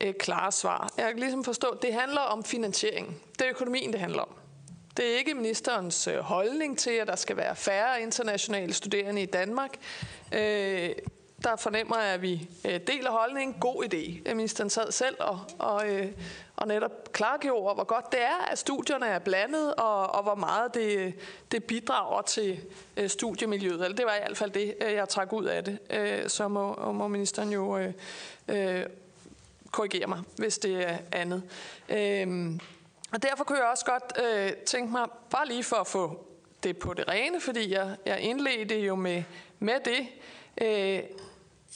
øh, 0.00 0.14
klare 0.20 0.52
svar. 0.52 0.92
Jeg 0.96 1.06
kan 1.06 1.18
ligesom 1.18 1.44
forstå, 1.44 1.68
at 1.68 1.82
det 1.82 1.94
handler 1.94 2.20
om 2.20 2.44
finansiering. 2.44 3.22
Det 3.32 3.40
er 3.40 3.50
økonomien, 3.50 3.92
det 3.92 4.00
handler 4.00 4.22
om. 4.22 4.28
Det 4.96 5.14
er 5.14 5.18
ikke 5.18 5.34
ministerens 5.34 6.08
holdning 6.20 6.78
til, 6.78 6.90
at 6.90 7.06
der 7.06 7.16
skal 7.16 7.36
være 7.36 7.56
færre 7.56 8.02
internationale 8.02 8.72
studerende 8.72 9.22
i 9.22 9.26
Danmark 9.26 9.70
der 11.44 11.56
fornemmer 11.56 11.98
jeg, 11.98 12.14
at 12.14 12.22
vi 12.22 12.48
øh, 12.64 12.80
deler 12.86 13.10
holdningen. 13.10 13.56
God 13.60 13.84
idé. 13.84 14.34
Ministeren 14.34 14.70
sad 14.70 14.92
selv 14.92 15.16
og, 15.18 15.40
og, 15.58 15.88
øh, 15.88 16.06
og 16.56 16.68
netop 16.68 17.12
klargjorde, 17.12 17.74
hvor 17.74 17.84
godt 17.84 18.12
det 18.12 18.22
er, 18.22 18.50
at 18.52 18.58
studierne 18.58 19.06
er 19.06 19.18
blandet, 19.18 19.74
og, 19.74 20.14
og 20.14 20.22
hvor 20.22 20.34
meget 20.34 20.74
det, 20.74 21.14
det 21.52 21.64
bidrager 21.64 22.22
til 22.22 22.60
øh, 22.96 23.08
studiemiljøet. 23.08 23.84
Eller 23.84 23.96
det 23.96 24.06
var 24.06 24.14
i 24.14 24.18
hvert 24.26 24.36
fald 24.36 24.50
det, 24.50 24.74
øh, 24.80 24.92
jeg 24.92 25.08
trak 25.08 25.32
ud 25.32 25.44
af 25.44 25.64
det. 25.64 25.78
Øh, 25.90 26.28
så 26.28 26.48
må, 26.48 26.92
må 26.92 27.08
ministeren 27.08 27.52
jo 27.52 27.78
øh, 27.78 27.92
øh, 28.48 28.86
korrigere 29.70 30.06
mig, 30.06 30.20
hvis 30.36 30.58
det 30.58 30.88
er 30.88 30.98
andet. 31.12 31.42
Øh, 31.88 32.50
og 33.12 33.22
derfor 33.22 33.44
kunne 33.44 33.58
jeg 33.58 33.68
også 33.68 33.84
godt 33.84 34.12
øh, 34.24 34.52
tænke 34.52 34.92
mig, 34.92 35.08
bare 35.30 35.48
lige 35.48 35.64
for 35.64 35.76
at 35.76 35.86
få 35.86 36.26
det 36.62 36.78
på 36.78 36.94
det 36.94 37.08
rene, 37.08 37.40
fordi 37.40 37.72
jeg, 37.72 37.96
jeg 38.06 38.20
indledte 38.20 38.78
jo 38.80 38.94
med, 38.94 39.22
med 39.58 39.74
det, 39.84 40.08
øh, 40.60 41.02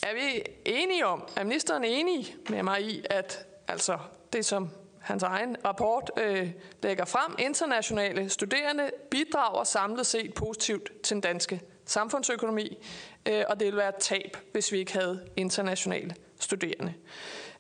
er 0.03 0.15
vi 0.15 0.43
enige 0.65 1.07
om, 1.07 1.29
er 1.37 1.45
ministeren 1.45 1.85
enig 1.85 2.37
med 2.51 2.63
mig 2.63 2.83
i, 2.83 3.05
at 3.11 3.47
altså 3.69 3.99
det 4.33 4.45
som 4.45 4.71
hans 5.01 5.23
egen 5.23 5.57
rapport 5.65 6.11
øh, 6.17 6.51
lægger 6.83 7.05
frem, 7.05 7.35
internationale 7.39 8.29
studerende 8.29 8.91
bidrager 9.11 9.65
samlet 9.65 10.07
set 10.07 10.35
positivt 10.35 11.03
til 11.03 11.15
den 11.15 11.21
danske 11.21 11.61
samfundsøkonomi, 11.85 12.79
øh, 13.29 13.45
og 13.49 13.61
det 13.61 13.67
vil 13.67 13.77
være 13.77 13.89
et 13.89 13.95
tab, 14.01 14.37
hvis 14.53 14.73
vi 14.73 14.79
ikke 14.79 14.93
havde 14.93 15.29
internationale 15.37 16.15
studerende. 16.41 16.95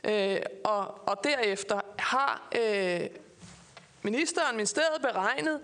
Øh, 0.04 0.40
og, 0.64 1.08
og 1.08 1.24
derefter 1.24 1.80
har 1.98 2.48
øh, 2.58 3.00
ministeren, 4.04 4.56
ministeriet 4.56 5.02
beregnet, 5.02 5.60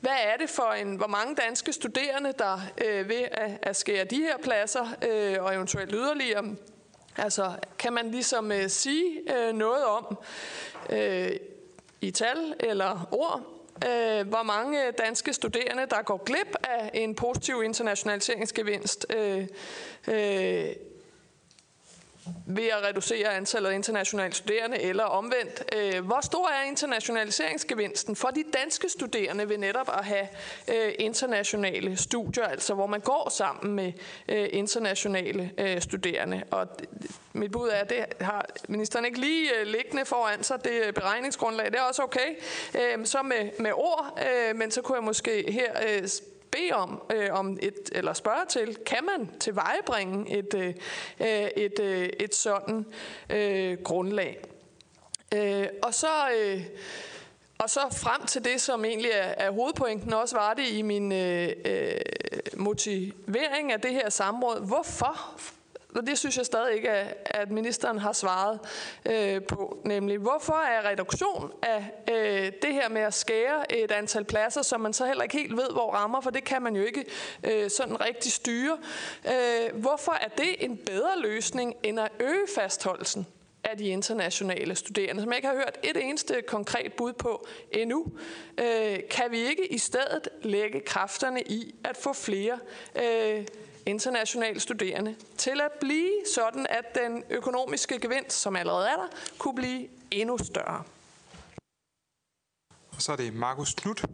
hvad 0.00 0.16
er 0.32 0.36
det 0.36 0.50
for 0.50 0.72
en, 0.72 0.96
hvor 0.96 1.06
mange 1.06 1.34
danske 1.34 1.72
studerende, 1.72 2.32
der 2.38 2.60
øh, 2.84 3.08
ved 3.08 3.24
at, 3.32 3.50
at 3.62 3.76
skære 3.76 4.04
de 4.04 4.16
her 4.16 4.38
pladser 4.38 4.86
øh, 5.10 5.42
og 5.44 5.54
eventuelt 5.54 5.90
yderligere, 5.94 6.44
altså 7.16 7.52
kan 7.78 7.92
man 7.92 8.10
ligesom 8.10 8.52
øh, 8.52 8.68
sige 8.68 9.20
øh, 9.36 9.54
noget 9.54 9.84
om 9.84 10.18
øh, 10.90 11.30
i 12.00 12.10
tal 12.10 12.54
eller 12.60 13.08
ord, 13.12 13.40
øh, 13.88 14.28
hvor 14.28 14.42
mange 14.42 14.86
øh, 14.86 14.92
danske 14.98 15.32
studerende, 15.32 15.86
der 15.90 16.02
går 16.02 16.24
glip 16.24 16.56
af 16.64 16.90
en 16.94 17.14
positiv 17.14 17.62
internationaliseringsgevinst 17.64 19.06
øh, 19.16 19.46
øh, 20.08 20.70
ved 22.46 22.68
at 22.68 22.88
reducere 22.88 23.34
antallet 23.34 23.70
af 23.70 23.74
internationale 23.74 24.34
studerende, 24.34 24.82
eller 24.82 25.04
omvendt. 25.04 25.64
Øh, 25.76 26.04
hvor 26.04 26.20
stor 26.22 26.48
er 26.48 26.68
internationaliseringsgevinsten 26.68 28.16
for 28.16 28.28
de 28.28 28.44
danske 28.62 28.88
studerende 28.88 29.48
ved 29.48 29.58
netop 29.58 29.90
at 29.98 30.04
have 30.04 30.28
øh, 30.68 30.92
internationale 30.98 31.96
studier, 31.96 32.44
altså 32.44 32.74
hvor 32.74 32.86
man 32.86 33.00
går 33.00 33.28
sammen 33.28 33.74
med 33.74 33.92
øh, 34.28 34.48
internationale 34.52 35.50
studerende? 35.78 36.42
Og 36.50 36.68
mit 37.32 37.52
bud 37.52 37.68
er, 37.68 37.76
at 37.76 37.90
det 37.90 38.04
har 38.20 38.46
ministeren 38.68 39.04
ikke 39.04 39.20
lige 39.20 39.64
liggende 39.64 40.04
foran 40.04 40.42
sig, 40.42 40.64
det 40.64 40.94
beregningsgrundlag. 40.94 41.66
Det 41.66 41.74
er 41.74 41.82
også 41.82 42.02
okay. 42.02 42.36
Så 43.04 43.22
med, 43.22 43.50
med 43.58 43.72
ord, 43.74 44.18
men 44.54 44.70
så 44.70 44.82
kunne 44.82 44.96
jeg 44.96 45.04
måske 45.04 45.52
her 45.52 46.08
bede 46.52 46.72
om, 46.72 47.02
øh, 47.14 47.28
om 47.32 47.58
et, 47.62 47.90
eller 47.92 48.12
spørge 48.12 48.46
til, 48.48 48.76
kan 48.86 49.04
man 49.04 49.30
tilvejebringe 49.40 50.38
et, 50.38 50.54
øh, 50.54 50.74
øh, 51.20 51.48
et, 51.56 51.80
øh, 51.80 52.08
et 52.20 52.34
sådan 52.34 52.86
øh, 53.30 53.78
grundlag? 53.84 54.44
Øh, 55.34 55.66
og 55.82 55.94
så... 55.94 56.30
Øh, 56.38 56.64
og 57.58 57.70
så 57.70 57.80
frem 57.80 58.26
til 58.26 58.44
det, 58.44 58.60
som 58.60 58.84
egentlig 58.84 59.10
er, 59.10 59.34
er 59.36 59.50
hovedpointen, 59.50 60.12
også 60.12 60.36
var 60.36 60.54
det 60.54 60.68
i 60.68 60.82
min 60.82 61.12
øh, 61.12 61.48
øh 61.64 62.00
motivering 62.56 63.72
af 63.72 63.80
det 63.80 63.90
her 63.90 64.10
samråd. 64.10 64.66
Hvorfor 64.66 65.40
og 65.94 66.06
det 66.06 66.18
synes 66.18 66.36
jeg 66.36 66.46
stadig 66.46 66.74
ikke, 66.74 66.90
at 67.24 67.50
ministeren 67.50 67.98
har 67.98 68.12
svaret 68.12 68.58
øh, 69.06 69.42
på. 69.42 69.78
Nemlig, 69.84 70.18
hvorfor 70.18 70.52
er 70.52 70.88
reduktion 70.88 71.52
af 71.62 71.90
øh, 72.10 72.52
det 72.62 72.74
her 72.74 72.88
med 72.88 73.00
at 73.00 73.14
skære 73.14 73.82
et 73.82 73.90
antal 73.90 74.24
pladser, 74.24 74.62
som 74.62 74.80
man 74.80 74.92
så 74.92 75.06
heller 75.06 75.22
ikke 75.22 75.36
helt 75.36 75.56
ved, 75.56 75.70
hvor 75.72 75.90
rammer, 75.90 76.20
for 76.20 76.30
det 76.30 76.44
kan 76.44 76.62
man 76.62 76.76
jo 76.76 76.82
ikke 76.82 77.04
øh, 77.44 77.70
sådan 77.70 78.00
rigtig 78.00 78.32
styre. 78.32 78.78
Øh, 79.26 79.80
hvorfor 79.80 80.12
er 80.12 80.28
det 80.28 80.64
en 80.64 80.76
bedre 80.76 81.20
løsning 81.20 81.74
end 81.82 82.00
at 82.00 82.08
øge 82.20 82.46
fastholdelsen? 82.54 83.26
af 83.64 83.78
de 83.78 83.84
internationale 83.84 84.74
studerende, 84.74 85.22
som 85.22 85.30
jeg 85.30 85.36
ikke 85.36 85.48
har 85.48 85.54
hørt 85.54 85.78
et 85.82 85.96
eneste 85.96 86.42
konkret 86.46 86.92
bud 86.92 87.12
på 87.12 87.46
endnu. 87.72 88.06
Øh, 88.58 88.98
kan 89.10 89.24
vi 89.30 89.38
ikke 89.38 89.72
i 89.72 89.78
stedet 89.78 90.28
lægge 90.42 90.80
kræfterne 90.80 91.42
i 91.42 91.74
at 91.84 91.96
få 91.96 92.12
flere 92.12 92.58
øh, 92.96 93.46
internationale 93.86 94.60
studerende 94.60 95.16
til 95.36 95.60
at 95.60 95.72
blive 95.80 96.10
sådan, 96.34 96.66
at 96.70 96.84
den 96.94 97.24
økonomiske 97.30 97.98
gevinst, 98.00 98.40
som 98.40 98.56
allerede 98.56 98.88
er 98.88 98.96
der, 98.96 99.08
kunne 99.38 99.54
blive 99.54 99.88
endnu 100.10 100.38
større. 100.38 100.82
Og 102.96 103.02
så 103.02 103.12
er 103.12 103.16
det 103.16 103.34
Markus 103.34 103.74
Knudt. 103.74 104.04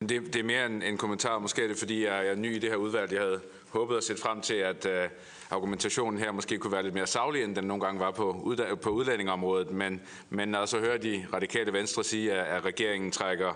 Det, 0.00 0.10
det 0.10 0.36
er 0.36 0.44
mere 0.44 0.66
en, 0.66 0.82
en 0.82 0.98
kommentar. 0.98 1.38
Måske 1.38 1.62
er 1.64 1.68
det, 1.68 1.78
fordi 1.78 2.04
jeg, 2.04 2.24
jeg 2.24 2.32
er 2.32 2.34
ny 2.34 2.56
i 2.56 2.58
det 2.58 2.70
her 2.70 2.76
udvalg. 2.76 3.12
Jeg 3.12 3.20
havde 3.20 3.40
håbet 3.68 3.96
at 3.96 4.04
sætte 4.04 4.22
frem 4.22 4.40
til, 4.40 4.54
at 4.54 4.86
uh, 4.86 5.10
argumentationen 5.50 6.18
her 6.18 6.32
måske 6.32 6.58
kunne 6.58 6.72
være 6.72 6.82
lidt 6.82 6.94
mere 6.94 7.06
savlig, 7.06 7.44
end 7.44 7.56
den 7.56 7.64
nogle 7.64 7.84
gange 7.84 8.00
var 8.00 8.10
på, 8.10 8.32
udda- 8.32 8.74
på 8.74 8.90
udlændingområdet. 8.90 9.70
Men, 9.70 10.02
men 10.30 10.48
når 10.48 10.58
jeg 10.58 10.68
så 10.68 10.78
hører 10.78 10.98
de 10.98 11.26
radikale 11.32 11.72
venstre 11.72 12.04
sige, 12.04 12.32
at, 12.32 12.56
at 12.56 12.64
regeringen 12.64 13.12
trækker 13.12 13.54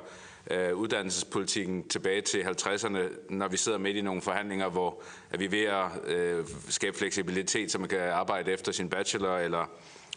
øh, 0.51 0.75
uddannelsespolitikken 0.75 1.89
tilbage 1.89 2.21
til 2.21 2.43
50'erne, 2.43 2.99
når 3.29 3.49
vi 3.49 3.57
sidder 3.57 3.79
midt 3.79 3.97
i 3.97 4.01
nogle 4.01 4.23
forhandlinger, 4.23 4.69
hvor 4.69 5.03
er 5.31 5.39
vi 5.39 5.53
ved 5.53 5.65
at 5.65 6.15
øh, 6.15 6.45
skabe 6.69 6.99
fleksibilitet, 6.99 7.73
så 7.73 7.79
man 7.79 7.89
kan 7.89 8.01
arbejde 8.01 8.53
efter 8.53 8.73
sin 8.73 8.89
bachelor, 8.89 9.37
eller 9.37 9.71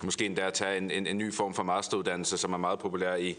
måske 0.04 0.26
endda 0.26 0.50
tage 0.50 0.78
en, 0.78 0.92
en, 0.92 1.08
en 1.08 1.18
ny 1.18 1.34
form 1.34 1.54
for 1.54 1.64
masteruddannelse, 1.64 2.38
som 2.38 2.54
er 2.54 2.58
meget 2.58 2.80
populær 2.80 3.16
i, 3.16 3.38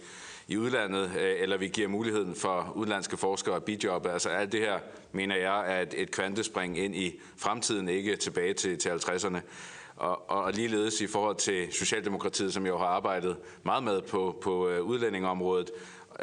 i 0.48 0.56
udlandet, 0.56 1.12
øh, 1.18 1.36
eller 1.40 1.56
vi 1.56 1.68
giver 1.68 1.88
muligheden 1.88 2.34
for 2.34 2.72
udlandske 2.76 3.16
forskere 3.16 3.56
at 3.56 3.64
bidjobbe. 3.64 4.10
Altså 4.10 4.28
alt 4.28 4.52
det 4.52 4.60
her, 4.60 4.78
mener 5.12 5.36
jeg, 5.36 5.76
er 5.76 5.82
et, 5.82 5.94
et 5.96 6.10
kvantespring 6.10 6.78
ind 6.78 6.94
i 6.96 7.20
fremtiden, 7.36 7.88
ikke 7.88 8.16
tilbage 8.16 8.54
til, 8.54 8.78
til 8.78 8.88
50'erne. 8.88 9.38
Og, 9.96 10.30
og 10.30 10.52
ligeledes 10.52 11.00
i 11.00 11.06
forhold 11.06 11.36
til 11.36 11.72
Socialdemokratiet, 11.72 12.54
som 12.54 12.66
jo 12.66 12.78
har 12.78 12.86
arbejdet 12.86 13.36
meget 13.62 13.82
med 13.82 14.02
på, 14.02 14.38
på 14.42 14.68
øh, 14.68 14.82
udlændingeområdet, 14.82 15.70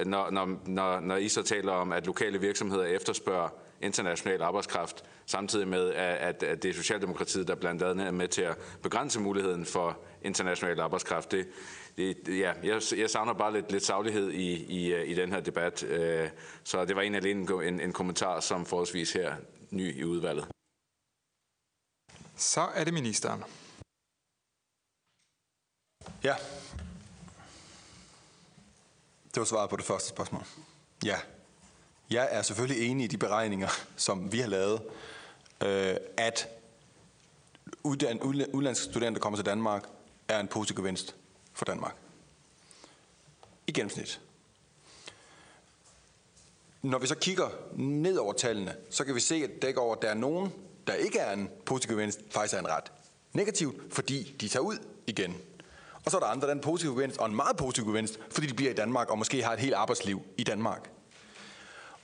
når, 0.06 0.30
når, 0.30 0.60
når, 0.66 1.00
når 1.00 1.16
I 1.16 1.30
så 1.30 1.44
taler 1.44 1.72
om, 1.72 1.92
at 1.92 2.06
lokale 2.06 2.40
virksomheder 2.40 2.84
efterspørger 2.84 3.50
international 3.82 4.42
arbejdskraft, 4.42 5.04
samtidig 5.26 5.68
med, 5.68 5.94
at, 5.94 6.44
at 6.44 6.64
det 6.64 6.70
er 6.70 6.74
Socialdemokratiet, 6.74 7.48
der 7.48 7.56
blandt 7.56 7.84
andet 7.84 8.08
er 8.08 8.12
med 8.12 8.28
til 8.28 8.42
at 8.42 8.58
begrænse 8.84 9.20
muligheden 9.20 9.66
for 9.66 10.00
international 10.22 10.80
arbejdskraft. 10.80 11.32
Det, 11.32 11.48
det, 11.98 12.40
ja, 12.40 12.54
jeg, 12.64 12.82
jeg 12.98 13.10
savner 13.10 13.34
bare 13.34 13.54
lidt, 13.54 13.72
lidt 13.72 13.86
saglighed 13.86 14.32
i, 14.32 14.54
i, 14.64 15.04
i 15.04 15.14
den 15.14 15.32
her 15.32 15.40
debat, 15.40 15.84
øh, 15.84 16.30
så 16.64 16.86
det 16.86 16.96
var 16.96 17.02
en 17.02 17.16
alene 17.16 17.68
en, 17.68 17.80
en 17.80 17.94
kommentar, 17.94 18.40
som 18.40 18.66
forholdsvis 18.66 19.14
her 19.14 19.36
ny 19.70 19.96
i 19.96 20.04
udvalget. 20.04 20.48
Så 22.36 22.62
er 22.62 22.84
det 22.84 22.94
ministeren. 22.94 23.44
Ja, 26.24 26.36
det 29.36 29.42
var 29.42 29.46
svaret 29.46 29.70
på 29.70 29.76
det 29.76 29.86
første 29.86 30.10
spørgsmål. 30.10 30.44
Ja. 31.06 31.18
Jeg 32.10 32.28
er 32.32 32.42
selvfølgelig 32.42 32.88
enig 32.88 33.04
i 33.04 33.08
de 33.08 33.18
beregninger, 33.18 33.70
som 33.96 34.32
vi 34.32 34.40
har 34.40 34.48
lavet, 34.48 34.82
øh, 35.62 35.96
at 36.18 36.48
uddan- 37.84 38.22
udlandske 38.54 38.84
studenter, 38.86 39.20
der 39.20 39.24
kommer 39.24 39.38
til 39.38 39.46
Danmark, 39.46 39.84
er 40.28 40.40
en 40.40 40.48
positiv 40.48 40.76
gevinst 40.76 41.16
for 41.54 41.66
Danmark. 41.66 41.96
I 43.68 43.72
gennemsnit. 43.72 44.22
Når 46.82 46.98
vi 47.00 47.08
så 47.08 47.16
kigger 47.16 47.50
ned 47.76 48.18
over 48.18 48.34
tallene, 48.34 48.76
så 48.90 49.06
kan 49.06 49.16
vi 49.16 49.20
se, 49.20 49.36
at 49.36 49.62
dækker 49.62 49.82
over, 49.82 49.96
at 49.96 50.02
der 50.02 50.10
er 50.10 50.14
nogen, 50.14 50.54
der 50.88 50.94
ikke 50.94 51.20
er 51.20 51.34
en 51.34 51.50
positiv 51.66 51.92
gevinst, 51.92 52.20
faktisk 52.30 52.54
er 52.54 52.60
en 52.60 52.68
ret 52.68 52.92
negativt, 53.34 53.94
fordi 53.94 54.36
de 54.42 54.48
tager 54.48 54.64
ud 54.64 54.78
igen. 55.08 55.38
Og 56.06 56.12
så 56.12 56.18
er 56.18 56.22
der 56.22 56.28
andre, 56.28 56.48
der 56.48 56.54
er 56.54 56.56
en 56.56 56.62
positiv 56.62 56.92
gevinst, 56.96 57.18
og 57.18 57.26
en 57.26 57.36
meget 57.36 57.58
positiv 57.58 57.86
gevinst, 57.86 58.20
fordi 58.32 58.48
de 58.48 58.54
bliver 58.54 58.72
i 58.72 58.76
Danmark, 58.76 59.10
og 59.10 59.18
måske 59.18 59.44
har 59.44 59.54
et 59.54 59.60
helt 59.60 59.74
arbejdsliv 59.74 60.22
i 60.38 60.44
Danmark. 60.44 60.90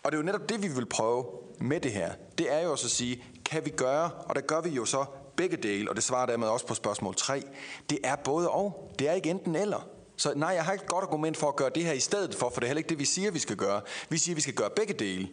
Og 0.03 0.11
det 0.11 0.17
er 0.17 0.21
jo 0.21 0.25
netop 0.25 0.49
det, 0.49 0.63
vi 0.63 0.67
vil 0.67 0.85
prøve 0.85 1.25
med 1.59 1.79
det 1.79 1.91
her. 1.91 2.13
Det 2.37 2.53
er 2.53 2.59
jo 2.59 2.71
også 2.71 2.87
at 2.87 2.91
sige, 2.91 3.23
kan 3.45 3.65
vi 3.65 3.69
gøre, 3.69 4.11
og 4.11 4.35
der 4.35 4.41
gør 4.41 4.61
vi 4.61 4.69
jo 4.69 4.85
så 4.85 5.05
begge 5.35 5.57
dele, 5.57 5.89
og 5.89 5.95
det 5.95 6.03
svarer 6.03 6.25
dermed 6.25 6.47
også 6.47 6.67
på 6.67 6.73
spørgsmål 6.73 7.15
3, 7.15 7.43
det 7.89 7.99
er 8.03 8.15
både 8.15 8.49
og. 8.49 8.93
Det 8.99 9.09
er 9.09 9.13
ikke 9.13 9.29
enten 9.29 9.55
eller. 9.55 9.87
Så 10.17 10.33
nej, 10.35 10.49
jeg 10.49 10.65
har 10.65 10.71
ikke 10.71 10.83
et 10.83 10.89
godt 10.89 11.03
argument 11.03 11.37
for 11.37 11.47
at 11.47 11.55
gøre 11.55 11.69
det 11.75 11.83
her 11.83 11.93
i 11.93 11.99
stedet 11.99 12.35
for, 12.35 12.49
for 12.49 12.59
det 12.59 12.63
er 12.63 12.67
heller 12.67 12.79
ikke 12.79 12.89
det, 12.89 12.99
vi 12.99 13.05
siger, 13.05 13.31
vi 13.31 13.39
skal 13.39 13.55
gøre. 13.55 13.81
Vi 14.09 14.17
siger, 14.17 14.35
vi 14.35 14.41
skal 14.41 14.53
gøre 14.53 14.69
begge 14.75 14.93
dele. 14.93 15.29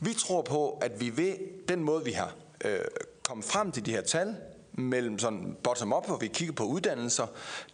Vi 0.00 0.14
tror 0.14 0.42
på, 0.42 0.78
at 0.82 1.00
vi 1.00 1.16
ved 1.16 1.36
den 1.68 1.82
måde, 1.82 2.04
vi 2.04 2.12
har 2.12 2.34
øh, 2.64 2.80
kommet 3.22 3.44
frem 3.44 3.72
til 3.72 3.86
de 3.86 3.90
her 3.90 4.02
tal, 4.02 4.36
mellem 4.80 5.18
sådan 5.18 5.56
bottom-up, 5.62 6.06
hvor 6.06 6.16
vi 6.16 6.26
kigger 6.26 6.54
på 6.54 6.64
uddannelser, 6.64 7.26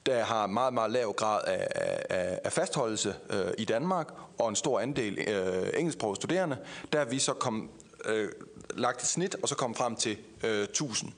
der 0.07 0.25
har 0.25 0.47
meget, 0.47 0.75
meget 0.75 0.91
lav 0.91 1.13
grad 1.13 1.41
af, 1.47 1.69
af, 2.11 2.41
af 2.45 2.53
fastholdelse 2.53 3.15
øh, 3.31 3.53
i 3.59 3.65
Danmark, 3.65 4.09
og 4.39 4.49
en 4.49 4.57
stor 4.57 4.81
andel 4.81 5.19
øh, 5.19 5.69
engelsksprogede 5.75 6.17
studerende, 6.17 6.57
der 6.93 7.01
er 7.01 7.05
vi 7.05 7.19
så 7.19 7.33
kom, 7.33 7.71
øh, 8.05 8.29
lagt 8.75 9.03
et 9.03 9.09
snit, 9.09 9.37
og 9.43 9.49
så 9.49 9.55
kom 9.55 9.75
frem 9.75 9.97
til 9.97 10.17
øh, 10.45 10.63
1000, 10.63 11.13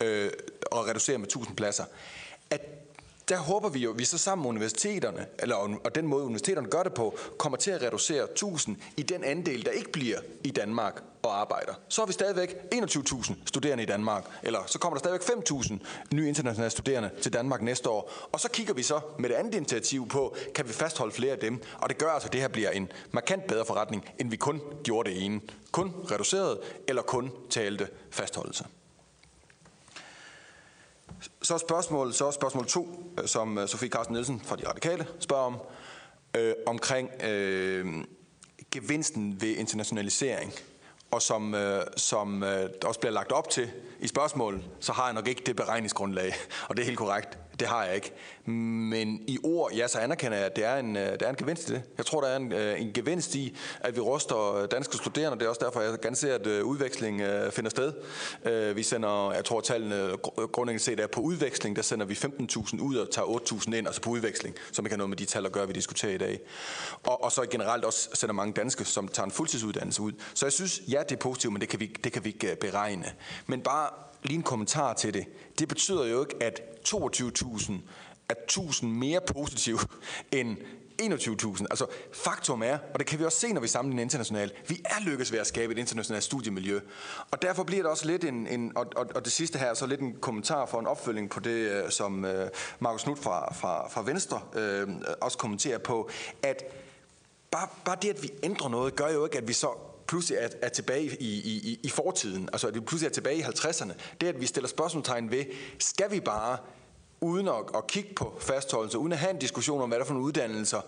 øh, 0.00 0.30
og 0.70 0.86
reducere 0.88 1.18
med 1.18 1.26
1000 1.26 1.56
pladser. 1.56 1.84
At 2.50 2.83
der 3.28 3.36
håber 3.36 3.68
vi 3.68 3.78
jo, 3.78 3.90
at 3.90 3.98
vi 3.98 4.04
så 4.04 4.18
sammen 4.18 4.42
med 4.42 4.50
universiteterne, 4.50 5.26
eller, 5.38 5.56
og 5.84 5.94
den 5.94 6.06
måde 6.06 6.24
universiteterne 6.24 6.68
gør 6.68 6.82
det 6.82 6.94
på, 6.94 7.18
kommer 7.38 7.58
til 7.58 7.70
at 7.70 7.82
reducere 7.82 8.24
1000 8.24 8.76
i 8.96 9.02
den 9.02 9.24
andel, 9.24 9.64
der 9.64 9.70
ikke 9.70 9.92
bliver 9.92 10.18
i 10.44 10.50
Danmark 10.50 11.02
og 11.22 11.40
arbejder. 11.40 11.72
Så 11.88 12.00
har 12.00 12.06
vi 12.06 12.12
stadigvæk 12.12 12.56
21.000 12.74 13.34
studerende 13.44 13.82
i 13.82 13.86
Danmark, 13.86 14.24
eller 14.42 14.58
så 14.66 14.78
kommer 14.78 14.98
der 14.98 14.98
stadigvæk 14.98 15.48
5.000 15.50 15.74
nye 16.14 16.28
internationale 16.28 16.70
studerende 16.70 17.10
til 17.22 17.32
Danmark 17.32 17.62
næste 17.62 17.90
år. 17.90 18.12
Og 18.32 18.40
så 18.40 18.50
kigger 18.50 18.74
vi 18.74 18.82
så 18.82 19.00
med 19.18 19.28
det 19.28 19.34
andet 19.34 19.54
initiativ 19.54 20.08
på, 20.08 20.36
kan 20.54 20.68
vi 20.68 20.72
fastholde 20.72 21.12
flere 21.12 21.32
af 21.32 21.38
dem, 21.38 21.62
og 21.78 21.88
det 21.88 21.98
gør 21.98 22.10
altså, 22.10 22.28
at 22.28 22.32
det 22.32 22.40
her 22.40 22.48
bliver 22.48 22.70
en 22.70 22.92
markant 23.12 23.46
bedre 23.46 23.64
forretning, 23.64 24.08
end 24.18 24.30
vi 24.30 24.36
kun 24.36 24.60
gjorde 24.84 25.10
det 25.10 25.24
ene. 25.24 25.40
Kun 25.72 25.92
reduceret, 26.10 26.58
eller 26.88 27.02
kun 27.02 27.30
talte 27.50 27.88
fastholdelse. 28.10 28.64
Så 31.42 31.58
spørgsmål, 31.58 32.12
så 32.12 32.30
spørgsmål 32.30 32.66
to, 32.66 33.12
øh, 33.18 33.28
som 33.28 33.58
øh, 33.58 33.68
Sofie 33.68 33.88
Carsten 33.88 34.12
Nielsen 34.12 34.40
fra 34.44 34.56
De 34.56 34.68
Radikale 34.68 35.06
spørger 35.20 35.44
om, 35.44 35.56
øh, 36.36 36.54
omkring 36.66 37.10
øh, 37.24 38.04
gevinsten 38.70 39.40
ved 39.40 39.56
internationalisering. 39.56 40.52
Og 41.10 41.22
som, 41.22 41.54
øh, 41.54 41.82
som 41.96 42.42
øh, 42.42 42.70
også 42.84 43.00
bliver 43.00 43.12
lagt 43.12 43.32
op 43.32 43.50
til 43.50 43.70
i 44.00 44.06
spørgsmålet, 44.06 44.64
så 44.80 44.92
har 44.92 45.04
jeg 45.04 45.14
nok 45.14 45.28
ikke 45.28 45.42
det 45.46 45.56
beregningsgrundlag. 45.56 46.34
Og 46.68 46.76
det 46.76 46.82
er 46.82 46.86
helt 46.86 46.98
korrekt. 46.98 47.38
Det 47.60 47.68
har 47.68 47.84
jeg 47.84 47.94
ikke. 47.94 48.12
Men 48.46 49.20
i 49.26 49.38
ord, 49.44 49.72
ja, 49.72 49.88
så 49.88 49.98
anerkender 49.98 50.36
jeg, 50.36 50.46
at 50.46 50.56
det 50.56 50.64
er 50.64 50.76
en, 50.76 50.96
øh, 50.96 51.12
det 51.12 51.20
der 51.20 51.26
er 51.26 51.30
en 51.30 51.36
gevinst 51.36 51.70
i 51.70 51.72
det. 51.72 51.82
Jeg 51.98 52.06
tror, 52.06 52.20
der 52.20 52.28
er 52.28 52.36
en, 52.36 52.52
øh, 52.52 52.80
en 52.80 52.92
gevinst 52.92 53.34
i, 53.34 53.56
at 53.80 53.96
vi 53.96 54.00
ruster 54.00 54.54
øh, 54.54 54.68
danske 54.70 54.96
studerende. 54.96 55.38
Det 55.38 55.44
er 55.44 55.48
også 55.48 55.60
derfor, 55.64 55.80
jeg 55.80 56.00
gerne 56.00 56.16
ser, 56.16 56.34
at 56.34 56.46
udveksling 56.46 57.22
finder 57.52 57.70
sted. 57.70 57.92
Vi 58.74 58.82
sender, 58.82 59.32
jeg 59.32 59.44
tror, 59.44 59.60
tallene 59.60 60.16
grundlæggende 60.52 60.84
set 60.84 61.00
er 61.00 61.06
på 61.06 61.20
udveksling. 61.20 61.76
Der 61.76 61.82
sender 61.82 62.06
vi 62.06 62.14
15.000 62.14 62.80
ud 62.82 62.96
og 62.96 63.10
tager 63.10 63.26
8.000 63.26 63.74
ind, 63.74 63.86
altså 63.86 64.02
på 64.02 64.10
udveksling, 64.10 64.54
som 64.72 64.86
ikke 64.86 64.92
har 64.92 64.98
noget 64.98 65.08
med 65.08 65.16
de 65.16 65.24
tal 65.24 65.46
at 65.46 65.52
gøre, 65.52 65.66
vi 65.66 65.72
diskuterer 65.72 66.12
i 66.12 66.18
dag. 66.18 66.40
Og, 67.02 67.24
og 67.24 67.32
så 67.32 67.46
generelt 67.50 67.84
også 67.84 68.08
sender 68.14 68.32
mange 68.32 68.52
danske, 68.52 68.84
som 68.84 69.08
tager 69.08 69.24
en 69.24 69.32
fuldtidsuddannelse 69.32 70.02
ud. 70.02 70.12
Så 70.34 70.46
jeg 70.46 70.52
synes, 70.52 70.82
ja, 70.88 71.02
det 71.08 71.12
er 71.12 71.20
positivt, 71.20 71.52
men 71.52 71.60
det 71.60 71.68
kan 71.68 71.80
vi, 71.80 71.86
det 72.04 72.12
kan 72.12 72.24
vi 72.24 72.28
ikke 72.28 72.56
beregne. 72.60 73.12
Men 73.46 73.60
bare 73.60 73.88
lige 74.24 74.36
en 74.36 74.42
kommentar 74.42 74.94
til 74.94 75.14
det. 75.14 75.26
Det 75.58 75.68
betyder 75.68 76.06
jo 76.06 76.20
ikke, 76.20 76.36
at 76.40 76.60
22.000 76.88 77.72
er 78.28 78.34
1000 78.44 78.92
mere 78.92 79.20
positiv 79.20 79.78
end 80.32 80.56
21.000. 81.02 81.66
Altså 81.70 81.86
faktum 82.12 82.62
er, 82.62 82.78
og 82.92 82.98
det 82.98 83.06
kan 83.06 83.18
vi 83.18 83.24
også 83.24 83.38
se, 83.38 83.52
når 83.52 83.60
vi 83.60 83.68
sammenligner 83.68 84.02
internationalt, 84.02 84.70
vi 84.70 84.80
er 84.84 85.04
lykkedes 85.04 85.32
ved 85.32 85.38
at 85.38 85.46
skabe 85.46 85.72
et 85.72 85.78
internationalt 85.78 86.24
studiemiljø. 86.24 86.80
Og 87.30 87.42
derfor 87.42 87.62
bliver 87.62 87.82
det 87.82 87.90
også 87.90 88.06
lidt 88.06 88.24
en, 88.24 88.46
en 88.46 88.72
og, 88.76 88.86
og, 88.96 89.06
og 89.14 89.24
det 89.24 89.32
sidste 89.32 89.58
her 89.58 89.66
er 89.66 89.74
så 89.74 89.86
lidt 89.86 90.00
en 90.00 90.16
kommentar 90.20 90.66
for 90.66 90.80
en 90.80 90.86
opfølging 90.86 91.30
på 91.30 91.40
det, 91.40 91.50
øh, 91.50 91.90
som 91.90 92.24
øh, 92.24 92.48
Markus 92.78 93.02
Knudt 93.02 93.18
fra, 93.18 93.54
fra, 93.54 93.88
fra 93.88 94.02
Venstre 94.02 94.40
øh, 94.54 94.88
også 95.20 95.38
kommenterer 95.38 95.78
på, 95.78 96.10
at 96.42 96.62
bare, 97.50 97.68
bare 97.84 97.96
det, 98.02 98.08
at 98.08 98.22
vi 98.22 98.30
ændrer 98.42 98.68
noget, 98.68 98.96
gør 98.96 99.08
jo 99.08 99.24
ikke, 99.24 99.38
at 99.38 99.48
vi 99.48 99.52
så 99.52 99.93
pludselig 100.06 100.38
er, 100.40 100.48
er 100.62 100.68
tilbage 100.68 101.16
i, 101.22 101.32
i, 101.34 101.80
i 101.82 101.88
fortiden, 101.88 102.48
altså 102.52 102.68
at 102.68 102.74
vi 102.74 102.80
pludselig 102.80 103.08
er 103.08 103.12
tilbage 103.12 103.38
i 103.38 103.42
50'erne, 103.42 103.92
det 104.20 104.28
er, 104.28 104.32
at 104.32 104.40
vi 104.40 104.46
stiller 104.46 104.68
spørgsmålstegn 104.68 105.30
ved, 105.30 105.44
skal 105.78 106.10
vi 106.10 106.20
bare 106.20 106.56
uden 107.24 107.48
at, 107.48 107.54
at 107.74 107.86
kigge 107.86 108.14
på 108.16 108.36
fastholdelse, 108.40 108.98
uden 108.98 109.12
at 109.12 109.18
have 109.18 109.30
en 109.30 109.38
diskussion 109.38 109.82
om, 109.82 109.88
hvad 109.88 109.98
der 109.98 110.04
er 110.04 110.06
for 110.06 110.14
nogle 110.14 110.26
uddannelser, 110.26 110.80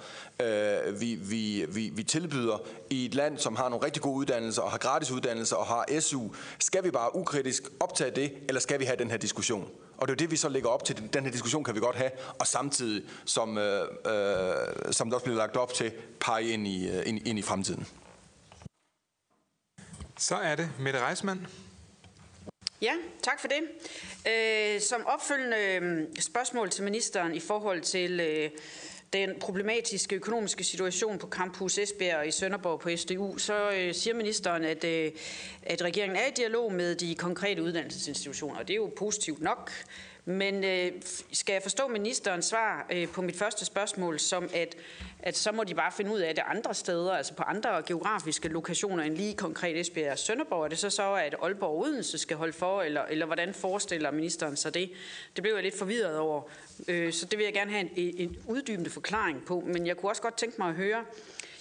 øh, 0.42 1.00
vi, 1.00 1.14
vi, 1.14 1.66
vi, 1.68 1.88
vi 1.94 2.02
tilbyder 2.02 2.58
i 2.90 3.04
et 3.04 3.14
land, 3.14 3.38
som 3.38 3.56
har 3.56 3.68
nogle 3.68 3.84
rigtig 3.84 4.02
gode 4.02 4.16
uddannelser, 4.16 4.62
og 4.62 4.70
har 4.70 4.78
gratis 4.78 5.10
uddannelser, 5.10 5.56
og 5.56 5.66
har 5.66 6.00
SU. 6.00 6.28
Skal 6.58 6.84
vi 6.84 6.90
bare 6.90 7.16
ukritisk 7.16 7.62
optage 7.80 8.10
det, 8.10 8.32
eller 8.48 8.60
skal 8.60 8.80
vi 8.80 8.84
have 8.84 8.96
den 8.96 9.10
her 9.10 9.16
diskussion? 9.16 9.68
Og 9.98 10.08
det 10.08 10.12
er 10.12 10.14
jo 10.14 10.24
det, 10.24 10.30
vi 10.30 10.36
så 10.36 10.48
lægger 10.48 10.68
op 10.68 10.84
til. 10.84 11.08
Den 11.12 11.24
her 11.24 11.30
diskussion 11.30 11.64
kan 11.64 11.74
vi 11.74 11.80
godt 11.80 11.96
have, 11.96 12.10
og 12.38 12.46
samtidig, 12.46 13.02
som, 13.24 13.58
øh, 13.58 13.80
øh, 14.06 14.52
som 14.90 15.08
der 15.08 15.14
også 15.14 15.24
bliver 15.24 15.38
lagt 15.38 15.56
op 15.56 15.74
til, 15.74 15.92
pege 16.20 16.48
ind 16.48 16.66
i, 16.66 16.88
øh, 16.88 17.02
ind, 17.06 17.28
ind 17.28 17.38
i 17.38 17.42
fremtiden. 17.42 17.86
Så 20.18 20.34
er 20.34 20.56
det 20.56 20.70
Mette 20.78 21.06
Reismann. 21.06 21.46
Ja, 22.82 22.92
tak 23.22 23.40
for 23.40 23.48
det. 23.48 23.60
Øh, 24.32 24.80
som 24.80 25.06
opfølgende 25.06 25.56
øh, 25.56 26.06
spørgsmål 26.20 26.70
til 26.70 26.84
ministeren 26.84 27.34
i 27.34 27.40
forhold 27.40 27.80
til 27.80 28.20
øh, 28.20 28.50
den 29.12 29.38
problematiske 29.40 30.16
økonomiske 30.16 30.64
situation 30.64 31.18
på 31.18 31.28
Campus 31.28 31.78
Esbjerg 31.78 32.18
og 32.18 32.28
i 32.28 32.30
Sønderborg 32.30 32.80
på 32.80 32.90
SDU, 32.96 33.38
så 33.38 33.70
øh, 33.70 33.94
siger 33.94 34.14
ministeren, 34.14 34.64
at, 34.64 34.84
øh, 34.84 35.12
at 35.62 35.82
regeringen 35.82 36.16
er 36.16 36.26
i 36.26 36.32
dialog 36.36 36.72
med 36.72 36.94
de 36.94 37.14
konkrete 37.14 37.62
uddannelsesinstitutioner. 37.62 38.58
og 38.58 38.68
Det 38.68 38.74
er 38.74 38.78
jo 38.78 38.92
positivt 38.96 39.40
nok. 39.40 39.72
Men 40.24 40.64
øh, 40.64 40.92
skal 41.32 41.52
jeg 41.52 41.62
forstå 41.62 41.88
ministerens 41.88 42.44
svar 42.46 42.86
øh, 42.92 43.08
på 43.08 43.22
mit 43.22 43.36
første 43.36 43.64
spørgsmål 43.64 44.20
som, 44.20 44.50
at, 44.54 44.76
at 45.26 45.36
så 45.36 45.52
må 45.52 45.64
de 45.64 45.74
bare 45.74 45.92
finde 45.92 46.12
ud 46.12 46.18
af 46.18 46.34
det 46.34 46.44
andre 46.46 46.74
steder, 46.74 47.12
altså 47.12 47.34
på 47.34 47.42
andre 47.42 47.82
geografiske 47.82 48.48
lokationer 48.48 49.04
end 49.04 49.16
lige 49.16 49.34
konkret 49.34 49.80
Esbjerg 49.80 50.12
og 50.12 50.18
Sønderborg? 50.18 50.64
Er 50.64 50.68
det 50.68 50.78
så 50.78 50.90
så, 50.90 51.14
at 51.14 51.34
Aalborg 51.42 51.70
og 51.70 51.78
Odense 51.78 52.18
skal 52.18 52.36
holde 52.36 52.52
for, 52.52 52.82
eller, 52.82 53.02
eller 53.04 53.26
hvordan 53.26 53.54
forestiller 53.54 54.10
ministeren 54.10 54.56
sig 54.56 54.74
det? 54.74 54.90
Det 55.36 55.42
blev 55.42 55.54
jeg 55.54 55.62
lidt 55.62 55.78
forvirret 55.78 56.18
over, 56.18 56.42
øh, 56.88 57.12
så 57.12 57.26
det 57.26 57.38
vil 57.38 57.44
jeg 57.44 57.54
gerne 57.54 57.70
have 57.70 57.90
en, 57.96 58.14
en 58.18 58.36
uddybende 58.46 58.90
forklaring 58.90 59.44
på. 59.44 59.62
Men 59.66 59.86
jeg 59.86 59.96
kunne 59.96 60.10
også 60.10 60.22
godt 60.22 60.36
tænke 60.36 60.54
mig 60.58 60.68
at 60.68 60.74
høre, 60.74 61.04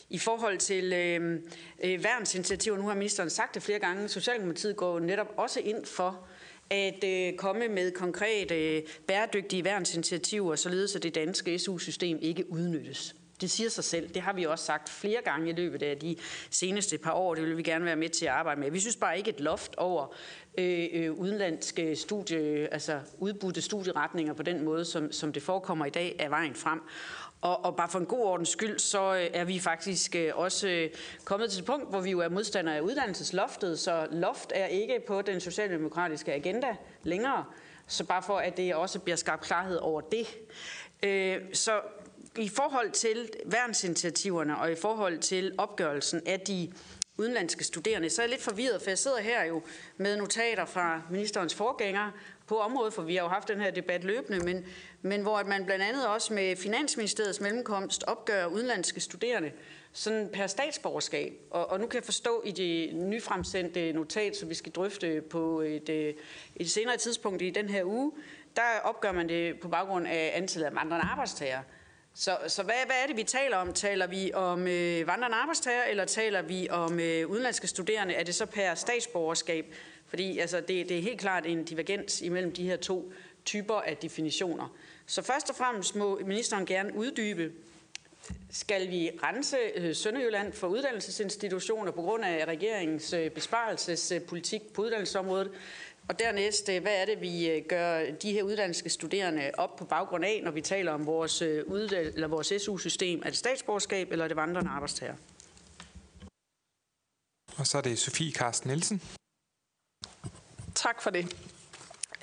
i 0.09 0.17
forhold 0.17 0.57
til 0.57 0.93
øh, 0.93 1.39
øh, 1.83 2.03
værnsinitiativer, 2.03 2.77
nu 2.77 2.87
har 2.87 2.95
ministeren 2.95 3.29
sagt 3.29 3.55
det 3.55 3.63
flere 3.63 3.79
gange, 3.79 4.07
Socialdemokratiet 4.07 4.75
går 4.75 4.99
netop 4.99 5.33
også 5.37 5.59
ind 5.59 5.85
for 5.85 6.27
at 6.69 7.03
øh, 7.03 7.37
komme 7.37 7.67
med 7.67 7.91
konkrete 7.91 8.75
øh, 8.75 8.83
bæredygtige 9.07 9.63
værnsinitiativer, 9.63 10.55
således 10.55 10.95
at 10.95 11.03
det 11.03 11.15
danske 11.15 11.59
SU-system 11.59 12.19
ikke 12.21 12.51
udnyttes. 12.51 13.15
Det 13.41 13.51
siger 13.51 13.69
sig 13.69 13.83
selv. 13.83 14.09
Det 14.09 14.21
har 14.21 14.33
vi 14.33 14.43
også 14.43 14.65
sagt 14.65 14.89
flere 14.89 15.21
gange 15.25 15.49
i 15.49 15.53
løbet 15.53 15.83
af 15.83 15.97
de 15.97 16.15
seneste 16.49 16.97
par 16.97 17.11
år. 17.11 17.35
Det 17.35 17.43
vil 17.43 17.57
vi 17.57 17.63
gerne 17.63 17.85
være 17.85 17.95
med 17.95 18.09
til 18.09 18.25
at 18.25 18.31
arbejde 18.31 18.61
med. 18.61 18.71
Vi 18.71 18.79
synes 18.79 18.95
bare 18.95 19.17
ikke 19.17 19.29
et 19.29 19.39
loft 19.39 19.75
over 19.75 20.15
øh, 20.57 20.87
øh 20.93 21.11
udenlandske 21.11 21.95
studie, 21.95 22.73
altså 22.73 22.99
udbudte 23.17 23.61
studieretninger 23.61 24.33
på 24.33 24.43
den 24.43 24.65
måde, 24.65 24.85
som, 24.85 25.11
som 25.11 25.33
det 25.33 25.43
forekommer 25.43 25.85
i 25.85 25.89
dag, 25.89 26.15
er 26.19 26.29
vejen 26.29 26.55
frem. 26.55 26.81
Og, 27.41 27.65
og 27.65 27.75
bare 27.75 27.89
for 27.89 27.99
en 27.99 28.05
god 28.05 28.25
ordens 28.25 28.49
skyld, 28.49 28.79
så 28.79 29.15
øh, 29.15 29.27
er 29.33 29.43
vi 29.43 29.59
faktisk 29.59 30.15
øh, 30.15 30.31
også 30.35 30.89
kommet 31.23 31.51
til 31.51 31.59
et 31.59 31.65
punkt, 31.65 31.89
hvor 31.89 32.01
vi 32.01 32.11
jo 32.11 32.19
er 32.19 32.29
modstandere 32.29 32.75
af 32.75 32.81
uddannelsesloftet, 32.81 33.79
så 33.79 34.07
loft 34.11 34.51
er 34.55 34.65
ikke 34.65 34.99
på 35.07 35.21
den 35.21 35.39
socialdemokratiske 35.39 36.33
agenda 36.33 36.75
længere. 37.03 37.45
Så 37.87 38.03
bare 38.03 38.23
for, 38.23 38.37
at 38.37 38.57
det 38.57 38.75
også 38.75 38.99
bliver 38.99 39.15
skabt 39.15 39.43
klarhed 39.43 39.77
over 39.77 40.01
det. 40.01 40.27
Så 41.53 41.81
i 42.37 42.49
forhold 42.49 42.91
til 42.91 43.29
værnsinitiativerne 43.45 44.57
og 44.57 44.71
i 44.71 44.75
forhold 44.75 45.19
til 45.19 45.55
opgørelsen 45.57 46.21
af 46.25 46.39
de 46.39 46.71
udenlandske 47.17 47.63
studerende, 47.63 48.09
så 48.09 48.21
er 48.21 48.23
jeg 48.23 48.29
lidt 48.29 48.41
forvirret, 48.41 48.81
for 48.81 48.89
jeg 48.89 48.97
sidder 48.97 49.19
her 49.19 49.43
jo 49.43 49.61
med 49.97 50.17
notater 50.17 50.65
fra 50.65 51.01
ministerens 51.11 51.55
forgængere 51.55 52.11
på 52.47 52.59
området, 52.59 52.93
for 52.93 53.01
vi 53.01 53.15
har 53.15 53.23
jo 53.23 53.29
haft 53.29 53.47
den 53.47 53.59
her 53.59 53.71
debat 53.71 54.03
løbende, 54.03 54.45
men, 54.45 54.65
men 55.01 55.21
hvor 55.21 55.37
at 55.37 55.47
man 55.47 55.65
blandt 55.65 55.85
andet 55.85 56.07
også 56.07 56.33
med 56.33 56.55
Finansministeriets 56.55 57.41
mellemkomst 57.41 58.03
opgør 58.03 58.45
udenlandske 58.45 58.99
studerende 58.99 59.51
sådan 59.93 60.29
per 60.33 60.47
statsborgerskab. 60.47 61.33
Og, 61.51 61.71
og 61.71 61.79
nu 61.79 61.87
kan 61.87 61.95
jeg 61.95 62.03
forstå 62.03 62.41
i 62.45 62.51
det 62.51 62.95
nyfremsendte 62.95 63.93
notat, 63.93 64.37
som 64.37 64.49
vi 64.49 64.55
skal 64.55 64.71
drøfte 64.71 65.21
på 65.21 65.61
et, 65.61 65.89
øh, 65.89 66.13
et 66.55 66.69
senere 66.69 66.97
tidspunkt 66.97 67.41
i 67.41 67.49
den 67.49 67.69
her 67.69 67.83
uge, 67.83 68.11
der 68.55 68.79
opgør 68.83 69.11
man 69.11 69.29
det 69.29 69.59
på 69.59 69.67
baggrund 69.67 70.07
af 70.07 70.31
antallet 70.35 70.67
af 70.67 70.75
vandrende 70.75 71.05
arbejdstager. 71.05 71.59
Så, 72.17 72.37
så 72.47 72.63
hvad, 72.63 72.75
hvad 72.85 72.95
er 73.03 73.07
det, 73.07 73.17
vi 73.17 73.23
taler 73.23 73.57
om? 73.57 73.73
Taler 73.73 74.07
vi 74.07 74.33
om 74.33 74.67
øh, 74.67 75.07
vandrende 75.07 75.37
arbejdstager, 75.37 75.83
eller 75.83 76.05
taler 76.05 76.41
vi 76.41 76.69
om 76.69 76.99
øh, 76.99 77.29
udenlandske 77.29 77.67
studerende? 77.67 78.13
Er 78.13 78.23
det 78.23 78.35
så 78.35 78.45
per 78.45 78.75
statsborgerskab? 78.75 79.73
Fordi 80.07 80.39
altså, 80.39 80.57
det, 80.57 80.89
det 80.89 80.97
er 80.97 81.01
helt 81.01 81.19
klart 81.19 81.45
en 81.45 81.63
divergens 81.63 82.21
imellem 82.21 82.53
de 82.53 82.63
her 82.63 82.77
to 82.77 83.11
typer 83.45 83.73
af 83.73 83.97
definitioner. 83.97 84.75
Så 85.05 85.21
først 85.21 85.49
og 85.49 85.55
fremmest 85.55 85.95
må 85.95 86.19
ministeren 86.25 86.65
gerne 86.65 86.95
uddybe, 86.95 87.51
skal 88.51 88.89
vi 88.89 89.11
rense 89.23 89.57
øh, 89.75 89.95
Sønderjylland 89.95 90.53
for 90.53 90.67
uddannelsesinstitutioner 90.67 91.91
på 91.91 92.01
grund 92.01 92.25
af 92.25 92.45
regeringens 92.47 93.13
øh, 93.13 93.31
besparelsespolitik 93.31 94.61
øh, 94.61 94.73
på 94.73 94.81
uddannelsesområdet? 94.81 95.51
Og 96.09 96.19
dernæst, 96.19 96.69
øh, 96.69 96.81
hvad 96.81 97.01
er 97.01 97.05
det, 97.05 97.21
vi 97.21 97.63
gør 97.69 98.11
de 98.21 98.31
her 98.31 98.43
uddannelsestuderende 98.43 99.41
studerende 99.41 99.51
op 99.57 99.75
på 99.75 99.85
baggrund 99.85 100.25
af, 100.25 100.41
når 100.43 100.51
vi 100.51 100.61
taler 100.61 100.91
om 100.91 101.05
vores, 101.05 101.41
eller 101.41 102.27
vores 102.27 102.53
SU-system? 102.61 103.21
Er 103.25 103.29
det 103.29 103.37
statsborgerskab, 103.37 104.11
eller 104.11 104.25
er 104.25 104.27
det 104.27 104.37
vandrende 104.37 104.69
arbejdstager? 104.69 105.15
Og 107.57 107.67
så 107.67 107.77
er 107.77 107.81
det 107.81 107.99
Sofie 107.99 108.31
Karsten 108.31 108.69
Nielsen. 108.69 109.01
Tak 110.75 111.01
for 111.01 111.09
det. 111.09 111.35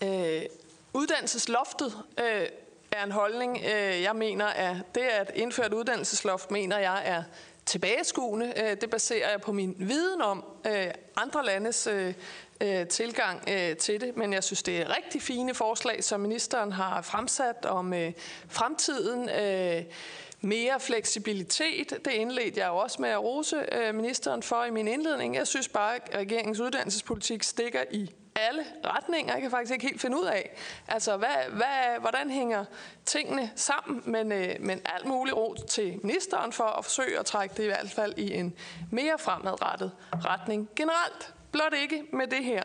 Øh, 0.03 0.43
uddannelsesloftet 0.95 1.93
øh, 2.18 2.47
er 2.93 3.05
en 3.05 3.12
holdning, 3.12 3.59
øh, 3.64 4.03
jeg 4.03 4.16
mener, 4.16 4.47
at 4.47 4.76
det 4.95 5.01
at 5.01 5.30
indføre 5.35 5.66
et 5.66 5.74
uddannelsesloft, 5.74 6.51
mener 6.51 6.78
jeg 6.78 7.03
er 7.05 7.22
tilbageskuende. 7.66 8.53
Øh, 8.57 8.80
det 8.80 8.91
baserer 8.91 9.30
jeg 9.30 9.41
på 9.41 9.53
min 9.53 9.74
viden 9.78 10.22
om 10.22 10.45
øh, 10.66 10.87
andre 11.16 11.45
landes 11.45 11.87
øh, 11.87 12.14
øh, 12.63 12.87
tilgang 12.87 13.43
øh, 13.49 13.77
til 13.77 14.01
det, 14.01 14.17
men 14.17 14.33
jeg 14.33 14.45
synes, 14.45 14.63
det 14.63 14.81
er 14.81 14.97
rigtig 14.97 15.23
fine 15.23 15.55
forslag, 15.55 16.05
som 16.05 16.21
ministeren 16.21 16.73
har 16.73 17.03
fremsat 17.03 17.67
om 17.67 17.95
øh, 17.95 18.13
fremtiden. 18.49 19.29
Øh, 19.29 19.85
mere 20.45 20.81
fleksibilitet, 20.81 21.99
det 22.05 22.13
indledte 22.13 22.61
jeg 22.61 22.69
jo 22.69 22.77
også 22.77 23.03
med 23.03 23.09
at 23.09 23.23
rose 23.23 23.57
øh, 23.73 23.95
ministeren 23.95 24.43
for 24.43 24.65
i 24.65 24.71
min 24.71 24.89
indledning. 24.89 25.35
Jeg 25.35 25.47
synes 25.47 25.69
bare, 25.69 25.95
at 25.95 26.11
regeringens 26.15 26.61
uddannelsespolitik 26.61 27.43
stikker 27.43 27.81
i 27.91 28.11
alle 28.37 28.65
retninger. 28.85 29.33
Jeg 29.33 29.43
kan 29.43 29.51
faktisk 29.51 29.73
ikke 29.73 29.87
helt 29.87 30.01
finde 30.01 30.21
ud 30.21 30.25
af, 30.25 30.57
altså, 30.89 31.17
hvad, 31.17 31.29
hvad, 31.51 32.01
hvordan 32.01 32.31
hænger 32.31 32.65
tingene 33.05 33.51
sammen, 33.57 34.03
men, 34.05 34.33
øh, 34.33 34.55
men 34.61 34.81
alt 34.85 35.07
muligt 35.07 35.37
ro 35.37 35.55
til 35.69 36.01
ministeren 36.03 36.53
for 36.53 36.65
at 36.65 36.85
forsøge 36.85 37.19
at 37.19 37.27
trække 37.27 37.55
det 37.57 37.63
i 37.63 37.67
hvert 37.67 37.91
fald 37.91 38.15
i 38.17 38.35
en 38.35 38.55
mere 38.91 39.19
fremadrettet 39.19 39.93
retning 40.25 40.69
generelt. 40.77 41.35
Blot 41.53 41.74
ikke 41.74 42.05
med 42.12 42.26
det 42.26 42.44
her 42.44 42.62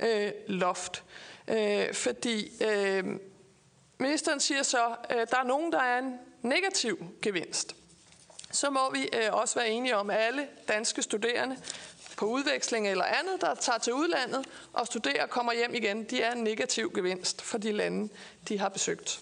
øh, 0.00 0.32
loft. 0.46 1.04
Øh, 1.48 1.94
fordi 1.94 2.62
øh, 2.62 3.04
ministeren 3.98 4.40
siger 4.40 4.62
så, 4.62 4.96
at 5.04 5.20
øh, 5.20 5.26
der 5.30 5.38
er 5.38 5.44
nogen, 5.44 5.72
der 5.72 5.80
er 5.80 5.98
en 5.98 6.14
negativ 6.42 7.04
gevinst. 7.22 7.76
Så 8.50 8.70
må 8.70 8.92
vi 8.92 9.08
øh, 9.12 9.32
også 9.32 9.54
være 9.54 9.68
enige 9.68 9.96
om, 9.96 10.10
at 10.10 10.18
alle 10.18 10.48
danske 10.68 11.02
studerende 11.02 11.56
på 12.16 12.26
udveksling 12.26 12.88
eller 12.88 13.04
andet, 13.04 13.40
der 13.40 13.54
tager 13.54 13.78
til 13.78 13.92
udlandet 13.92 14.46
og 14.72 14.86
studerer 14.86 15.22
og 15.22 15.30
kommer 15.30 15.52
hjem 15.52 15.74
igen, 15.74 16.04
de 16.04 16.22
er 16.22 16.32
en 16.32 16.44
negativ 16.44 16.92
gevinst 16.94 17.42
for 17.42 17.58
de 17.58 17.72
lande, 17.72 18.12
de 18.48 18.58
har 18.58 18.68
besøgt. 18.68 19.20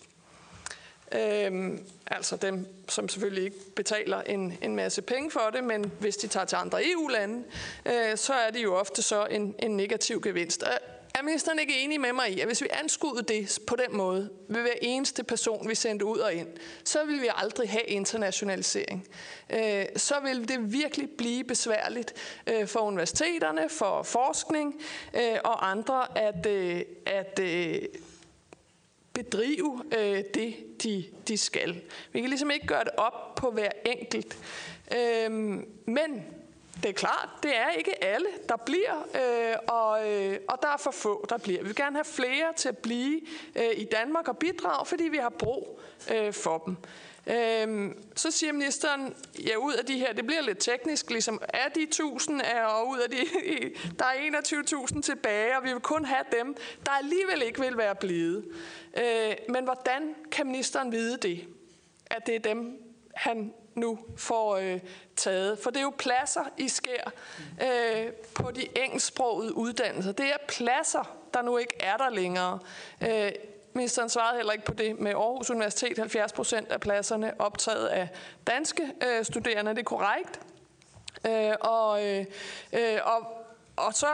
Øhm, 1.13 1.85
altså 2.07 2.37
dem, 2.37 2.67
som 2.89 3.09
selvfølgelig 3.09 3.45
ikke 3.45 3.75
betaler 3.77 4.23
en, 4.23 4.59
en 4.63 4.77
masse 4.77 5.03
penge 5.03 5.31
for 5.31 5.51
det, 5.53 5.65
men 5.65 5.93
hvis 6.01 6.17
de 6.17 6.27
tager 6.27 6.47
til 6.47 6.57
andre 6.57 6.91
EU-lande, 6.91 7.45
øh, 7.87 8.17
så 8.17 8.33
er 8.33 8.51
det 8.51 8.63
jo 8.63 8.75
ofte 8.75 9.03
så 9.03 9.27
en, 9.27 9.55
en 9.59 9.77
negativ 9.77 10.21
gevinst. 10.21 10.65
Øh, 10.67 10.73
er 11.19 11.23
ministeren 11.23 11.59
ikke 11.59 11.81
enig 11.81 12.01
med 12.01 12.13
mig 12.13 12.31
i, 12.31 12.41
at 12.41 12.47
hvis 12.47 12.63
vi 12.63 12.69
anskudde 12.71 13.23
det 13.23 13.59
på 13.67 13.77
den 13.77 13.97
måde, 13.97 14.31
ved 14.49 14.61
hver 14.61 14.73
eneste 14.83 15.25
person, 15.25 15.69
vi 15.69 15.75
sendte 15.75 16.05
ud 16.05 16.19
og 16.19 16.35
ind, 16.35 16.49
så 16.85 17.05
vil 17.05 17.23
vi 17.23 17.29
aldrig 17.37 17.71
have 17.71 17.85
internationalisering. 17.85 19.09
Øh, 19.51 19.85
så 19.97 20.15
vil 20.25 20.49
det 20.49 20.73
virkelig 20.73 21.09
blive 21.19 21.45
besværligt 21.45 22.15
øh, 22.47 22.67
for 22.67 22.81
universiteterne, 22.81 23.69
for 23.69 24.03
forskning 24.03 24.81
øh, 25.15 25.39
og 25.45 25.71
andre 25.71 26.19
at, 26.19 26.47
øh, 26.47 26.83
at 27.07 27.41
øh, 27.43 27.83
bedrive 29.23 29.83
øh, 29.99 30.25
det, 30.35 30.57
de, 30.83 31.05
de 31.29 31.39
skal. 31.39 31.81
Vi 32.13 32.21
kan 32.21 32.29
ligesom 32.29 32.51
ikke 32.51 32.67
gøre 32.67 32.85
det 32.85 32.93
op 32.97 33.35
på 33.35 33.51
hver 33.51 33.71
enkelt. 33.87 34.39
Øhm, 34.97 35.69
men 35.87 36.27
det 36.83 36.89
er 36.89 36.93
klart, 36.93 37.29
det 37.43 37.57
er 37.57 37.71
ikke 37.71 38.05
alle, 38.05 38.27
der 38.49 38.57
bliver, 38.57 38.97
øh, 39.15 39.57
og, 39.69 40.13
øh, 40.13 40.39
og 40.49 40.59
der 40.63 40.69
er 40.69 40.77
for 40.77 40.91
få, 40.91 41.27
der 41.29 41.39
bliver. 41.39 41.61
Vi 41.61 41.67
vil 41.67 41.77
gerne 41.77 41.97
have 41.97 42.05
flere 42.05 42.53
til 42.57 42.69
at 42.69 42.79
blive 42.79 43.21
øh, 43.57 43.71
i 43.77 43.85
Danmark 43.85 44.29
og 44.29 44.39
bidrage, 44.39 44.87
fordi 44.87 45.05
vi 45.05 45.17
har 45.17 45.29
brug 45.29 45.81
øh, 46.15 46.33
for 46.33 46.59
dem. 46.59 46.77
Øhm, 47.29 48.03
så 48.17 48.31
siger 48.31 48.53
ministeren, 48.53 49.15
ja, 49.47 49.57
ud 49.57 49.75
af 49.75 49.85
de 49.85 49.99
her, 49.99 50.13
det 50.13 50.27
bliver 50.27 50.43
lidt 50.43 50.59
teknisk, 50.59 51.11
ligesom 51.11 51.41
er 51.49 51.69
de 51.75 51.83
1000, 51.83 52.41
og 52.67 52.89
ud 52.89 52.99
af 52.99 53.11
de, 53.11 53.17
der 53.99 54.05
er 54.05 54.87
21.000 54.95 55.01
tilbage, 55.01 55.57
og 55.57 55.65
vi 55.65 55.73
vil 55.73 55.81
kun 55.81 56.05
have 56.05 56.25
dem, 56.33 56.57
der 56.87 56.93
alligevel 56.93 57.43
ikke 57.43 57.61
vil 57.61 57.77
være 57.77 57.95
blevet. 57.95 58.45
Øh, 58.97 59.35
men 59.49 59.65
hvordan 59.65 60.15
kan 60.33 60.47
ministeren 60.47 60.93
vide 60.93 61.17
det? 61.17 61.45
At 62.07 62.27
det 62.27 62.35
er 62.35 62.39
dem, 62.39 62.83
han 63.15 63.55
nu 63.75 63.99
får 64.17 64.57
øh, 64.57 64.81
taget. 65.17 65.59
For 65.59 65.71
det 65.71 65.79
er 65.79 65.83
jo 65.83 65.93
pladser, 65.99 66.45
I 66.57 66.69
sker 66.69 67.11
øh, 67.63 68.13
på 68.35 68.51
de 68.51 68.69
engelsksprogede 68.85 69.57
uddannelser. 69.57 70.13
Det 70.13 70.27
er 70.27 70.37
pladser, 70.49 71.19
der 71.35 71.43
nu 71.43 71.57
ikke 71.57 71.75
er 71.81 71.97
der 71.97 72.11
længere. 72.11 72.59
Øh, 73.03 73.33
Ministeren 73.73 74.09
svarede 74.09 74.37
heller 74.37 74.53
ikke 74.53 74.65
på 74.65 74.75
det 74.75 75.01
med 75.01 75.11
Aarhus 75.11 75.51
Universitet. 75.51 75.99
70 75.99 76.33
procent 76.33 76.73
af 76.73 76.81
pladserne 76.81 77.41
optaget 77.41 77.87
af 77.87 78.09
danske 78.47 78.83
øh, 79.07 79.25
studerende. 79.25 79.71
Det 79.71 79.79
er 79.79 79.85
korrekt. 79.85 80.41
Øh, 81.27 81.53
og, 81.61 82.07
øh, 82.07 82.25
øh 82.73 82.99
og, 83.05 83.47
og 83.77 83.95
så 83.95 84.09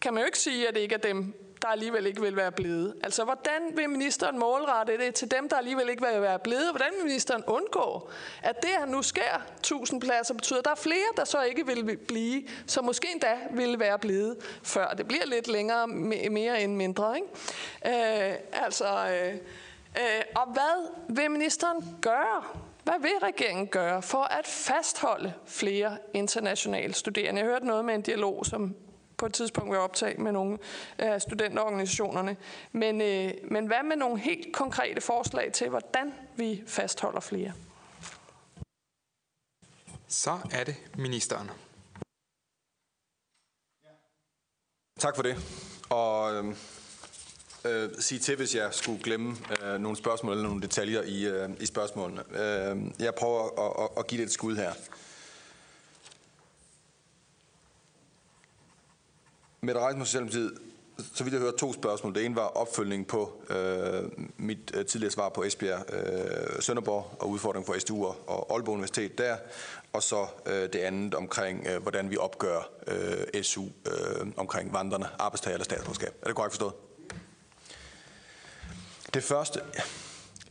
kan 0.00 0.14
man 0.14 0.20
jo 0.22 0.26
ikke 0.26 0.38
sige, 0.38 0.68
at 0.68 0.74
det 0.74 0.80
ikke 0.80 0.94
er 0.94 0.98
dem, 0.98 1.34
der 1.62 1.68
alligevel 1.68 2.06
ikke 2.06 2.20
vil 2.20 2.36
være 2.36 2.52
blevet. 2.52 2.94
Altså, 3.04 3.24
hvordan 3.24 3.62
vil 3.74 3.90
ministeren 3.90 4.38
målrette 4.38 4.98
det 4.98 5.14
til 5.14 5.30
dem, 5.30 5.48
der 5.48 5.56
alligevel 5.56 5.88
ikke 5.88 6.06
vil 6.12 6.22
være 6.22 6.38
blevet? 6.38 6.70
Hvordan 6.70 6.88
vil 6.96 7.04
ministeren 7.04 7.44
undgå, 7.46 8.10
at 8.42 8.62
det, 8.62 8.70
han 8.70 8.88
nu 8.88 9.02
sker 9.02 9.42
1000 9.58 10.00
pladser, 10.00 10.34
betyder, 10.34 10.58
at 10.58 10.64
der 10.64 10.70
er 10.70 10.74
flere, 10.74 11.06
der 11.16 11.24
så 11.24 11.42
ikke 11.42 11.66
vil 11.66 11.96
blive, 11.96 12.42
så 12.66 12.82
måske 12.82 13.08
endda 13.12 13.36
vil 13.50 13.80
være 13.80 13.98
blevet 13.98 14.36
før. 14.62 14.88
Det 14.88 15.08
bliver 15.08 15.26
lidt 15.26 15.48
længere, 15.48 15.86
mere 15.86 16.62
end 16.62 16.76
mindre, 16.76 17.16
ikke? 17.16 18.30
Øh, 18.30 18.36
altså, 18.52 18.86
øh, 18.86 19.34
øh, 19.98 20.22
og 20.36 20.52
hvad 20.52 20.88
vil 21.08 21.30
ministeren 21.30 21.98
gøre 22.00 22.42
hvad 22.84 22.94
vil 23.00 23.12
regeringen 23.22 23.66
gøre 23.66 24.02
for 24.02 24.22
at 24.22 24.46
fastholde 24.46 25.32
flere 25.46 25.98
internationale 26.14 26.94
studerende? 26.94 27.40
Jeg 27.40 27.48
hørte 27.48 27.66
noget 27.66 27.84
med 27.84 27.94
en 27.94 28.02
dialog, 28.02 28.46
som 28.46 28.74
på 29.22 29.26
et 29.26 29.34
tidspunkt 29.34 29.70
vil 29.70 29.78
optage 29.78 30.22
med 30.22 30.32
nogle 30.32 30.58
af 30.98 31.22
studenterorganisationerne. 31.22 32.36
Men, 32.72 33.00
øh, 33.00 33.32
men 33.50 33.66
hvad 33.66 33.82
med 33.88 33.96
nogle 33.96 34.18
helt 34.18 34.54
konkrete 34.54 35.00
forslag 35.00 35.52
til, 35.52 35.68
hvordan 35.68 36.12
vi 36.36 36.62
fastholder 36.66 37.20
flere? 37.20 37.52
Så 40.08 40.38
er 40.52 40.64
det 40.64 40.76
ministeren. 40.98 41.50
Tak 44.98 45.16
for 45.16 45.22
det. 45.22 45.36
Og 45.90 46.34
øh, 46.34 46.44
øh, 47.64 47.90
sige 47.98 48.18
til, 48.18 48.36
hvis 48.36 48.54
jeg 48.54 48.74
skulle 48.74 49.02
glemme 49.02 49.36
øh, 49.62 49.80
nogle 49.80 49.96
spørgsmål 49.96 50.32
eller 50.32 50.48
nogle 50.48 50.62
detaljer 50.62 51.02
i, 51.02 51.26
øh, 51.26 51.50
i 51.60 51.66
spørgsmålene. 51.66 52.22
Øh, 52.30 52.76
jeg 52.98 53.14
prøver 53.14 53.42
at, 53.42 53.84
at, 53.84 53.98
at 53.98 54.06
give 54.06 54.20
det 54.20 54.26
et 54.26 54.32
skud 54.32 54.56
her. 54.56 54.72
Mette 59.64 59.80
Reismus 59.80 60.08
Socialdemokratiet, 60.08 60.58
så 61.14 61.24
vidt 61.24 61.34
jeg 61.34 61.42
hørte 61.42 61.56
to 61.56 61.72
spørgsmål. 61.72 62.14
Det 62.14 62.24
ene 62.24 62.36
var 62.36 62.46
opfølgning 62.46 63.06
på 63.06 63.42
øh, 63.50 64.10
mit 64.36 64.70
øh, 64.74 64.86
tidligere 64.86 65.12
svar 65.12 65.28
på 65.28 65.44
Esbjerg, 65.44 65.94
øh, 65.94 66.62
Sønderborg 66.62 67.16
og 67.20 67.28
udfordring 67.28 67.66
for 67.66 67.78
SDU 67.78 68.04
og 68.06 68.46
Aalborg 68.54 68.74
Universitet 68.74 69.18
der. 69.18 69.36
Og 69.92 70.02
så 70.02 70.26
øh, 70.46 70.62
det 70.72 70.74
andet 70.76 71.14
omkring, 71.14 71.66
øh, 71.66 71.82
hvordan 71.82 72.10
vi 72.10 72.16
opgør 72.16 72.70
øh, 72.86 73.42
SU 73.42 73.64
øh, 73.64 74.26
omkring 74.36 74.72
vandrende 74.72 75.08
arbejdstager 75.18 75.54
eller 75.54 75.64
statsborgerskab. 75.64 76.14
Er 76.22 76.26
det 76.26 76.36
korrekt 76.36 76.52
forstået? 76.52 76.74
Det 79.14 79.24
første, 79.24 79.60
Ja, 79.78 79.82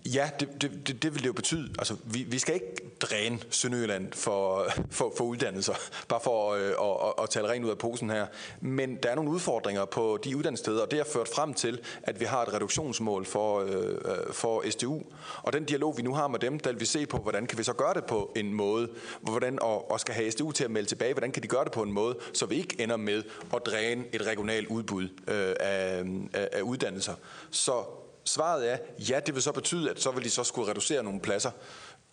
det, 0.03 0.61
det, 0.61 0.87
det, 0.87 1.03
det 1.03 1.13
vil 1.13 1.21
det 1.21 1.27
jo 1.27 1.33
betyde. 1.33 1.69
Altså, 1.79 1.95
vi, 2.05 2.23
vi 2.23 2.39
skal 2.39 2.53
ikke 2.53 2.75
dræne 2.99 3.39
Sønderjylland 3.49 4.13
for, 4.13 4.67
for, 4.89 5.13
for 5.17 5.23
uddannelser, 5.23 5.73
bare 6.07 6.19
for 6.23 6.53
øh, 6.53 6.61
at, 6.61 7.07
at, 7.07 7.23
at 7.23 7.29
tale 7.29 7.49
rent 7.49 7.65
ud 7.65 7.69
af 7.69 7.77
posen 7.77 8.09
her. 8.09 8.25
Men 8.61 8.95
der 8.95 9.09
er 9.09 9.15
nogle 9.15 9.31
udfordringer 9.31 9.85
på 9.85 10.19
de 10.23 10.37
uddannelsessteder, 10.37 10.81
og 10.81 10.91
det 10.91 10.99
har 10.99 11.05
ført 11.13 11.27
frem 11.27 11.53
til, 11.53 11.79
at 12.03 12.19
vi 12.19 12.25
har 12.25 12.41
et 12.41 12.53
reduktionsmål 12.53 13.25
for, 13.25 13.59
øh, 13.59 14.33
for 14.33 14.63
SDU. 14.69 15.01
Og 15.43 15.53
den 15.53 15.65
dialog, 15.65 15.97
vi 15.97 16.01
nu 16.01 16.13
har 16.13 16.27
med 16.27 16.39
dem, 16.39 16.59
der 16.59 16.71
vil 16.71 16.79
vi 16.79 16.85
se 16.85 17.05
på, 17.05 17.17
hvordan 17.17 17.45
kan 17.45 17.57
vi 17.57 17.63
så 17.63 17.73
gøre 17.73 17.93
det 17.93 18.05
på 18.05 18.31
en 18.35 18.53
måde, 18.53 18.89
hvordan 19.21 19.61
og, 19.61 19.91
og 19.91 19.99
skal 19.99 20.15
have 20.15 20.31
SDU 20.31 20.51
til 20.51 20.63
at 20.63 20.71
melde 20.71 20.89
tilbage, 20.89 21.13
hvordan 21.13 21.31
kan 21.31 21.43
de 21.43 21.47
gøre 21.47 21.63
det 21.63 21.71
på 21.71 21.83
en 21.83 21.91
måde, 21.91 22.17
så 22.33 22.45
vi 22.45 22.55
ikke 22.55 22.81
ender 22.81 22.97
med 22.97 23.23
at 23.53 23.65
dræne 23.65 24.03
et 24.13 24.27
regionalt 24.27 24.67
udbud 24.67 25.03
øh, 25.27 25.55
af, 25.59 26.03
af, 26.33 26.49
af 26.51 26.61
uddannelser. 26.61 27.13
Så 27.51 27.83
Svaret 28.23 28.71
er, 28.71 28.77
ja, 29.09 29.19
det 29.19 29.35
vil 29.35 29.43
så 29.43 29.51
betyde, 29.51 29.89
at 29.89 30.01
så 30.01 30.11
vil 30.11 30.23
de 30.23 30.29
så 30.29 30.43
skulle 30.43 30.69
reducere 30.69 31.03
nogle 31.03 31.19
pladser 31.19 31.51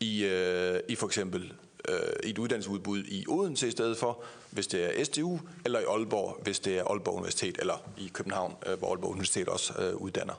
i, 0.01 0.25
øh, 0.25 0.81
i 0.89 0.95
for 0.95 1.07
eksempel 1.07 1.53
øh, 1.89 1.99
et 2.23 2.39
uddannelsesudbud 2.39 3.05
i 3.05 3.25
Odense 3.29 3.69
i 3.69 3.71
stedet 3.71 3.97
for, 3.97 4.23
hvis 4.51 4.67
det 4.67 5.01
er 5.01 5.05
SDU, 5.05 5.41
eller 5.65 5.81
i 5.81 5.85
Aalborg, 5.85 6.39
hvis 6.43 6.61
det 6.61 6.79
er 6.79 6.85
Aalborg 6.85 7.15
Universitet, 7.15 7.57
eller 7.59 7.91
i 7.99 8.11
København, 8.13 8.57
øh, 8.67 8.79
hvor 8.79 8.89
Aalborg 8.89 9.11
Universitet 9.11 9.49
også 9.49 9.73
øh, 9.79 9.95
uddanner. 9.95 10.35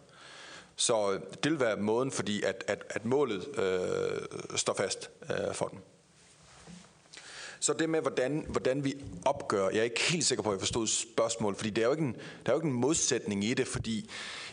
Så 0.76 1.12
øh, 1.12 1.22
det 1.44 1.52
vil 1.52 1.60
være 1.60 1.78
måden, 1.78 2.12
fordi 2.12 2.44
at, 2.44 2.64
at, 2.68 2.84
at 2.90 3.06
målet 3.06 3.60
øh, 3.60 4.58
står 4.58 4.74
fast 4.74 5.10
øh, 5.30 5.54
for 5.54 5.68
dem. 5.68 5.80
Så 7.60 7.74
det 7.74 7.90
med, 7.90 8.02
hvordan, 8.02 8.46
hvordan 8.50 8.84
vi 8.84 8.96
opgør, 9.26 9.70
jeg 9.70 9.80
er 9.80 9.84
ikke 9.84 10.02
helt 10.02 10.26
sikker 10.26 10.44
på, 10.44 10.50
at 10.50 10.54
jeg 10.54 10.62
forstod 10.62 10.88
spørgsmålet, 10.88 11.58
fordi 11.58 11.70
der 11.70 11.82
er 11.82 11.86
jo 11.86 11.92
ikke 11.92 12.04
en, 12.04 12.14
der 12.14 12.52
er 12.52 12.54
jo 12.54 12.58
ikke 12.58 12.68
en 12.68 12.74
modsætning 12.74 13.44
i 13.44 13.54
det, 13.54 13.68
fordi 13.68 14.10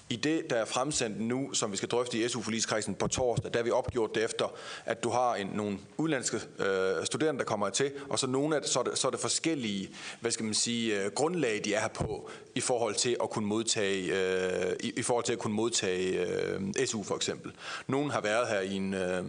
i 0.09 0.17
det, 0.17 0.51
der 0.51 0.57
er 0.57 0.65
fremsendt 0.65 1.21
nu, 1.21 1.53
som 1.53 1.73
vi 1.73 1.77
skal 1.77 1.89
drøfte 1.89 2.19
i 2.19 2.29
SU-forligskredsen 2.29 2.95
på 2.95 3.07
torsdag, 3.07 3.53
der 3.53 3.59
har 3.59 3.65
vi 3.65 3.71
opgjort 3.71 4.15
det 4.15 4.25
efter, 4.25 4.55
at 4.85 5.05
du 5.05 5.11
har 5.11 5.35
en, 5.35 5.47
nogle 5.47 5.79
udlandske 5.97 6.41
øh, 6.59 7.05
studerende, 7.05 7.39
der 7.39 7.45
kommer 7.45 7.69
til, 7.69 7.93
og 8.11 8.19
så 8.19 8.27
nogle 8.27 8.57
af 8.57 8.63
det, 8.63 8.71
så 8.71 8.79
er 8.79 8.83
det, 8.83 8.99
så 8.99 9.07
er 9.07 9.11
det 9.11 9.21
forskellige, 9.21 9.91
hvad 10.21 10.31
skal 10.31 10.45
man 10.45 10.55
sige, 10.55 11.03
øh, 11.03 11.11
grundlag, 11.11 11.61
de 11.65 11.75
er 11.75 11.81
her 11.81 11.89
på, 11.89 12.31
i 12.55 12.61
forhold 12.61 12.95
til 12.95 13.17
at 13.23 13.31
kunne 13.31 13.47
modtage, 13.47 14.13
øh, 14.13 14.77
i, 14.81 14.93
i 14.97 15.03
forhold 15.03 15.25
til 15.25 15.33
at 15.33 15.39
kunne 15.39 15.55
modtage 15.55 16.27
øh, 16.27 16.87
SU 16.87 17.03
for 17.03 17.17
eksempel. 17.17 17.53
Nogle 17.87 18.13
har 18.13 18.21
været 18.21 18.49
her 18.49 18.61
i 18.61 18.75
en, 18.75 18.95
øh, 18.95 19.25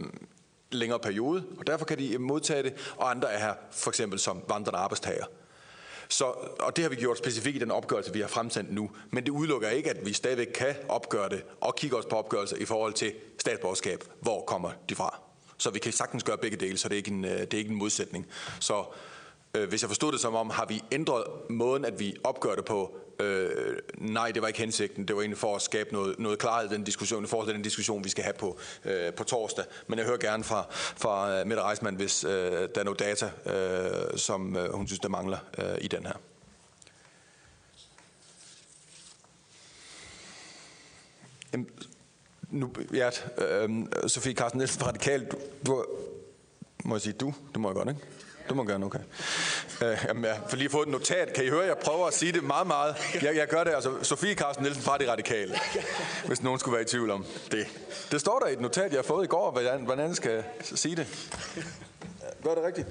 længere 0.71 0.99
periode, 0.99 1.43
og 1.57 1.67
derfor 1.67 1.85
kan 1.85 1.99
de 1.99 2.17
modtage 2.17 2.63
det, 2.63 2.73
og 2.97 3.09
andre 3.09 3.31
er 3.31 3.39
her 3.39 3.53
for 3.71 3.91
eksempel 3.91 4.19
som 4.19 4.41
vandrende 4.49 4.79
arbejdstager. 4.79 5.25
Så, 6.09 6.25
og 6.59 6.75
det 6.75 6.83
har 6.83 6.89
vi 6.89 6.95
gjort 6.95 7.17
specifikt 7.17 7.55
i 7.55 7.59
den 7.59 7.71
opgørelse, 7.71 8.13
vi 8.13 8.21
har 8.21 8.27
fremsendt 8.27 8.71
nu. 8.71 8.89
Men 9.11 9.23
det 9.23 9.31
udelukker 9.31 9.69
ikke, 9.69 9.89
at 9.89 10.05
vi 10.05 10.13
stadigvæk 10.13 10.47
kan 10.55 10.75
opgøre 10.89 11.29
det 11.29 11.43
og 11.61 11.75
kigge 11.75 11.97
os 11.97 12.05
på 12.05 12.15
opgørelser 12.15 12.57
i 12.57 12.65
forhold 12.65 12.93
til 12.93 13.13
statsborgerskab. 13.39 14.03
Hvor 14.21 14.43
kommer 14.47 14.71
de 14.89 14.95
fra? 14.95 15.19
Så 15.57 15.69
vi 15.69 15.79
kan 15.79 15.91
sagtens 15.91 16.23
gøre 16.23 16.37
begge 16.37 16.57
dele, 16.57 16.77
så 16.77 16.89
det 16.89 16.95
er 16.95 16.97
ikke 16.97 17.11
en, 17.11 17.25
øh, 17.25 17.39
det 17.39 17.53
er 17.53 17.57
ikke 17.57 17.71
en 17.71 17.77
modsætning. 17.77 18.27
Så 18.59 18.83
øh, 19.53 19.69
hvis 19.69 19.81
jeg 19.81 19.89
forstod 19.89 20.11
det 20.11 20.19
som 20.19 20.35
om, 20.35 20.49
har 20.49 20.65
vi 20.65 20.83
ændret 20.91 21.23
måden, 21.49 21.85
at 21.85 21.99
vi 21.99 22.15
opgør 22.23 22.55
det 22.55 22.65
på 22.65 22.97
Øh, 23.19 23.77
nej, 23.97 24.31
det 24.31 24.41
var 24.41 24.47
ikke 24.47 24.59
hensigten. 24.59 25.07
Det 25.07 25.15
var 25.15 25.21
egentlig 25.21 25.37
for 25.37 25.55
at 25.55 25.61
skabe 25.61 25.93
noget, 25.93 26.19
noget 26.19 26.39
klarhed 26.39 26.71
i 26.71 26.73
den 26.73 26.83
diskussion, 26.83 27.23
i 27.23 27.27
forhold 27.27 27.47
til 27.47 27.55
den 27.55 27.63
diskussion, 27.63 28.03
vi 28.03 28.09
skal 28.09 28.23
have 28.23 28.33
på, 28.33 28.59
øh, 28.85 29.13
på 29.13 29.23
torsdag. 29.23 29.65
Men 29.87 29.99
jeg 29.99 30.05
hører 30.05 30.17
gerne 30.17 30.43
fra, 30.43 30.65
fra 30.71 31.39
øh, 31.39 31.47
Mette 31.47 31.63
Reismann, 31.63 31.95
hvis 31.95 32.23
øh, 32.23 32.31
der 32.31 32.79
er 32.79 32.83
noget 32.83 32.99
data, 32.99 33.31
øh, 33.45 34.17
som 34.17 34.55
øh, 34.55 34.73
hun 34.73 34.87
synes, 34.87 34.99
der 34.99 35.09
mangler 35.09 35.37
øh, 35.57 35.77
i 35.81 35.87
den 35.87 36.05
her. 36.05 36.13
Nu, 42.49 42.71
ja, 42.93 43.09
øh, 43.37 43.69
Sofie 44.07 44.33
Carsten 44.33 44.57
Nielsen 44.57 44.79
fra 44.79 44.87
Radikal, 44.87 45.25
du, 45.25 45.37
du, 45.65 45.85
må 46.85 46.95
jeg 46.95 47.01
sige 47.01 47.13
du? 47.13 47.33
Det 47.53 47.61
må 47.61 47.69
jeg 47.69 47.75
godt, 47.75 47.89
ikke? 47.89 48.01
Du 48.49 48.55
må 48.55 48.63
gerne, 48.63 48.85
okay. 48.85 48.99
Øh, 49.83 49.97
jamen, 50.07 50.25
jeg 50.25 50.39
får 50.49 50.57
lige 50.57 50.69
fået 50.69 50.85
et 50.87 50.91
notat. 50.91 51.33
Kan 51.33 51.45
I 51.45 51.49
høre, 51.49 51.65
jeg 51.65 51.77
prøver 51.77 52.07
at 52.07 52.13
sige 52.13 52.31
det 52.31 52.43
meget, 52.43 52.67
meget. 52.67 52.95
Jeg, 53.21 53.35
jeg 53.35 53.47
gør 53.47 53.63
det, 53.63 53.73
altså 53.73 54.03
Sofie 54.03 54.33
Carsten 54.33 54.63
Nielsen 54.63 54.83
fra 54.83 54.97
De 54.97 55.11
Radikale. 55.11 55.55
Hvis 56.25 56.43
nogen 56.43 56.59
skulle 56.59 56.73
være 56.73 56.81
i 56.81 56.85
tvivl 56.85 57.11
om 57.11 57.25
det. 57.51 57.67
Det 58.11 58.21
står 58.21 58.39
der 58.39 58.47
i 58.47 58.53
et 58.53 58.61
notat, 58.61 58.91
jeg 58.91 58.97
har 58.97 59.03
fået 59.03 59.23
i 59.23 59.27
går, 59.27 59.51
hvordan, 59.51 59.85
hvordan 59.85 60.07
jeg 60.07 60.15
skal 60.15 60.43
sige 60.61 60.95
det. 60.95 61.29
Gør 62.43 62.55
det 62.55 62.63
rigtigt? 62.63 62.87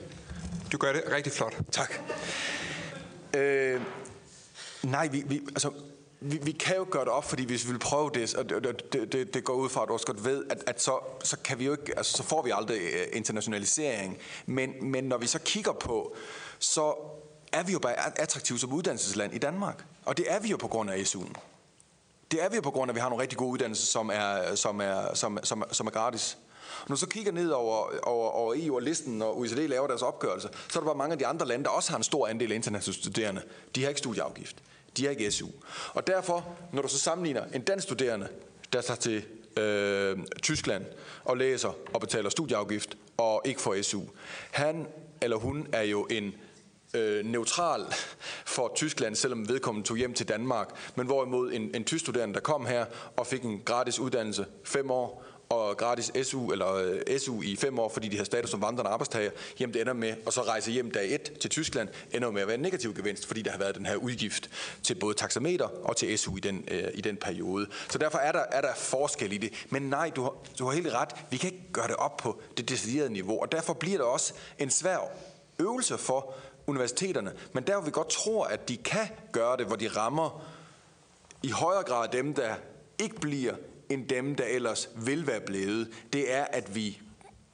Du 0.73 0.77
gør 0.77 0.93
det 0.93 1.03
rigtig 1.13 1.33
flot. 1.33 1.57
Tak. 1.73 1.95
Øh, 3.37 3.81
nej, 4.83 5.09
vi, 5.09 5.25
vi, 5.27 5.41
altså, 5.49 5.71
vi, 6.21 6.39
vi 6.43 6.53
kan 6.53 6.77
jo 6.77 6.87
gøre 6.91 7.05
det 7.05 7.13
op, 7.13 7.25
fordi 7.25 7.45
hvis 7.45 7.67
vi 7.67 7.71
vil 7.71 7.79
prøve 7.79 8.11
det, 8.15 8.35
og 8.35 8.49
det, 8.49 9.13
det, 9.13 9.35
det 9.35 9.45
går 9.45 9.53
ud 9.53 9.69
fra, 9.69 9.83
at 9.83 9.89
du 9.89 9.93
også 9.93 10.07
godt 10.07 10.25
ved, 10.25 10.45
at, 10.51 10.65
at 10.67 10.83
så, 10.83 10.99
så, 11.25 11.37
kan 11.45 11.59
vi 11.59 11.65
jo 11.65 11.73
ikke, 11.73 11.93
altså, 11.97 12.13
så 12.13 12.23
får 12.23 12.43
vi 12.43 12.51
aldrig 12.55 12.81
øh, 12.81 13.07
internationalisering. 13.13 14.19
Men, 14.47 14.91
men 14.91 15.05
når 15.05 15.19
vi 15.19 15.27
så 15.27 15.39
kigger 15.39 15.73
på, 15.73 16.17
så 16.59 16.95
er 17.53 17.63
vi 17.63 17.73
jo 17.73 17.79
bare 17.79 18.21
attraktive 18.21 18.59
som 18.59 18.73
uddannelsesland 18.73 19.35
i 19.35 19.39
Danmark. 19.39 19.85
Og 20.05 20.17
det 20.17 20.25
er 20.29 20.41
vi 20.41 20.49
jo 20.49 20.57
på 20.57 20.69
grund 20.69 20.91
af 20.91 20.97
SU'en. 20.97 21.33
Det 22.31 22.45
er 22.45 22.49
vi 22.49 22.57
jo 22.57 22.63
på 22.63 22.71
grund 22.71 22.91
af, 22.91 22.93
at 22.93 22.95
vi 22.95 23.01
har 23.01 23.09
nogle 23.09 23.23
rigtig 23.23 23.39
gode 23.39 23.51
uddannelser, 23.51 23.87
som 23.87 24.11
er, 24.15 24.55
som 24.55 24.81
er, 24.81 25.15
som, 25.15 25.39
som, 25.43 25.65
som 25.73 25.87
er 25.87 25.91
gratis. 25.91 26.39
Når 26.89 26.97
du 26.97 27.01
så 27.01 27.07
kigger 27.07 27.33
ned 27.33 27.51
over, 27.51 27.87
over, 28.03 28.31
over 28.31 28.55
EU 28.57 28.75
og 28.75 28.83
listen, 28.83 29.23
og 29.23 29.39
OECD 29.39 29.59
laver 29.59 29.87
deres 29.87 30.03
opgørelse, 30.03 30.49
så 30.69 30.79
er 30.79 30.83
der 30.83 30.87
bare 30.87 30.99
mange 30.99 31.13
af 31.13 31.19
de 31.19 31.27
andre 31.27 31.47
lande, 31.47 31.65
der 31.65 31.71
også 31.71 31.91
har 31.91 31.97
en 31.97 32.03
stor 32.03 32.29
andel 32.29 32.53
af 32.53 32.57
internationale 32.57 33.03
studerende. 33.03 33.43
De 33.75 33.83
har 33.83 33.89
ikke 33.89 33.99
studieafgift. 33.99 34.57
De 34.97 35.05
har 35.05 35.11
ikke 35.11 35.31
SU. 35.31 35.49
Og 35.95 36.07
derfor, 36.07 36.57
når 36.73 36.83
du 36.83 36.89
så 36.89 36.99
sammenligner 36.99 37.45
en 37.55 37.63
dansk 37.63 37.83
studerende, 37.83 38.29
der 38.73 38.81
tager 38.81 38.99
til 38.99 39.25
øh, 39.63 40.19
Tyskland 40.43 40.85
og 41.25 41.37
læser 41.37 41.77
og 41.95 42.01
betaler 42.01 42.31
studieafgift 42.31 42.97
og 43.17 43.43
ikke 43.45 43.61
får 43.61 43.83
SU. 43.83 44.03
Han 44.51 44.87
eller 45.21 45.37
hun 45.37 45.67
er 45.73 45.83
jo 45.83 46.07
en 46.11 46.35
øh, 46.95 47.25
neutral 47.25 47.85
for 48.45 48.73
Tyskland, 48.75 49.15
selvom 49.15 49.49
vedkommende 49.49 49.89
tog 49.89 49.97
hjem 49.97 50.15
til 50.15 50.29
Danmark. 50.29 50.69
Men 50.97 51.07
hvorimod 51.07 51.53
en, 51.53 51.71
en 51.75 51.85
tysk 51.85 52.05
studerende, 52.05 52.35
der 52.35 52.41
kom 52.41 52.67
her 52.67 52.85
og 53.17 53.27
fik 53.27 53.43
en 53.43 53.61
gratis 53.65 53.99
uddannelse 53.99 54.47
fem 54.65 54.91
år, 54.91 55.25
og 55.49 55.77
gratis 55.77 56.13
SU, 56.23 56.53
eller 56.53 56.75
øh, 56.75 57.19
SU 57.19 57.43
i 57.43 57.57
fem 57.57 57.79
år, 57.79 57.89
fordi 57.89 58.09
de 58.09 58.17
har 58.17 58.25
status 58.25 58.51
som 58.51 58.63
vandrende 58.63 58.91
arbejdstager, 58.91 59.31
jamen 59.61 59.75
det 59.75 59.81
ender 59.81 59.93
med 59.93 60.15
og 60.27 60.33
så 60.33 60.43
rejse 60.43 60.71
hjem 60.71 60.91
dag 60.91 61.15
1 61.15 61.23
til 61.41 61.51
Tyskland, 61.51 61.89
ender 62.13 62.31
med 62.31 62.43
at 62.43 62.47
være 62.49 62.57
en 62.57 62.63
negativ 62.63 62.95
gevinst, 62.95 63.27
fordi 63.27 63.43
der 63.43 63.51
har 63.51 63.59
været 63.59 63.75
den 63.75 63.87
her 63.87 63.97
udgift 63.97 64.51
til 64.83 64.95
både 64.95 65.15
taxameter 65.15 65.69
og 65.85 65.97
til 65.97 66.19
SU 66.19 66.37
i 66.37 66.41
den, 66.41 66.65
øh, 66.71 66.89
i 66.95 67.01
den 67.01 67.17
periode. 67.17 67.67
Så 67.91 67.99
derfor 67.99 68.19
er 68.19 68.33
der, 68.33 68.45
er 68.53 68.61
der 68.61 68.75
forskel 68.77 69.33
i 69.33 69.39
det. 69.39 69.53
Men 69.71 69.83
nej, 69.83 70.11
du 70.17 70.23
har, 70.23 70.35
du 70.59 70.67
har 70.67 70.73
helt 70.73 70.93
ret. 70.93 71.09
Vi 71.31 71.37
kan 71.37 71.53
ikke 71.53 71.73
gøre 71.73 71.89
det 71.89 71.97
op 71.97 72.17
på 72.17 72.41
det 72.57 72.69
deciderede 72.69 73.13
niveau, 73.13 73.43
og 73.43 73.53
derfor 73.53 73.73
bliver 73.73 73.97
det 73.97 74.07
også 74.07 74.35
en 74.59 74.71
svær 74.71 74.99
øvelse 75.59 75.99
for 75.99 76.35
universiteterne. 76.67 77.33
Men 77.53 77.67
der 77.67 77.73
hvor 77.73 77.85
vi 77.85 77.91
godt 77.91 78.09
tror, 78.09 78.45
at 78.45 78.69
de 78.69 78.77
kan 78.77 79.09
gøre 79.33 79.57
det, 79.57 79.67
hvor 79.67 79.77
de 79.77 79.89
rammer 79.89 80.43
i 81.43 81.51
højere 81.51 81.83
grad 81.83 82.09
dem, 82.09 82.35
der 82.35 82.55
ikke 82.99 83.21
bliver 83.21 83.55
end 83.91 84.09
dem, 84.09 84.35
der 84.35 84.45
ellers 84.45 84.89
vil 84.97 85.27
være 85.27 85.41
blevet, 85.41 85.89
det 86.13 86.33
er, 86.33 86.45
at 86.45 86.75
vi 86.75 87.01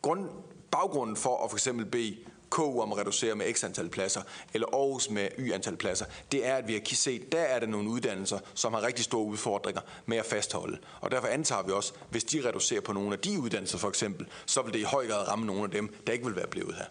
grund, 0.03 0.29
baggrunden 0.71 1.17
for 1.17 1.45
at 1.45 1.51
for 1.51 1.57
eksempel 1.57 1.87
bede 1.87 2.17
KU 2.51 2.81
om 2.81 2.93
at 2.93 2.99
reducere 2.99 3.35
med 3.35 3.55
x 3.55 3.65
antal 3.65 3.89
pladser, 3.89 4.23
eller 4.55 4.67
Aarhus 4.73 5.11
med 5.11 5.29
y 5.39 5.53
antal 5.53 5.77
pladser, 5.77 6.07
det 6.33 6.47
er, 6.47 6.57
at 6.57 6.69
vi 6.69 6.73
har 6.73 6.95
set, 6.95 7.33
der 7.33 7.41
er 7.41 7.59
der 7.59 7.67
nogle 7.67 7.91
uddannelser, 7.91 8.39
som 8.55 8.75
har 8.75 8.83
rigtig 8.83 9.05
store 9.05 9.25
udfordringer 9.25 9.81
med 10.07 10.17
at 10.17 10.27
fastholde. 10.27 10.79
Og 11.01 11.11
derfor 11.11 11.27
antager 11.27 11.63
vi 11.63 11.73
også, 11.73 11.93
hvis 12.11 12.25
de 12.25 12.49
reducerer 12.49 12.81
på 12.81 12.93
nogle 12.93 13.13
af 13.13 13.19
de 13.19 13.41
uddannelser 13.41 13.79
for 13.79 13.89
eksempel, 13.89 14.27
så 14.47 14.63
vil 14.63 14.73
det 14.73 14.79
i 14.79 14.83
høj 14.83 15.07
grad 15.07 15.29
ramme 15.29 15.47
nogle 15.47 15.65
af 15.65 15.71
dem, 15.71 15.95
der 16.07 16.13
ikke 16.13 16.25
vil 16.25 16.37
være 16.37 16.47
blevet 16.47 16.75
her. 16.75 16.85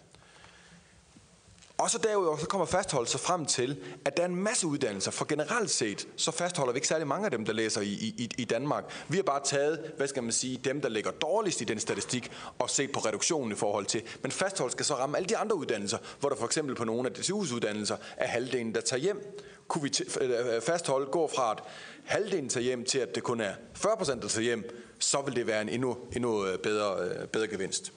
Og 1.78 1.90
så 1.90 1.98
derudover 1.98 2.36
så 2.36 2.46
kommer 2.46 2.66
fastholdelse 2.66 3.18
frem 3.18 3.46
til, 3.46 3.78
at 4.04 4.16
der 4.16 4.22
er 4.22 4.26
en 4.26 4.36
masse 4.36 4.66
uddannelser, 4.66 5.10
for 5.10 5.24
generelt 5.24 5.70
set, 5.70 6.08
så 6.16 6.30
fastholder 6.30 6.72
vi 6.72 6.76
ikke 6.76 6.88
særlig 6.88 7.06
mange 7.06 7.24
af 7.24 7.30
dem, 7.30 7.44
der 7.44 7.52
læser 7.52 7.80
i, 7.80 7.92
i, 7.92 8.30
i 8.38 8.44
Danmark. 8.44 8.84
Vi 9.08 9.16
har 9.16 9.22
bare 9.22 9.40
taget, 9.44 9.92
hvad 9.96 10.08
skal 10.08 10.22
man 10.22 10.32
sige, 10.32 10.60
dem, 10.64 10.80
der 10.80 10.88
ligger 10.88 11.10
dårligst 11.10 11.60
i 11.60 11.64
den 11.64 11.80
statistik, 11.80 12.32
og 12.58 12.70
set 12.70 12.92
på 12.92 13.00
reduktionen 13.00 13.52
i 13.52 13.54
forhold 13.54 13.86
til. 13.86 14.02
Men 14.22 14.32
fasthold 14.32 14.70
skal 14.70 14.84
så 14.84 14.94
ramme 14.94 15.16
alle 15.16 15.28
de 15.28 15.36
andre 15.36 15.56
uddannelser, 15.56 15.98
hvor 16.20 16.28
der 16.28 16.36
for 16.36 16.46
eksempel 16.46 16.74
på 16.74 16.84
nogle 16.84 17.08
af 17.08 17.18
DTU's 17.18 17.54
uddannelser 17.54 17.96
er 18.16 18.26
halvdelen, 18.26 18.74
der 18.74 18.80
tager 18.80 19.00
hjem. 19.00 19.42
Kunne 19.68 19.82
vi 19.82 19.92
øh, 20.20 20.30
øh, 20.30 20.62
fastholde, 20.62 21.06
gå 21.06 21.30
fra 21.34 21.50
at 21.52 21.58
halvdelen 22.04 22.48
tager 22.48 22.64
hjem 22.64 22.84
til, 22.84 22.98
at 22.98 23.14
det 23.14 23.22
kun 23.22 23.40
er 23.40 23.54
40 23.74 23.96
procent, 23.96 24.22
der 24.22 24.28
tager 24.28 24.44
hjem, 24.44 24.70
så 24.98 25.22
vil 25.22 25.36
det 25.36 25.46
være 25.46 25.62
en 25.62 25.68
endnu, 25.68 25.96
endnu 26.16 26.46
øh, 26.46 26.58
bedre, 26.58 26.96
bedre 27.26 27.48
gevinst. 27.48 27.92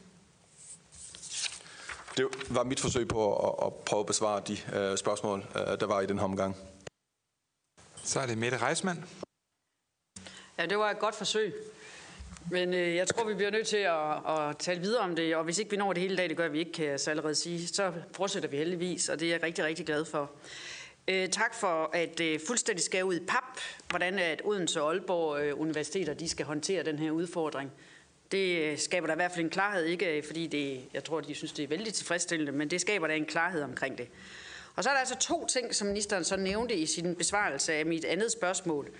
Det 2.17 2.27
var 2.49 2.63
mit 2.63 2.79
forsøg 2.79 3.07
på 3.07 3.47
at, 3.47 3.65
at 3.67 3.73
prøve 3.73 3.99
at 3.99 4.05
besvare 4.05 4.41
de 4.47 4.53
uh, 4.91 4.97
spørgsmål, 4.97 5.39
uh, 5.55 5.61
der 5.61 5.85
var 5.85 6.01
i 6.01 6.05
den 6.05 6.17
her 6.17 6.25
omgang. 6.25 6.55
Så 8.03 8.19
er 8.19 8.25
det 8.25 8.37
Mette 8.37 8.57
Reismann. 8.57 9.05
Ja, 10.57 10.65
det 10.65 10.77
var 10.77 10.91
et 10.91 10.99
godt 10.99 11.15
forsøg. 11.15 11.53
Men 12.51 12.73
øh, 12.73 12.95
jeg 12.95 13.07
tror, 13.07 13.23
vi 13.23 13.33
bliver 13.33 13.51
nødt 13.51 13.67
til 13.67 13.77
at, 13.77 14.37
at 14.37 14.57
tale 14.57 14.81
videre 14.81 15.01
om 15.01 15.15
det, 15.15 15.35
og 15.35 15.43
hvis 15.43 15.59
ikke 15.59 15.71
vi 15.71 15.77
når 15.77 15.93
det 15.93 16.01
hele 16.01 16.17
dag, 16.17 16.29
det 16.29 16.37
gør 16.37 16.47
vi 16.47 16.59
ikke, 16.59 16.71
kan 16.71 16.85
jeg 16.85 16.99
så 16.99 17.09
allerede 17.09 17.35
sige, 17.35 17.67
så 17.67 17.93
fortsætter 18.11 18.49
vi 18.49 18.57
heldigvis, 18.57 19.09
og 19.09 19.19
det 19.19 19.27
er 19.27 19.31
jeg 19.31 19.43
rigtig, 19.43 19.65
rigtig 19.65 19.85
glad 19.85 20.05
for. 20.05 20.31
Øh, 21.07 21.29
tak 21.29 21.53
for 21.53 21.89
at 21.93 22.19
øh, 22.19 22.39
fuldstændig 22.47 22.83
skæve 22.83 23.05
ud 23.05 23.15
i 23.15 23.25
pap, 23.27 23.59
hvordan 23.89 24.19
at 24.19 24.41
Odense 24.45 24.81
og 24.81 24.91
Aalborg 24.91 25.41
øh, 25.41 25.59
Universiteter 25.59 26.13
de 26.13 26.29
skal 26.29 26.45
håndtere 26.45 26.83
den 26.83 26.99
her 26.99 27.11
udfordring. 27.11 27.71
Det 28.31 28.79
skaber 28.79 29.07
der 29.07 29.13
i 29.13 29.15
hvert 29.15 29.31
fald 29.31 29.43
en 29.43 29.49
klarhed, 29.49 29.85
ikke 29.85 30.23
fordi 30.25 30.47
det, 30.47 30.81
jeg 30.93 31.03
tror, 31.03 31.21
de 31.21 31.35
synes, 31.35 31.51
det 31.51 31.63
er 31.63 31.67
vældig 31.67 31.93
tilfredsstillende, 31.93 32.51
men 32.51 32.69
det 32.69 32.81
skaber 32.81 33.07
der 33.07 33.13
en 33.13 33.25
klarhed 33.25 33.61
omkring 33.61 33.97
det. 33.97 34.07
Og 34.75 34.83
så 34.83 34.89
er 34.89 34.93
der 34.93 34.99
altså 34.99 35.17
to 35.19 35.45
ting, 35.45 35.75
som 35.75 35.87
ministeren 35.87 36.23
så 36.23 36.37
nævnte 36.37 36.75
i 36.75 36.85
sin 36.85 37.15
besvarelse 37.15 37.73
af 37.73 37.85
mit 37.85 38.05
andet 38.05 38.31
spørgsmål. 38.31 38.91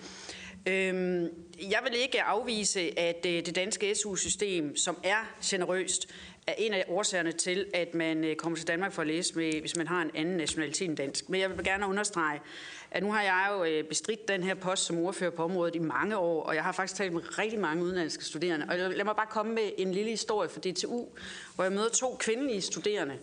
Øhm, 0.67 1.29
jeg 1.61 1.79
vil 1.83 1.99
ikke 2.01 2.21
afvise, 2.21 2.99
at 2.99 3.25
øh, 3.25 3.45
det 3.45 3.55
danske 3.55 3.95
SU-system, 3.95 4.75
som 4.75 4.97
er 5.03 5.35
generøst, 5.43 6.07
er 6.47 6.53
en 6.57 6.73
af 6.73 6.85
årsagerne 6.87 7.31
til, 7.31 7.65
at 7.73 7.93
man 7.93 8.23
øh, 8.23 8.35
kommer 8.35 8.57
til 8.57 8.67
Danmark 8.67 8.91
for 8.91 9.01
at 9.01 9.07
læse, 9.07 9.35
med, 9.35 9.59
hvis 9.59 9.75
man 9.75 9.87
har 9.87 10.01
en 10.01 10.11
anden 10.15 10.37
nationalitet 10.37 10.87
end 10.87 10.97
dansk. 10.97 11.29
Men 11.29 11.41
jeg 11.41 11.49
vil 11.57 11.65
gerne 11.65 11.87
understrege, 11.87 12.41
at 12.91 13.03
nu 13.03 13.11
har 13.11 13.21
jeg 13.21 13.47
jo 13.51 13.63
øh, 13.63 13.83
bestridt 13.83 14.27
den 14.27 14.43
her 14.43 14.53
post 14.55 14.85
som 14.85 14.97
ordfører 14.97 15.29
på 15.29 15.43
området 15.43 15.75
i 15.75 15.79
mange 15.79 16.17
år, 16.17 16.43
og 16.43 16.55
jeg 16.55 16.63
har 16.63 16.71
faktisk 16.71 16.97
talt 16.97 17.13
med 17.13 17.39
rigtig 17.39 17.59
mange 17.59 17.83
udenlandske 17.83 18.25
studerende. 18.25 18.65
Og 18.69 18.77
lad 18.77 19.05
mig 19.05 19.15
bare 19.15 19.27
komme 19.29 19.53
med 19.53 19.71
en 19.77 19.91
lille 19.91 20.09
historie 20.09 20.49
for 20.49 20.59
DTU, 20.59 21.05
hvor 21.55 21.63
jeg 21.63 21.73
møder 21.73 21.89
to 21.89 22.15
kvindelige 22.19 22.61
studerende, 22.61 23.17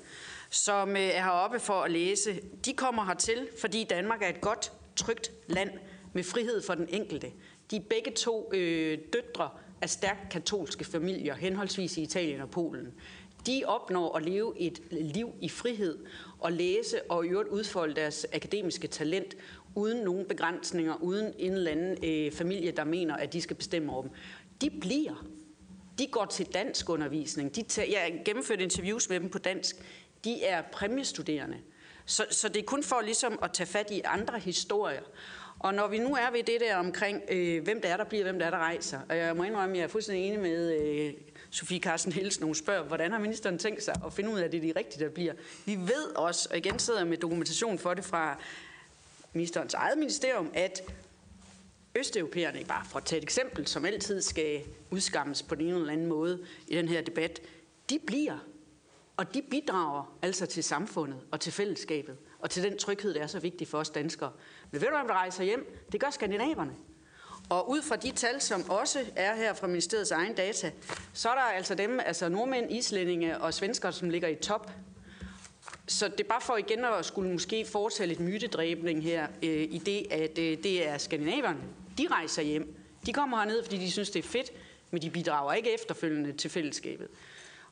som 0.50 0.90
øh, 0.90 1.02
er 1.02 1.22
heroppe 1.22 1.60
for 1.60 1.82
at 1.82 1.90
læse. 1.90 2.40
De 2.64 2.72
kommer 2.72 3.04
hertil, 3.04 3.48
fordi 3.60 3.84
Danmark 3.84 4.22
er 4.22 4.28
et 4.28 4.40
godt, 4.40 4.72
trygt 4.96 5.32
land 5.46 5.70
med 6.12 6.24
frihed 6.24 6.62
for 6.62 6.74
den 6.74 6.88
enkelte. 6.90 7.32
De 7.70 7.76
er 7.76 7.80
begge 7.90 8.10
to 8.10 8.50
øh, 8.54 8.98
døtre 9.12 9.50
af 9.82 9.90
stærkt 9.90 10.28
katolske 10.30 10.84
familier, 10.84 11.34
henholdsvis 11.34 11.96
i 11.96 12.02
Italien 12.02 12.40
og 12.40 12.50
Polen. 12.50 12.92
De 13.46 13.62
opnår 13.66 14.16
at 14.16 14.24
leve 14.24 14.58
et 14.58 14.82
liv 14.90 15.34
i 15.40 15.48
frihed 15.48 15.98
og 16.38 16.52
læse 16.52 17.02
og 17.10 17.26
i 17.26 17.28
øvrigt 17.28 17.48
udfolde 17.48 17.94
deres 17.94 18.26
akademiske 18.32 18.88
talent 18.88 19.36
uden 19.74 20.04
nogen 20.04 20.26
begrænsninger, 20.28 20.94
uden 21.02 21.34
en 21.38 21.52
eller 21.52 21.70
anden 21.70 22.04
øh, 22.04 22.32
familie, 22.32 22.70
der 22.70 22.84
mener, 22.84 23.16
at 23.16 23.32
de 23.32 23.40
skal 23.40 23.56
bestemme 23.56 23.92
over 23.92 24.02
dem. 24.02 24.10
De 24.60 24.70
bliver. 24.80 25.26
De 25.98 26.06
går 26.06 26.24
til 26.24 26.46
dansk 26.46 26.88
undervisning. 26.88 27.56
De 27.56 27.62
tager, 27.62 27.88
jeg 27.90 28.22
gennemførte 28.24 28.62
interviews 28.62 29.08
med 29.08 29.20
dem 29.20 29.28
på 29.28 29.38
dansk. 29.38 29.76
De 30.24 30.44
er 30.44 30.62
præmiestuderende. 30.72 31.56
Så, 32.06 32.26
så 32.30 32.48
det 32.48 32.56
er 32.60 32.66
kun 32.66 32.82
for 32.82 33.00
ligesom 33.00 33.38
at 33.42 33.52
tage 33.52 33.66
fat 33.66 33.90
i 33.90 34.00
andre 34.04 34.38
historier. 34.38 35.02
Og 35.62 35.74
når 35.74 35.88
vi 35.88 35.98
nu 35.98 36.14
er 36.14 36.30
ved 36.30 36.42
det 36.42 36.60
der 36.60 36.76
omkring, 36.76 37.22
øh, 37.28 37.62
hvem 37.62 37.80
der 37.80 37.88
er, 37.88 37.96
der 37.96 38.04
bliver, 38.04 38.22
hvem 38.22 38.38
der 38.38 38.46
er, 38.46 38.50
der 38.50 38.58
rejser, 38.58 39.00
og 39.08 39.16
jeg 39.16 39.36
må 39.36 39.42
indrømme, 39.42 39.74
at 39.74 39.78
jeg 39.78 39.84
er 39.84 39.88
fuldstændig 39.88 40.26
enig 40.26 40.40
med 40.40 40.80
øh, 40.80 41.12
Sofie 41.50 41.80
Carsten 41.80 42.12
Helsen, 42.12 42.44
hun 42.44 42.54
spørger, 42.54 42.82
hvordan 42.82 43.12
har 43.12 43.18
ministeren 43.18 43.58
tænkt 43.58 43.82
sig 43.82 43.94
at 44.06 44.12
finde 44.12 44.30
ud 44.30 44.38
af, 44.38 44.44
at 44.44 44.52
det 44.52 44.58
er 44.58 44.72
de 44.72 44.78
rigtige, 44.78 45.04
der 45.04 45.10
bliver. 45.10 45.32
Vi 45.66 45.76
ved 45.76 46.16
også, 46.16 46.48
og 46.50 46.56
igen 46.56 46.78
sidder 46.78 47.00
jeg 47.00 47.08
med 47.08 47.16
dokumentation 47.16 47.78
for 47.78 47.94
det 47.94 48.04
fra 48.04 48.38
ministerens 49.32 49.74
eget 49.74 49.98
ministerium, 49.98 50.50
at 50.54 50.82
Østeuropæerne, 51.94 52.64
bare 52.68 52.84
for 52.90 52.98
at 52.98 53.04
tage 53.04 53.18
et 53.18 53.22
eksempel, 53.22 53.66
som 53.66 53.84
altid 53.84 54.22
skal 54.22 54.60
udskammes 54.90 55.42
på 55.42 55.54
den 55.54 55.66
ene 55.66 55.76
eller 55.76 55.92
anden 55.92 56.06
måde 56.06 56.46
i 56.68 56.76
den 56.76 56.88
her 56.88 57.02
debat, 57.02 57.40
de 57.90 57.98
bliver, 58.06 58.38
og 59.16 59.34
de 59.34 59.42
bidrager 59.42 60.18
altså 60.22 60.46
til 60.46 60.64
samfundet 60.64 61.20
og 61.30 61.40
til 61.40 61.52
fællesskabet, 61.52 62.16
og 62.38 62.50
til 62.50 62.62
den 62.62 62.78
tryghed, 62.78 63.14
der 63.14 63.22
er 63.22 63.26
så 63.26 63.40
vigtig 63.40 63.68
for 63.68 63.78
os 63.78 63.90
danskere. 63.90 64.32
Men 64.72 64.80
ved 64.80 64.88
du, 64.88 64.96
hvem 64.96 65.06
der 65.06 65.14
rejser 65.14 65.44
hjem? 65.44 65.86
Det 65.92 66.00
gør 66.00 66.10
skandinaverne. 66.10 66.72
Og 67.48 67.70
ud 67.70 67.82
fra 67.82 67.96
de 67.96 68.10
tal, 68.10 68.40
som 68.40 68.70
også 68.70 69.04
er 69.16 69.34
her 69.34 69.54
fra 69.54 69.66
ministeriets 69.66 70.10
egen 70.10 70.34
data, 70.34 70.70
så 71.12 71.28
er 71.28 71.34
der 71.34 71.40
altså 71.40 71.74
dem, 71.74 72.00
altså 72.06 72.28
nordmænd, 72.28 72.72
islændinge 72.72 73.40
og 73.40 73.54
svenskere, 73.54 73.92
som 73.92 74.10
ligger 74.10 74.28
i 74.28 74.34
top. 74.34 74.70
Så 75.86 76.08
det 76.08 76.20
er 76.20 76.28
bare 76.28 76.40
for 76.40 76.56
igen 76.56 76.84
at 76.84 77.04
skulle 77.04 77.32
måske 77.32 77.64
foretage 77.64 78.06
lidt 78.06 78.20
mytedræbning 78.20 79.02
her, 79.02 79.26
øh, 79.42 79.62
i 79.70 79.78
det, 79.86 80.06
at 80.12 80.38
øh, 80.38 80.62
det 80.62 80.88
er 80.88 80.98
skandinaverne. 80.98 81.60
De 81.98 82.06
rejser 82.10 82.42
hjem. 82.42 82.76
De 83.06 83.12
kommer 83.12 83.38
herned, 83.38 83.64
fordi 83.64 83.78
de 83.78 83.90
synes, 83.90 84.10
det 84.10 84.24
er 84.24 84.28
fedt, 84.28 84.50
men 84.90 85.02
de 85.02 85.10
bidrager 85.10 85.52
ikke 85.52 85.74
efterfølgende 85.74 86.32
til 86.32 86.50
fællesskabet. 86.50 87.08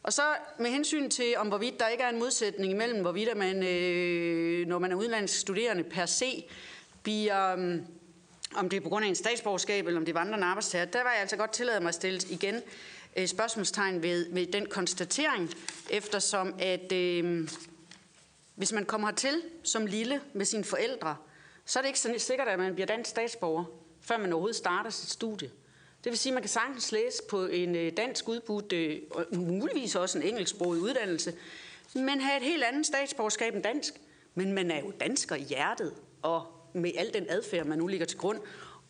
Og 0.03 0.13
så 0.13 0.23
med 0.59 0.71
hensyn 0.71 1.11
til, 1.11 1.35
om 1.37 1.49
hvorvidt 1.49 1.81
der 1.81 1.89
ikke 1.89 2.05
er 2.05 2.09
en 2.09 2.19
modsætning 2.19 2.73
imellem, 2.73 3.01
hvorvidt 3.01 3.37
man, 3.37 3.63
øh, 3.63 4.67
når 4.67 4.79
man 4.79 4.93
er 4.93 4.97
udenlandsk 4.97 5.39
studerende 5.39 5.85
per 5.85 6.07
se, 6.07 6.45
vi, 7.05 7.31
øhm, 7.31 7.87
om 8.55 8.69
det 8.69 8.77
er 8.77 8.81
på 8.81 8.89
grund 8.89 9.05
af 9.05 9.09
en 9.09 9.15
statsborgerskab, 9.15 9.87
eller 9.87 10.01
om 10.01 10.05
det 10.05 10.17
er 10.17 10.19
vandrende 10.19 10.47
arbejdstager, 10.47 10.85
der 10.85 11.03
var 11.03 11.11
jeg 11.11 11.21
altså 11.21 11.37
godt 11.37 11.53
tillade 11.53 11.81
mig 11.81 11.89
at 11.89 11.95
stille 11.95 12.21
igen 12.31 12.63
øh, 13.17 13.27
spørgsmålstegn 13.27 14.03
ved, 14.03 14.33
ved 14.33 14.47
den 14.47 14.67
konstatering, 14.67 15.51
eftersom 15.91 16.55
at 16.59 16.93
øh, 16.93 17.49
hvis 18.55 18.73
man 18.73 18.85
kommer 18.85 19.09
hertil 19.09 19.43
som 19.63 19.87
lille 19.87 20.21
med 20.33 20.45
sine 20.45 20.65
forældre, 20.65 21.17
så 21.65 21.79
er 21.79 21.83
det 21.83 21.89
ikke 21.89 22.01
så 22.01 22.15
sikkert, 22.19 22.49
at 22.49 22.59
man 22.59 22.75
bliver 22.75 22.87
dansk 22.87 23.11
statsborger, 23.11 23.65
før 24.01 24.19
man 24.19 24.33
overhovedet 24.33 24.57
starter 24.57 24.91
sit 24.91 25.11
studie. 25.11 25.51
Det 26.05 26.11
vil 26.11 26.19
sige, 26.19 26.31
at 26.31 26.35
man 26.35 26.43
kan 26.43 26.51
sagtens 26.51 26.93
læse 26.93 27.23
på 27.31 27.47
en 27.47 27.77
øh, 27.77 27.93
dansk 27.97 28.29
udbudt, 28.29 28.73
øh, 28.73 28.99
og 29.11 29.27
muligvis 29.33 29.95
også 29.95 30.19
en 30.19 30.25
engelsksproget 30.25 30.79
uddannelse, 30.79 31.35
men 31.95 32.21
have 32.21 32.37
et 32.37 32.43
helt 32.43 32.65
andet 32.65 32.87
statsborgerskab 32.87 33.55
end 33.55 33.63
dansk. 33.63 33.95
Men 34.35 34.53
man 34.53 34.71
er 34.71 34.81
jo 34.81 34.93
dansker 35.01 35.37
i 35.37 35.43
hjertet, 35.43 35.95
og 36.23 36.60
med 36.73 36.91
al 36.97 37.15
den 37.15 37.27
adfærd, 37.29 37.67
man 37.67 37.79
nu 37.79 37.87
ligger 37.87 38.07
til 38.07 38.19
grund. 38.19 38.41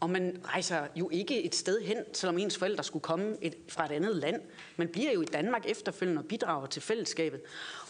Og 0.01 0.11
man 0.11 0.41
rejser 0.45 0.87
jo 0.97 1.09
ikke 1.12 1.43
et 1.43 1.55
sted 1.55 1.81
hen, 1.81 1.97
selvom 2.12 2.39
ens 2.39 2.59
forældre 2.59 2.85
skulle 2.85 3.03
komme 3.03 3.37
et, 3.41 3.55
fra 3.68 3.85
et 3.85 3.91
andet 3.91 4.16
land. 4.16 4.43
Man 4.76 4.89
bliver 4.89 5.12
jo 5.12 5.22
i 5.22 5.24
Danmark 5.24 5.64
efterfølgende 5.68 6.20
og 6.20 6.24
bidrager 6.24 6.66
til 6.66 6.83
fællesskabet. 6.83 7.41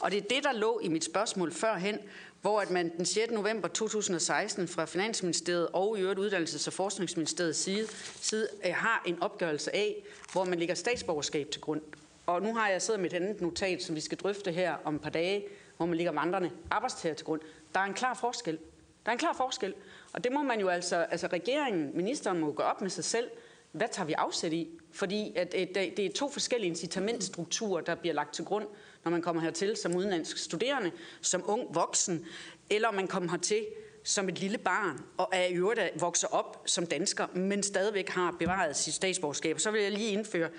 Og 0.00 0.10
det 0.10 0.16
er 0.18 0.28
det, 0.28 0.44
der 0.44 0.52
lå 0.52 0.80
i 0.82 0.88
mit 0.88 1.04
spørgsmål 1.04 1.52
førhen, 1.52 1.98
hvor 2.40 2.60
at 2.60 2.70
man 2.70 2.96
den 2.96 3.04
6. 3.04 3.32
november 3.32 3.68
2016 3.68 4.68
fra 4.68 4.84
Finansministeriet 4.84 5.68
og 5.72 5.98
i 5.98 6.00
øvrigt 6.00 6.20
Uddannelses- 6.20 6.66
og 6.66 6.72
Forskningsministeriets 6.72 7.58
side, 7.58 7.86
side 8.20 8.48
øh, 8.66 8.74
har 8.74 9.02
en 9.06 9.22
opgørelse 9.22 9.76
af, 9.76 10.02
hvor 10.32 10.44
man 10.44 10.58
ligger 10.58 10.74
statsborgerskab 10.74 11.50
til 11.50 11.60
grund. 11.60 11.80
Og 12.26 12.42
nu 12.42 12.54
har 12.54 12.68
jeg 12.68 12.82
siddet 12.82 13.00
med 13.00 13.10
et 13.12 13.16
andet 13.16 13.40
notat, 13.40 13.82
som 13.82 13.96
vi 13.96 14.00
skal 14.00 14.18
drøfte 14.18 14.52
her 14.52 14.74
om 14.84 14.94
et 14.94 15.00
par 15.00 15.10
dage, 15.10 15.44
hvor 15.76 15.86
man 15.86 15.96
ligger 15.96 16.12
vandrende 16.12 16.50
arbejdstager 16.70 17.14
til 17.14 17.26
grund. 17.26 17.40
Der 17.74 17.80
er 17.80 17.84
en 17.84 17.94
klar 17.94 18.14
forskel. 18.14 18.58
Der 19.04 19.10
er 19.10 19.12
en 19.12 19.18
klar 19.18 19.32
forskel. 19.32 19.74
Og 20.12 20.24
det 20.24 20.32
må 20.32 20.42
man 20.42 20.60
jo 20.60 20.68
altså, 20.68 20.96
altså 20.96 21.26
regeringen, 21.26 21.96
ministeren 21.96 22.40
må 22.40 22.52
gå 22.52 22.62
op 22.62 22.80
med 22.80 22.90
sig 22.90 23.04
selv. 23.04 23.30
Hvad 23.72 23.88
tager 23.92 24.06
vi 24.06 24.12
afsæt 24.12 24.52
i? 24.52 24.68
Fordi 24.92 25.32
at, 25.36 25.54
øh, 25.56 25.62
at 25.62 25.74
det 25.74 25.98
er 25.98 26.12
to 26.12 26.30
forskellige 26.30 26.68
incitamentstrukturer, 26.68 27.80
der 27.80 27.94
bliver 27.94 28.14
lagt 28.14 28.34
til 28.34 28.44
grund, 28.44 28.66
når 29.04 29.10
man 29.10 29.22
kommer 29.22 29.42
hertil 29.42 29.76
som 29.76 29.96
udenlandsk 29.96 30.38
studerende, 30.38 30.92
som 31.20 31.42
ung 31.46 31.74
voksen, 31.74 32.26
eller 32.70 32.90
man 32.90 33.08
kommer 33.08 33.30
hertil 33.30 33.66
som 34.04 34.28
et 34.28 34.38
lille 34.38 34.58
barn, 34.58 35.00
og 35.16 35.28
er 35.32 35.44
i 35.44 35.52
øvrigt 35.52 35.80
vokser 36.00 36.28
op 36.28 36.62
som 36.66 36.86
dansker, 36.86 37.26
men 37.34 37.62
stadigvæk 37.62 38.08
har 38.08 38.36
bevaret 38.38 38.76
sit 38.76 38.94
statsborgerskab. 38.94 39.60
Så 39.60 39.70
vil 39.70 39.82
jeg 39.82 39.92
lige 39.92 40.12
indføre, 40.12 40.50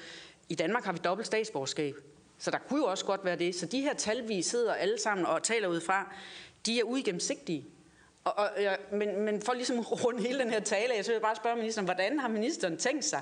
i 0.49 0.55
Danmark 0.55 0.83
har 0.83 0.91
vi 0.91 0.99
dobbelt 1.03 1.27
statsborgerskab. 1.27 1.95
Så 2.37 2.51
der 2.51 2.57
kunne 2.57 2.79
jo 2.79 2.85
også 2.85 3.05
godt 3.05 3.25
være 3.25 3.35
det. 3.35 3.55
Så 3.55 3.65
de 3.65 3.81
her 3.81 3.93
tal, 3.93 4.27
vi 4.27 4.41
sidder 4.41 4.73
alle 4.73 4.99
sammen 4.99 5.25
og 5.25 5.43
taler 5.43 5.67
ud 5.67 5.81
fra, 5.81 6.15
de 6.65 6.79
er 6.79 6.83
uigennemsigtige. 6.83 7.65
Og, 8.23 8.33
og, 8.37 8.49
ja, 8.57 8.75
men, 8.91 9.21
men 9.21 9.41
for 9.41 9.53
ligesom 9.53 9.79
at 9.79 10.05
runde 10.05 10.21
hele 10.21 10.39
den 10.39 10.49
her 10.49 10.59
tale, 10.59 10.93
jeg 10.95 11.05
så 11.05 11.11
vil 11.11 11.15
jeg 11.15 11.21
bare 11.21 11.35
spørge 11.35 11.55
ministeren, 11.55 11.85
hvordan 11.85 12.19
har 12.19 12.27
ministeren 12.27 12.77
tænkt 12.77 13.05
sig 13.05 13.21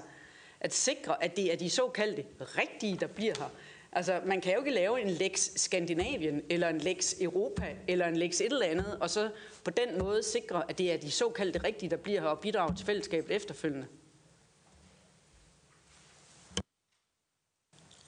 at 0.60 0.74
sikre, 0.74 1.24
at 1.24 1.36
det 1.36 1.54
er 1.54 1.58
de 1.58 1.70
såkaldte 1.70 2.26
rigtige, 2.40 2.98
der 2.98 3.08
bliver 3.08 3.34
her? 3.40 3.50
Altså, 3.92 4.22
man 4.26 4.42
kan 4.42 4.54
jo 4.54 4.60
ikke 4.60 4.72
lave 4.72 5.02
en 5.02 5.10
lex 5.10 5.50
Skandinavien, 5.56 6.42
eller 6.50 6.70
en 6.70 6.78
lex 6.78 7.14
Europa, 7.22 7.76
eller 7.88 8.08
en 8.08 8.18
lex 8.18 8.42
et 8.42 8.46
eller 8.46 8.66
andet, 8.66 8.98
og 9.02 9.10
så 9.10 9.32
på 9.64 9.72
den 9.72 10.00
måde 10.00 10.24
sikre, 10.24 10.64
at 10.70 10.78
det 10.78 10.94
er 10.94 10.98
de 10.98 11.12
såkaldte 11.12 11.64
rigtige, 11.64 11.90
der 11.90 11.98
bliver 11.98 12.22
her 12.22 12.28
og 12.28 12.40
bidrager 12.40 12.76
til 12.76 12.86
fællesskabet 12.86 13.36
efterfølgende. 13.36 13.88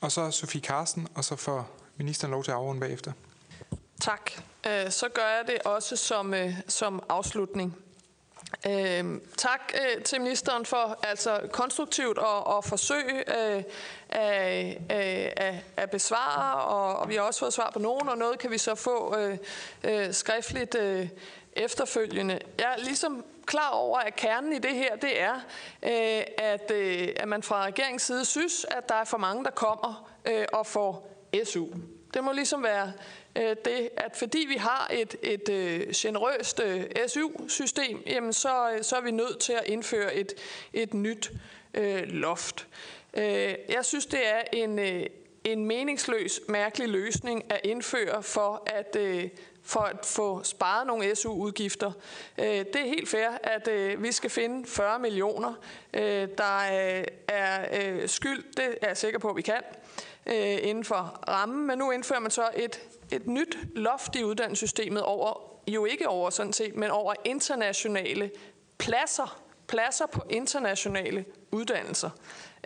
Og 0.01 0.11
så 0.11 0.31
Sofie 0.31 0.61
Karsten, 0.61 1.07
og 1.15 1.23
så 1.23 1.35
får 1.35 1.77
ministeren 1.97 2.31
lov 2.31 2.43
til 2.43 2.51
at 2.51 2.57
afrunde 2.57 2.81
bagefter. 2.81 3.11
Tak. 4.01 4.31
Øh, 4.67 4.91
så 4.91 5.09
gør 5.09 5.27
jeg 5.37 5.47
det 5.47 5.61
også 5.65 5.95
som, 5.95 6.33
øh, 6.33 6.53
som 6.67 7.03
afslutning. 7.09 7.77
Øh, 8.67 9.21
tak 9.37 9.73
øh, 9.73 10.03
til 10.03 10.21
ministeren 10.21 10.65
for 10.65 10.99
altså 11.03 11.49
konstruktivt 11.51 12.17
at, 12.17 12.57
at 12.57 12.65
forsøge 12.65 13.39
øh, 13.39 13.63
at, 14.09 14.67
øh, 14.67 15.31
at, 15.37 15.55
at 15.77 15.89
besvare, 15.89 16.61
og, 16.61 16.95
og 16.95 17.09
vi 17.09 17.15
har 17.15 17.21
også 17.21 17.39
fået 17.39 17.53
svar 17.53 17.69
på 17.73 17.79
nogen, 17.79 18.09
og 18.09 18.17
noget 18.17 18.39
kan 18.39 18.51
vi 18.51 18.57
så 18.57 18.75
få 18.75 19.17
øh, 19.17 19.37
øh, 19.83 20.13
skriftligt 20.13 20.75
øh, 20.75 21.09
efterfølgende. 21.53 22.39
Jeg 22.59 22.73
er 22.77 22.83
ligesom 22.83 23.25
klar 23.45 23.69
over, 23.69 23.99
at 23.99 24.15
kernen 24.15 24.53
i 24.53 24.59
det 24.59 24.75
her, 24.75 24.95
det 24.95 25.21
er, 25.21 25.35
øh, 25.83 26.23
at, 26.37 26.71
øh, 26.71 27.07
at 27.15 27.27
man 27.27 27.43
fra 27.43 27.65
regeringens 27.65 28.03
side 28.03 28.25
synes, 28.25 28.65
at 28.71 28.89
der 28.89 28.95
er 28.95 29.05
for 29.05 29.17
mange, 29.17 29.43
der 29.43 29.51
kommer 29.51 30.11
øh, 30.25 30.45
og 30.53 30.67
får 30.67 31.07
SU. 31.45 31.67
Det 32.13 32.23
må 32.23 32.31
ligesom 32.31 32.63
være 32.63 32.93
øh, 33.37 33.55
det, 33.65 33.89
at 33.97 34.15
fordi 34.15 34.45
vi 34.49 34.55
har 34.55 34.91
et, 34.93 35.15
et 35.23 35.49
øh, 35.49 35.87
generøst 35.95 36.59
øh, 36.59 36.83
SU-system, 37.07 38.03
jamen 38.07 38.33
så, 38.33 38.71
øh, 38.71 38.83
så 38.83 38.95
er 38.95 39.01
vi 39.01 39.11
nødt 39.11 39.39
til 39.39 39.53
at 39.53 39.63
indføre 39.65 40.15
et, 40.15 40.33
et 40.73 40.93
nyt 40.93 41.31
øh, 41.73 42.03
loft. 42.07 42.67
Øh, 43.13 43.55
jeg 43.69 43.85
synes, 43.85 44.05
det 44.05 44.27
er 44.27 44.41
en, 44.53 44.79
øh, 44.79 45.05
en 45.43 45.65
meningsløs, 45.65 46.41
mærkelig 46.47 46.89
løsning 46.89 47.51
at 47.51 47.59
indføre 47.63 48.23
for 48.23 48.63
at, 48.65 48.95
øh, 48.95 49.29
for 49.63 49.79
at 49.79 50.05
få 50.05 50.43
sparet 50.43 50.87
nogle 50.87 51.15
SU-udgifter. 51.15 51.91
Øh, 52.37 52.45
det 52.45 52.75
er 52.75 52.85
helt 52.85 53.09
fair, 53.09 53.29
at 53.43 53.67
øh, 53.67 54.03
vi 54.03 54.11
skal 54.11 54.29
finde 54.29 54.67
40 54.67 54.99
millioner, 54.99 55.53
øh, 55.93 56.27
der 56.37 56.57
øh, 56.57 57.03
er, 57.27 57.55
er 57.55 58.07
skyld. 58.07 58.43
Det 58.57 58.77
er 58.81 58.87
jeg 58.87 58.97
sikker 58.97 59.19
på, 59.19 59.29
at 59.29 59.35
vi 59.35 59.41
kan 59.41 59.61
Øh, 60.25 60.57
inden 60.61 60.83
for 60.83 61.19
rammen. 61.27 61.67
Men 61.67 61.77
nu 61.77 61.91
indfører 61.91 62.19
man 62.19 62.31
så 62.31 62.49
et, 62.55 62.81
et 63.11 63.27
nyt 63.27 63.57
loft 63.75 64.15
i 64.15 64.23
uddannelsessystemet 64.23 65.03
over, 65.03 65.51
jo 65.67 65.85
ikke 65.85 66.09
over 66.09 66.29
sådan 66.29 66.53
set, 66.53 66.75
men 66.75 66.91
over 66.91 67.13
internationale 67.25 68.31
pladser, 68.77 69.41
pladser 69.67 70.05
på 70.05 70.21
internationale 70.29 71.25
uddannelser. 71.51 72.09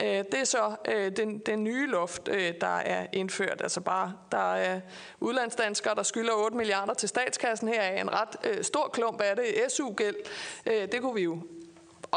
Øh, 0.04 0.08
det 0.08 0.34
er 0.34 0.44
så 0.44 0.76
øh, 0.88 1.12
den, 1.18 1.40
den 1.40 1.64
nye 1.64 1.88
loft, 1.88 2.28
øh, 2.28 2.54
der 2.62 2.78
er 2.78 3.08
indført. 3.14 3.62
Altså 3.62 3.82
bare, 3.82 4.14
der 4.32 4.54
er 4.54 4.82
udlandsdanskere, 5.20 5.96
der 5.96 6.04
skylder 6.04 6.34
8 6.34 6.58
milliarder 6.58 6.94
til 6.94 7.10
statskassen. 7.10 7.68
Her 7.68 7.82
er 7.82 8.02
en 8.02 8.14
ret 8.14 8.36
øh, 8.44 8.64
stor 8.64 8.88
klump 8.88 9.22
af 9.22 9.36
det. 9.36 9.46
SU-gæld, 9.72 10.16
øh, 10.66 10.92
det 10.92 11.02
kunne 11.02 11.16
vi 11.16 11.22
jo 11.22 11.40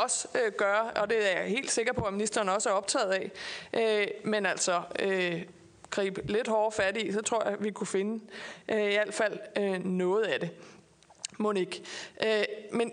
også 0.03 0.29
øh, 0.35 0.53
gøre, 0.53 0.91
og 0.91 1.11
det 1.11 1.33
er 1.33 1.41
jeg 1.41 1.49
helt 1.49 1.71
sikker 1.71 1.93
på, 1.93 2.05
at 2.05 2.13
ministeren 2.13 2.49
også 2.49 2.69
er 2.69 2.73
optaget 2.73 3.13
af. 3.13 3.31
Øh, 3.73 4.07
men 4.25 4.47
altså, 4.47 4.83
øh, 4.99 5.43
gribe 5.91 6.23
lidt 6.25 6.49
hårdere 6.49 6.73
fat 6.73 6.97
i, 6.97 7.13
så 7.13 7.23
tror 7.23 7.45
jeg, 7.45 7.53
at 7.53 7.65
vi 7.65 7.71
kunne 7.71 7.87
finde 7.87 8.25
i 8.69 8.73
hvert 8.73 9.15
fald 9.15 9.39
noget 9.79 10.25
af 10.25 10.41
det. 10.41 10.51
Monik. 11.39 11.83
Øh, 12.25 12.45
men 12.71 12.93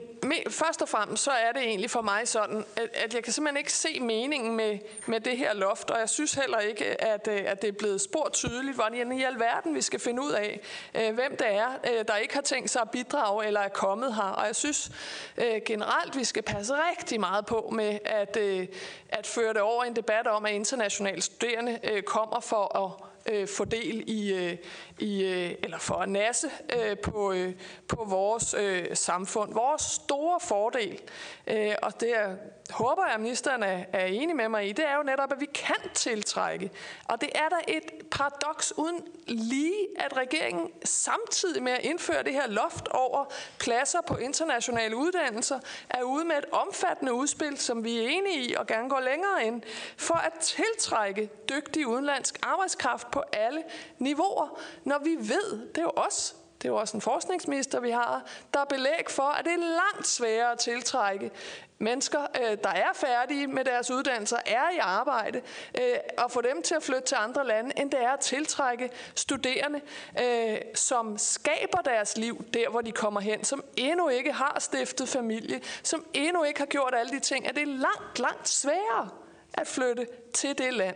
først 0.49 0.81
og 0.81 0.89
fremmest 0.89 1.23
så 1.23 1.31
er 1.31 1.51
det 1.51 1.61
egentlig 1.61 1.89
for 1.89 2.01
mig 2.01 2.27
sådan, 2.27 2.65
at, 2.75 2.89
at 2.93 3.13
jeg 3.13 3.23
kan 3.23 3.33
simpelthen 3.33 3.57
ikke 3.57 3.73
se 3.73 3.99
meningen 3.99 4.55
med, 4.55 4.79
med 5.05 5.19
det 5.19 5.37
her 5.37 5.53
loft, 5.53 5.91
og 5.91 5.99
jeg 5.99 6.09
synes 6.09 6.33
heller 6.33 6.59
ikke, 6.59 7.01
at, 7.01 7.27
øh, 7.27 7.43
at 7.45 7.61
det 7.61 7.67
er 7.67 7.71
blevet 7.71 8.01
spurgt 8.01 8.33
tydeligt, 8.33 8.75
hvordan 8.75 9.11
i 9.11 9.23
alverden 9.23 9.75
vi 9.75 9.81
skal 9.81 9.99
finde 9.99 10.21
ud 10.21 10.31
af, 10.31 10.59
øh, 10.95 11.13
hvem 11.13 11.37
det 11.37 11.47
er, 11.47 11.67
øh, 11.91 12.05
der 12.07 12.15
ikke 12.15 12.33
har 12.33 12.41
tænkt 12.41 12.69
sig 12.69 12.81
at 12.81 12.91
bidrage 12.91 13.45
eller 13.45 13.59
er 13.59 13.69
kommet 13.69 14.15
her. 14.15 14.23
Og 14.23 14.47
jeg 14.47 14.55
synes 14.55 14.91
øh, 15.37 15.61
generelt, 15.65 16.17
vi 16.17 16.23
skal 16.23 16.43
passe 16.43 16.73
rigtig 16.73 17.19
meget 17.19 17.45
på 17.45 17.69
med 17.75 17.99
at, 18.05 18.37
øh, 18.37 18.67
at 19.09 19.27
føre 19.27 19.53
det 19.53 19.61
over 19.61 19.83
en 19.83 19.95
debat 19.95 20.27
om, 20.27 20.45
at 20.45 20.51
internationale 20.51 21.21
studerende 21.21 21.79
øh, 21.83 22.03
kommer 22.03 22.39
for 22.39 22.77
at 22.77 23.14
øh, 23.25 23.47
få 23.47 23.65
del 23.65 24.03
i, 24.07 24.33
øh, 24.33 24.57
i 24.99 25.23
øh, 25.23 25.55
eller 25.63 25.77
for 25.77 25.95
at 25.95 26.09
nasse 26.09 26.49
øh, 26.77 26.97
på, 26.97 27.31
øh, 27.31 27.53
på 27.87 28.05
vores 28.09 28.55
øh, 28.59 28.85
samfund. 28.93 29.53
Vores 29.53 29.81
store 29.81 30.39
fordel, 30.39 31.01
øh, 31.47 31.75
og 31.81 31.99
det 31.99 32.17
er, 32.17 32.35
håber 32.69 33.05
jeg, 33.05 33.13
at 33.13 33.19
ministeren 33.21 33.63
er, 33.63 33.83
er 33.93 34.05
enig 34.05 34.35
med 34.35 34.49
mig 34.49 34.69
i, 34.69 34.71
det 34.71 34.85
er 34.87 34.95
jo 34.97 35.03
netop, 35.03 35.31
at 35.31 35.39
vi 35.39 35.45
kan 35.45 35.89
tiltrække. 35.93 36.71
Og 37.05 37.21
det 37.21 37.29
er 37.35 37.49
der 37.49 37.59
et 37.67 37.91
paradoks 38.11 38.73
uden 38.77 39.07
lige, 39.27 39.87
at 39.99 40.17
regeringen 40.17 40.69
samtidig 40.83 41.63
med 41.63 41.71
at 41.71 41.79
indføre 41.83 42.23
det 42.23 42.33
her 42.33 42.47
loft 42.47 42.87
over 42.87 43.25
pladser 43.59 44.01
på 44.01 44.15
internationale 44.17 44.95
uddannelser, 44.95 45.59
er 45.89 46.03
ude 46.03 46.25
med 46.25 46.37
et 46.37 46.45
omfattende 46.51 47.13
udspil, 47.13 47.57
som 47.57 47.83
vi 47.83 47.97
er 47.97 48.09
enige 48.09 48.49
i 48.49 48.53
og 48.53 48.67
gerne 48.67 48.89
går 48.89 48.99
længere 48.99 49.45
ind, 49.45 49.61
for 49.97 50.15
at 50.15 50.33
tiltrække 50.33 51.29
dygtig 51.49 51.87
udenlandsk 51.87 52.39
arbejdskraft 52.43 53.11
på 53.11 53.23
alle 53.33 53.63
niveauer, 53.99 54.59
når 54.83 54.99
vi 55.03 55.15
ved, 55.19 55.67
det 55.67 55.77
er 55.77 55.81
jo 55.81 55.91
os, 55.95 56.35
det 56.65 56.69
er 56.69 56.73
jo 56.73 56.79
også 56.79 56.97
en 56.97 57.01
forskningsminister, 57.01 57.79
vi 57.79 57.91
har, 57.91 58.23
der 58.53 58.59
er 58.59 58.65
belæg 58.65 59.05
for, 59.09 59.23
at 59.23 59.45
det 59.45 59.53
er 59.53 59.57
langt 59.57 60.07
sværere 60.07 60.51
at 60.51 60.59
tiltrække 60.59 61.31
mennesker, 61.77 62.21
øh, 62.21 62.57
der 62.63 62.69
er 62.69 62.93
færdige 62.93 63.47
med 63.47 63.65
deres 63.65 63.91
uddannelser, 63.91 64.37
er 64.45 64.69
i 64.75 64.77
arbejde, 64.77 65.41
øh, 65.81 65.97
og 66.17 66.31
få 66.31 66.41
dem 66.41 66.61
til 66.61 66.75
at 66.75 66.83
flytte 66.83 67.01
til 67.01 67.15
andre 67.19 67.47
lande, 67.47 67.71
end 67.77 67.91
det 67.91 68.03
er 68.03 68.09
at 68.09 68.19
tiltrække 68.19 68.89
studerende, 69.15 69.81
øh, 70.21 70.57
som 70.75 71.17
skaber 71.17 71.81
deres 71.81 72.17
liv 72.17 72.45
der, 72.53 72.69
hvor 72.69 72.81
de 72.81 72.91
kommer 72.91 73.19
hen, 73.19 73.43
som 73.43 73.63
endnu 73.77 74.09
ikke 74.09 74.31
har 74.31 74.57
stiftet 74.59 75.09
familie, 75.09 75.61
som 75.83 76.05
endnu 76.13 76.43
ikke 76.43 76.59
har 76.59 76.67
gjort 76.67 76.93
alle 76.95 77.11
de 77.11 77.19
ting, 77.19 77.47
at 77.47 77.55
det 77.55 77.63
er 77.63 77.67
langt, 77.67 78.19
langt 78.19 78.49
sværere 78.49 79.09
at 79.53 79.67
flytte 79.67 80.07
til 80.33 80.57
det 80.57 80.73
land 80.73 80.95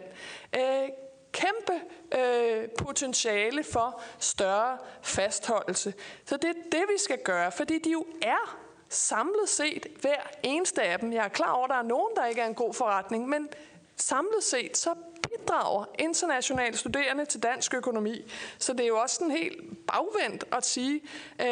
kæmpe 1.32 1.82
øh, 2.18 2.70
potentiale 2.78 3.64
for 3.64 4.02
større 4.20 4.78
fastholdelse. 5.02 5.94
Så 6.26 6.38
det 6.38 6.50
er 6.50 6.54
det, 6.72 6.84
vi 6.94 6.98
skal 6.98 7.20
gøre, 7.24 7.52
fordi 7.52 7.80
de 7.80 7.92
jo 7.92 8.06
er 8.22 8.60
samlet 8.90 9.50
set 9.50 9.88
hver 10.02 10.22
eneste 10.44 10.84
af 10.84 11.00
dem. 11.00 11.14
Jeg 11.14 11.26
er 11.26 11.30
klar 11.30 11.52
over, 11.52 11.64
at 11.64 11.70
der 11.70 11.76
er 11.76 11.82
nogen, 11.82 12.16
der 12.16 12.26
ikke 12.26 12.42
er 12.42 12.48
en 12.48 12.56
god 12.56 12.74
forretning, 12.74 13.30
men 13.30 13.50
samlet 13.96 14.44
set 14.44 14.78
så 14.78 14.96
bidrager 15.22 15.86
internationale 16.00 16.78
studerende 16.78 17.26
til 17.26 17.44
dansk 17.44 17.74
økonomi. 17.74 18.32
Så 18.58 18.74
det 18.74 18.84
er 18.84 18.88
jo 18.88 19.00
også 19.00 19.16
sådan 19.16 19.32
helt 19.32 19.88
bagvendt 19.88 20.46
at 20.52 20.66
sige, 20.66 21.02
øh, 21.42 21.48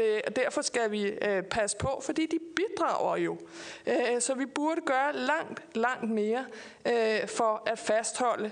øh, 0.00 0.20
at 0.26 0.36
derfor 0.36 0.62
skal 0.62 0.90
vi 0.90 1.02
øh, 1.02 1.42
passe 1.42 1.76
på, 1.76 2.02
fordi 2.04 2.26
de 2.26 2.38
bidrager 2.56 3.16
jo. 3.16 3.38
Så 4.18 4.34
vi 4.34 4.46
burde 4.46 4.80
gøre 4.80 5.16
langt, 5.16 5.76
langt 5.76 6.10
mere 6.10 6.44
for 7.26 7.62
at 7.66 7.78
fastholde 7.78 8.50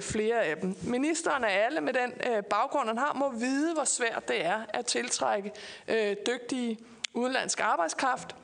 flere 0.00 0.42
af 0.42 0.56
dem. 0.56 0.76
Ministeren 0.82 1.44
af 1.44 1.64
alle 1.64 1.80
med 1.80 1.92
den 1.92 2.12
baggrund, 2.50 2.88
han 2.88 2.98
har, 2.98 3.12
må 3.12 3.30
vide, 3.30 3.74
hvor 3.74 3.84
svært 3.84 4.28
det 4.28 4.44
er 4.44 4.60
at 4.68 4.86
tiltrække 4.86 5.52
dygtige 6.26 6.78
udenlandsk 7.14 7.60
arbejdskraft 7.60 8.36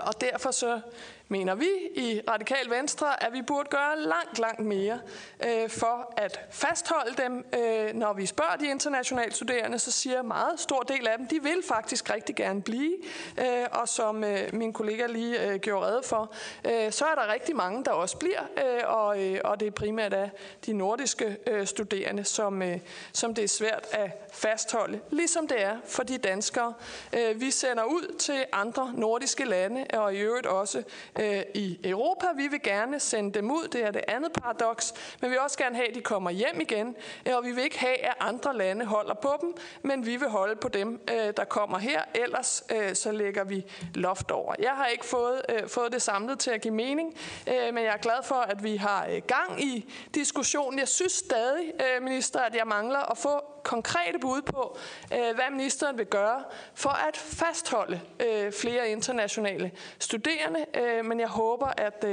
og 0.00 0.20
derfor 0.20 0.50
så 0.50 0.80
mener 1.28 1.54
vi 1.54 1.68
i 1.94 2.20
Radikal 2.28 2.70
Venstre, 2.70 3.22
at 3.24 3.32
vi 3.32 3.42
burde 3.42 3.68
gøre 3.70 3.98
langt, 3.98 4.38
langt 4.38 4.60
mere 4.60 5.00
øh, 5.44 5.70
for 5.70 6.14
at 6.16 6.40
fastholde 6.50 7.22
dem. 7.22 7.44
Øh, 7.58 7.94
når 7.94 8.12
vi 8.12 8.26
spørger 8.26 8.56
de 8.56 8.66
internationale 8.70 9.32
studerende, 9.32 9.78
så 9.78 9.90
siger 9.90 10.20
en 10.20 10.28
meget 10.28 10.60
stor 10.60 10.80
del 10.80 11.08
af 11.08 11.18
dem, 11.18 11.26
de 11.26 11.42
vil 11.42 11.62
faktisk 11.68 12.10
rigtig 12.10 12.36
gerne 12.36 12.62
blive. 12.62 12.96
Øh, 13.38 13.66
og 13.72 13.88
som 13.88 14.24
øh, 14.24 14.54
min 14.54 14.72
kollega 14.72 15.06
lige 15.06 15.46
øh, 15.46 15.58
gjorde 15.60 15.86
redde 15.86 16.02
for, 16.04 16.34
øh, 16.64 16.92
så 16.92 17.04
er 17.04 17.14
der 17.14 17.32
rigtig 17.32 17.56
mange, 17.56 17.84
der 17.84 17.90
også 17.90 18.16
bliver, 18.16 18.42
øh, 18.56 18.82
og, 18.84 19.24
øh, 19.24 19.40
og 19.44 19.60
det 19.60 19.66
er 19.66 19.70
primært 19.70 20.12
af 20.12 20.30
de 20.66 20.72
nordiske 20.72 21.36
øh, 21.46 21.66
studerende, 21.66 22.24
som, 22.24 22.62
øh, 22.62 22.78
som 23.12 23.34
det 23.34 23.44
er 23.44 23.48
svært 23.48 23.86
at 23.92 24.10
fastholde, 24.32 25.00
ligesom 25.10 25.48
det 25.48 25.62
er 25.62 25.76
for 25.84 26.02
de 26.02 26.18
danskere. 26.18 26.74
Øh, 27.12 27.40
vi 27.40 27.50
sender 27.50 27.84
ud 27.84 28.14
til 28.18 28.44
andre 28.52 28.92
nordiske 28.94 29.44
lande, 29.44 29.86
og 29.92 30.14
i 30.14 30.18
øvrigt 30.18 30.46
også 30.46 30.82
øh, 31.18 31.42
i 31.54 31.78
Europa. 31.84 32.26
Vi 32.36 32.46
vil 32.46 32.62
gerne 32.62 33.00
sende 33.00 33.32
dem 33.32 33.50
ud, 33.50 33.68
det 33.68 33.84
er 33.84 33.90
det 33.90 34.04
andet 34.08 34.32
paradoks, 34.32 34.94
men 35.20 35.30
vi 35.30 35.34
vil 35.34 35.40
også 35.40 35.58
gerne 35.58 35.76
have, 35.76 35.88
at 35.88 35.94
de 35.94 36.00
kommer 36.00 36.30
hjem 36.30 36.60
igen, 36.60 36.96
øh, 37.26 37.36
og 37.36 37.44
vi 37.44 37.52
vil 37.52 37.64
ikke 37.64 37.78
have, 37.78 37.98
at 37.98 38.14
andre 38.20 38.56
lande 38.56 38.84
holder 38.84 39.14
på 39.14 39.32
dem, 39.40 39.54
men 39.82 40.06
vi 40.06 40.16
vil 40.16 40.28
holde 40.28 40.56
på 40.56 40.68
dem, 40.68 41.00
øh, 41.10 41.32
der 41.36 41.44
kommer 41.44 41.78
her, 41.78 42.02
ellers 42.14 42.64
øh, 42.76 42.94
så 42.94 43.12
lægger 43.12 43.44
vi 43.44 43.64
loft 43.94 44.30
over. 44.30 44.54
Jeg 44.58 44.72
har 44.72 44.86
ikke 44.86 45.06
fået, 45.06 45.42
øh, 45.48 45.68
fået 45.68 45.92
det 45.92 46.02
samlet 46.02 46.38
til 46.38 46.50
at 46.50 46.60
give 46.60 46.74
mening, 46.74 47.14
øh, 47.48 47.74
men 47.74 47.84
jeg 47.84 47.92
er 47.92 47.96
glad 47.96 48.22
for, 48.24 48.34
at 48.34 48.64
vi 48.64 48.76
har 48.76 49.06
øh, 49.10 49.22
gang 49.26 49.62
i 49.62 49.92
diskussionen. 50.14 50.78
Jeg 50.78 50.88
synes 50.88 51.12
stadig, 51.12 51.72
øh, 51.80 52.02
minister, 52.02 52.40
at 52.40 52.54
jeg 52.54 52.66
mangler 52.66 53.10
at 53.10 53.18
få 53.18 53.40
konkrete 53.66 54.18
bud 54.18 54.42
på, 54.42 54.78
øh, 55.12 55.34
hvad 55.34 55.50
ministeren 55.50 55.98
vil 55.98 56.06
gøre 56.06 56.44
for 56.74 57.08
at 57.08 57.16
fastholde 57.16 58.00
øh, 58.26 58.52
flere 58.52 58.88
internationale 58.88 59.70
studerende. 59.98 60.66
Øh, 60.74 61.04
men 61.04 61.20
jeg 61.20 61.28
håber, 61.28 61.66
at, 61.66 62.04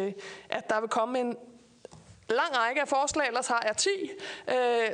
at 0.49 0.69
der 0.69 0.79
vil 0.79 0.89
komme 0.89 1.19
en 1.19 1.37
lang 2.29 2.57
række 2.57 2.81
af 2.81 2.87
forslag, 2.87 3.27
ellers 3.27 3.47
har 3.47 3.63
jeg 3.67 3.77
10, 3.77 3.89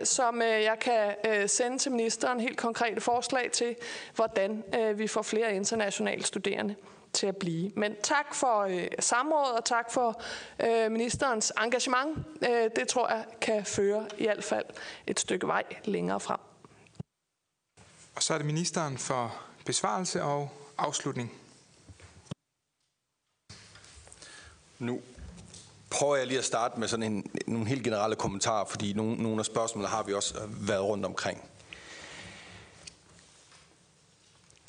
som 0.06 0.42
jeg 0.42 0.78
kan 0.82 1.16
sende 1.48 1.78
til 1.78 1.92
ministeren 1.92 2.40
helt 2.40 2.58
konkrete 2.58 3.02
forslag 3.02 3.52
til, 3.52 3.76
hvordan 4.16 4.64
vi 4.96 5.08
får 5.08 5.22
flere 5.22 5.56
internationale 5.56 6.24
studerende 6.24 6.76
til 7.14 7.28
at 7.28 7.38
blive. 7.38 7.72
Men 7.76 7.96
tak 8.04 8.36
for 8.36 8.60
øh, 8.62 8.88
samrådet, 9.00 9.58
og 9.58 9.66
tak 9.66 9.92
for 9.92 10.22
øh, 10.60 10.92
ministerens 10.92 11.54
engagement. 11.64 12.18
Øh, 12.50 12.70
det 12.76 12.88
tror 12.88 13.10
jeg 13.10 13.26
kan 13.42 13.66
føre 13.66 14.08
i 14.18 14.24
hvert 14.24 14.44
fald 14.44 14.66
et 15.08 15.20
stykke 15.20 15.48
vej 15.48 15.64
længere 15.86 16.20
frem. 16.20 16.49
Og 18.20 18.24
så 18.24 18.34
er 18.34 18.38
det 18.38 18.48
ministeren 18.48 18.98
for 18.98 19.42
besvarelse 19.66 20.24
og 20.24 20.50
afslutning. 20.78 21.34
Nu 24.80 25.02
prøver 25.90 26.16
jeg 26.16 26.28
lige 26.28 26.40
at 26.40 26.46
starte 26.46 26.80
med 26.80 26.88
sådan 26.88 27.14
en, 27.14 27.32
nogle 27.48 27.68
helt 27.68 27.84
generelle 27.84 28.16
kommentarer, 28.16 28.66
fordi 28.66 28.94
nogle, 28.94 29.16
nogle 29.16 29.40
af 29.40 29.46
spørgsmålene 29.46 29.90
har 29.90 30.04
vi 30.04 30.14
også 30.14 30.40
øh, 30.40 30.68
været 30.68 30.84
rundt 30.84 31.06
omkring. 31.06 31.44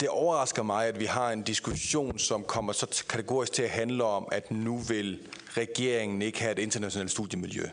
Det 0.00 0.08
overrasker 0.08 0.62
mig, 0.62 0.86
at 0.86 1.00
vi 1.00 1.04
har 1.04 1.30
en 1.30 1.42
diskussion, 1.42 2.18
som 2.18 2.44
kommer 2.44 2.72
så 2.72 3.04
kategorisk 3.08 3.52
til 3.52 3.62
at 3.62 3.70
handle 3.70 4.04
om, 4.04 4.28
at 4.32 4.50
nu 4.50 4.78
vil 4.78 5.28
regeringen 5.48 6.22
ikke 6.22 6.40
have 6.40 6.52
et 6.52 6.58
internationalt 6.58 7.10
studiemiljø. 7.10 7.70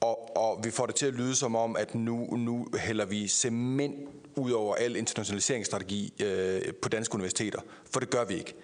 Og, 0.00 0.36
og 0.36 0.60
vi 0.64 0.70
får 0.70 0.86
det 0.86 0.94
til 0.94 1.06
at 1.06 1.14
lyde 1.14 1.34
som 1.36 1.56
om, 1.56 1.76
at 1.76 1.94
nu, 1.94 2.36
nu 2.36 2.66
hælder 2.78 3.04
vi 3.04 3.28
cement 3.28 3.94
ud 4.36 4.50
over 4.50 4.74
al 4.74 4.96
internationaliseringsstrategi 4.96 6.12
øh, 6.22 6.62
på 6.82 6.88
danske 6.88 7.14
universiteter. 7.14 7.60
For 7.90 8.00
det 8.00 8.10
gør 8.10 8.24
vi 8.24 8.34
ikke. 8.34 8.54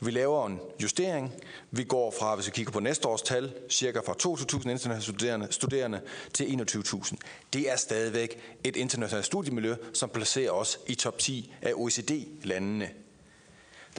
Vi 0.00 0.10
laver 0.10 0.46
en 0.46 0.60
justering. 0.82 1.32
Vi 1.70 1.84
går 1.84 2.14
fra, 2.18 2.34
hvis 2.34 2.46
vi 2.46 2.50
kigger 2.50 2.72
på 2.72 2.80
næste 2.80 3.08
års 3.08 3.22
tal, 3.22 3.52
cirka 3.68 4.00
fra 4.06 4.12
22.000 4.12 4.54
internationale 4.54 5.02
studerende, 5.02 5.46
studerende 5.50 6.00
til 6.32 6.44
21.000. 6.44 7.16
Det 7.52 7.72
er 7.72 7.76
stadigvæk 7.76 8.38
et 8.64 8.76
internationalt 8.76 9.26
studiemiljø, 9.26 9.74
som 9.92 10.08
placerer 10.08 10.50
os 10.50 10.80
i 10.86 10.94
top 10.94 11.18
10 11.18 11.54
af 11.62 11.72
OECD-landene 11.74 12.90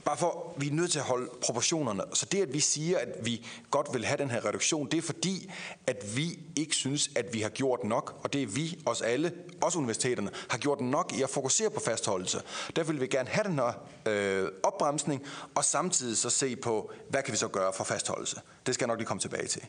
Bare 0.04 0.16
for, 0.16 0.54
vi 0.56 0.68
er 0.68 0.72
nødt 0.72 0.92
til 0.92 0.98
at 0.98 1.04
holde 1.04 1.30
proportionerne. 1.42 2.02
Så 2.12 2.26
det, 2.26 2.42
at 2.42 2.52
vi 2.52 2.60
siger, 2.60 2.98
at 2.98 3.08
vi 3.22 3.46
godt 3.70 3.88
vil 3.92 4.04
have 4.04 4.18
den 4.18 4.30
her 4.30 4.44
reduktion, 4.44 4.90
det 4.90 4.98
er 4.98 5.02
fordi, 5.02 5.50
at 5.86 6.16
vi 6.16 6.38
ikke 6.56 6.74
synes, 6.74 7.10
at 7.16 7.34
vi 7.34 7.40
har 7.40 7.48
gjort 7.48 7.84
nok, 7.84 8.20
og 8.22 8.32
det 8.32 8.42
er 8.42 8.46
vi, 8.46 8.78
os 8.86 9.02
alle, 9.02 9.32
også 9.62 9.78
universiteterne, 9.78 10.30
har 10.50 10.58
gjort 10.58 10.80
nok 10.80 11.12
i 11.18 11.22
at 11.22 11.30
fokusere 11.30 11.70
på 11.70 11.80
fastholdelse. 11.80 12.42
Derfor 12.76 12.92
vil 12.92 13.00
vi 13.00 13.06
gerne 13.06 13.28
have 13.28 13.44
den 13.44 13.58
her 13.58 13.72
øh, 14.06 14.48
opbremsning, 14.62 15.22
og 15.54 15.64
samtidig 15.64 16.16
så 16.16 16.30
se 16.30 16.56
på, 16.56 16.90
hvad 17.08 17.22
kan 17.22 17.32
vi 17.32 17.38
så 17.38 17.48
gøre 17.48 17.72
for 17.72 17.84
fastholdelse. 17.84 18.40
Det 18.66 18.74
skal 18.74 18.84
jeg 18.84 18.88
nok 18.88 18.98
lige 18.98 19.06
komme 19.06 19.20
tilbage 19.20 19.46
til. 19.46 19.62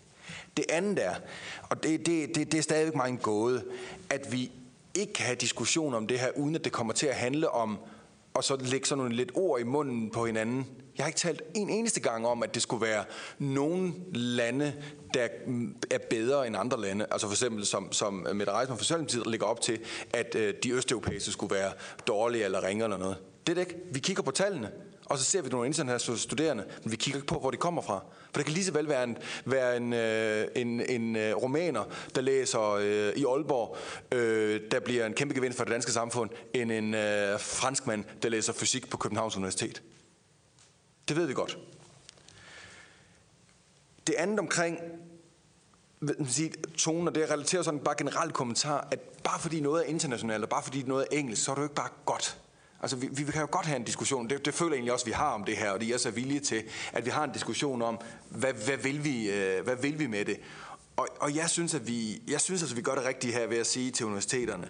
Det 0.58 0.66
andet 0.70 1.06
er, 1.06 1.16
og 1.70 1.84
det, 1.84 2.06
det, 2.06 2.36
det, 2.36 2.52
det 2.52 2.58
er 2.58 2.62
stadigvæk 2.62 2.96
meget 2.96 3.22
gåde, 3.22 3.64
at 4.10 4.32
vi 4.32 4.52
ikke 4.94 5.14
kan 5.14 5.26
have 5.26 5.36
diskussion 5.36 5.94
om 5.94 6.08
det 6.08 6.20
her, 6.20 6.32
uden 6.36 6.56
at 6.56 6.64
det 6.64 6.72
kommer 6.72 6.94
til 6.94 7.08
at 7.08 7.16
handle 7.16 7.50
om 7.50 7.78
og 8.38 8.44
så 8.44 8.56
lægge 8.56 8.88
sådan 8.88 8.98
nogle 8.98 9.16
lidt 9.16 9.32
ord 9.36 9.60
i 9.60 9.64
munden 9.64 10.10
på 10.10 10.26
hinanden. 10.26 10.68
Jeg 10.98 11.04
har 11.04 11.08
ikke 11.08 11.20
talt 11.20 11.42
en 11.56 11.70
eneste 11.70 12.00
gang 12.00 12.28
om, 12.28 12.44
at 12.44 12.54
det 12.54 12.62
skulle 12.62 12.86
være 12.86 13.04
nogle 13.40 13.94
lande, 14.14 14.74
der 15.14 15.28
er 15.92 15.98
bedre 16.10 16.48
end 16.48 16.58
andre 16.58 16.82
lande. 16.82 17.06
Altså 17.12 17.28
for 17.28 17.34
eksempel, 17.34 17.66
som, 17.66 17.92
som 17.92 18.28
Mette 18.34 18.54
Reisman 18.54 18.78
for 18.78 18.84
Socialdemokratiet 18.84 19.28
lægger 19.28 19.46
op 19.46 19.62
til, 19.62 19.80
at 20.14 20.36
øh, 20.36 20.54
de 20.64 20.72
østeuropæiske 20.72 21.32
skulle 21.32 21.56
være 21.56 21.72
dårlige 22.08 22.46
eller 22.46 22.64
ringere 22.64 22.86
eller 22.86 22.98
noget. 22.98 23.18
Det 23.48 23.50
er 23.50 23.54
det 23.54 23.62
ikke. 23.62 23.82
Vi 23.92 24.00
kigger 24.00 24.24
på 24.24 24.32
tallene. 24.32 24.72
Og 25.10 25.18
så 25.18 25.24
ser 25.24 25.42
vi 25.42 25.50
nogle 25.50 25.68
internationale 25.68 26.20
studerende, 26.20 26.66
men 26.84 26.92
vi 26.92 26.96
kigger 26.96 27.18
ikke 27.18 27.28
på, 27.28 27.40
hvor 27.40 27.52
de 27.52 27.58
kommer 27.58 27.82
fra. 27.82 28.04
For 28.32 28.40
det 28.40 28.46
kan 28.46 28.54
lige 28.54 28.66
så 28.66 28.74
vel 28.74 28.90
være 28.90 29.04
en, 29.04 29.18
være 29.46 29.78
en, 29.78 29.94
øh, 29.94 30.48
en, 30.56 30.82
en 30.90 31.16
øh, 31.16 31.36
romaner, 31.36 31.84
der 32.16 32.22
læser 32.22 32.72
øh, 32.72 33.14
i 33.16 33.26
Aalborg, 33.26 33.78
øh, 34.12 34.62
der 34.72 34.80
bliver 34.80 35.06
en 35.06 35.14
kæmpe 35.14 35.34
gevinst 35.34 35.58
for 35.58 35.64
det 35.64 35.74
danske 35.74 35.92
samfund, 35.92 36.30
end 36.54 36.72
en 36.72 36.94
øh, 36.94 37.40
franskmand, 37.40 38.04
der 38.24 38.30
læser 38.30 38.54
fysik 38.54 38.90
på 38.90 38.98
Københavns 38.98 39.38
Universitet. 39.38 39.82
Det 41.08 41.16
ved 41.16 41.26
vi 41.26 41.34
godt. 41.34 41.58
Det 44.08 44.16
andet 44.18 44.40
omkring 44.40 44.80
sige, 46.28 46.52
og 46.88 47.16
det 47.16 47.32
relaterer 47.32 47.62
sådan 47.64 47.80
bare 47.80 47.96
generelt 47.98 48.34
kommentar, 48.34 48.88
at 48.92 49.00
bare 49.00 49.40
fordi 49.40 49.60
noget 49.60 49.86
er 49.86 49.90
internationalt, 49.90 50.44
og 50.44 50.50
bare 50.50 50.64
fordi 50.64 50.84
noget 50.84 51.08
er 51.12 51.18
engelsk, 51.18 51.44
så 51.44 51.52
er 51.52 51.56
det 51.56 51.62
jo 51.62 51.66
ikke 51.66 51.76
bare 51.76 51.90
godt. 52.06 52.40
Altså, 52.82 52.98
vi, 52.98 53.08
vi 53.08 53.32
kan 53.32 53.42
jo 53.42 53.48
godt 53.52 53.66
have 53.66 53.76
en 53.76 53.84
diskussion, 53.84 54.30
det, 54.30 54.46
det 54.46 54.54
føler 54.54 54.72
jeg 54.72 54.76
egentlig 54.76 54.94
også, 54.94 55.04
at 55.04 55.08
vi 55.08 55.12
har 55.12 55.34
om 55.34 55.44
det 55.44 55.58
her, 55.58 55.72
og 55.72 55.80
det 55.80 55.86
er 55.86 55.90
jeg 55.90 56.00
så 56.00 56.12
villige 56.12 56.40
til, 56.40 56.64
at 56.94 57.06
vi 57.06 57.10
har 57.10 57.24
en 57.24 57.32
diskussion 57.32 57.82
om, 57.82 58.00
hvad, 58.30 58.54
hvad, 58.54 58.78
vil, 58.78 59.04
vi, 59.04 59.32
øh, 59.32 59.64
hvad 59.64 59.76
vil 59.76 60.00
vi 60.00 60.08
med 60.08 60.26
det? 60.26 60.40
Og, 60.98 61.08
og 61.20 61.36
jeg 61.36 61.50
synes, 61.50 61.74
at 61.74 61.88
vi, 61.88 62.22
jeg 62.28 62.42
synes, 62.42 62.64
at 62.64 62.76
vi 62.76 62.82
gør 62.82 62.96
det 62.96 63.06
rigtigt 63.06 63.34
her 63.34 63.48
ved 63.48 63.58
at 63.58 63.68
sige 63.68 63.92
til 63.92 64.06
universiteterne, 64.06 64.70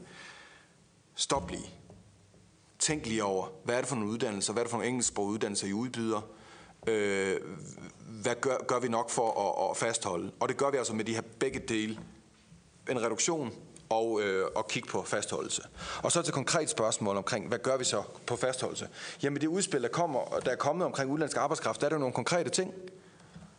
stop 1.16 1.52
lige. 1.52 1.74
Tænk 2.80 3.06
lige 3.06 3.24
over, 3.24 3.48
hvad 3.64 3.76
er 3.76 3.80
det 3.80 3.90
for 3.90 3.96
nogle 3.96 4.12
uddannelser, 4.12 4.54
hvad 4.54 4.62
er 4.62 4.66
det 4.66 4.72
for 4.72 4.78
nogle 4.78 4.90
engelsksprogede 4.90 5.34
uddannelser, 5.34 5.68
I 5.68 5.74
udbyder? 5.74 6.22
Øh, 6.88 7.38
hvad 8.08 8.36
gør, 8.42 8.58
gør 8.68 8.80
vi 8.80 8.88
nok 8.88 9.10
for 9.10 9.60
at, 9.64 9.70
at 9.70 9.78
fastholde? 9.78 10.32
Og 10.40 10.50
det 10.50 10.58
gør 10.58 10.72
vi 10.72 10.78
altså 10.78 10.94
med 10.94 11.06
de 11.06 11.14
her 11.14 11.22
begge 11.40 11.60
dele. 11.60 12.00
En 12.90 13.02
reduktion 13.02 13.54
og, 13.90 14.22
øh, 14.22 14.46
og 14.56 14.68
kigge 14.68 14.90
på 14.90 15.04
fastholdelse. 15.04 15.62
Og 16.04 16.12
så 16.12 16.22
til 16.22 16.34
konkret 16.34 16.70
spørgsmål 16.70 17.18
omkring, 17.18 17.48
hvad 17.48 17.60
gør 17.60 17.78
vi 17.78 17.84
så 17.84 18.04
på 18.26 18.36
fastholdelse? 18.36 18.90
Jamen 19.24 19.42
det 19.42 19.48
udspil, 19.48 19.82
der, 19.82 19.88
kommer, 19.88 20.40
der 20.46 20.52
er 20.52 20.56
kommet 20.56 20.86
omkring 20.86 21.12
udenlandske 21.12 21.40
arbejdskraft, 21.40 21.82
der 21.82 21.86
er 21.86 21.90
der 21.90 21.98
nogle 21.98 22.14
konkrete 22.14 22.50
ting, 22.50 22.74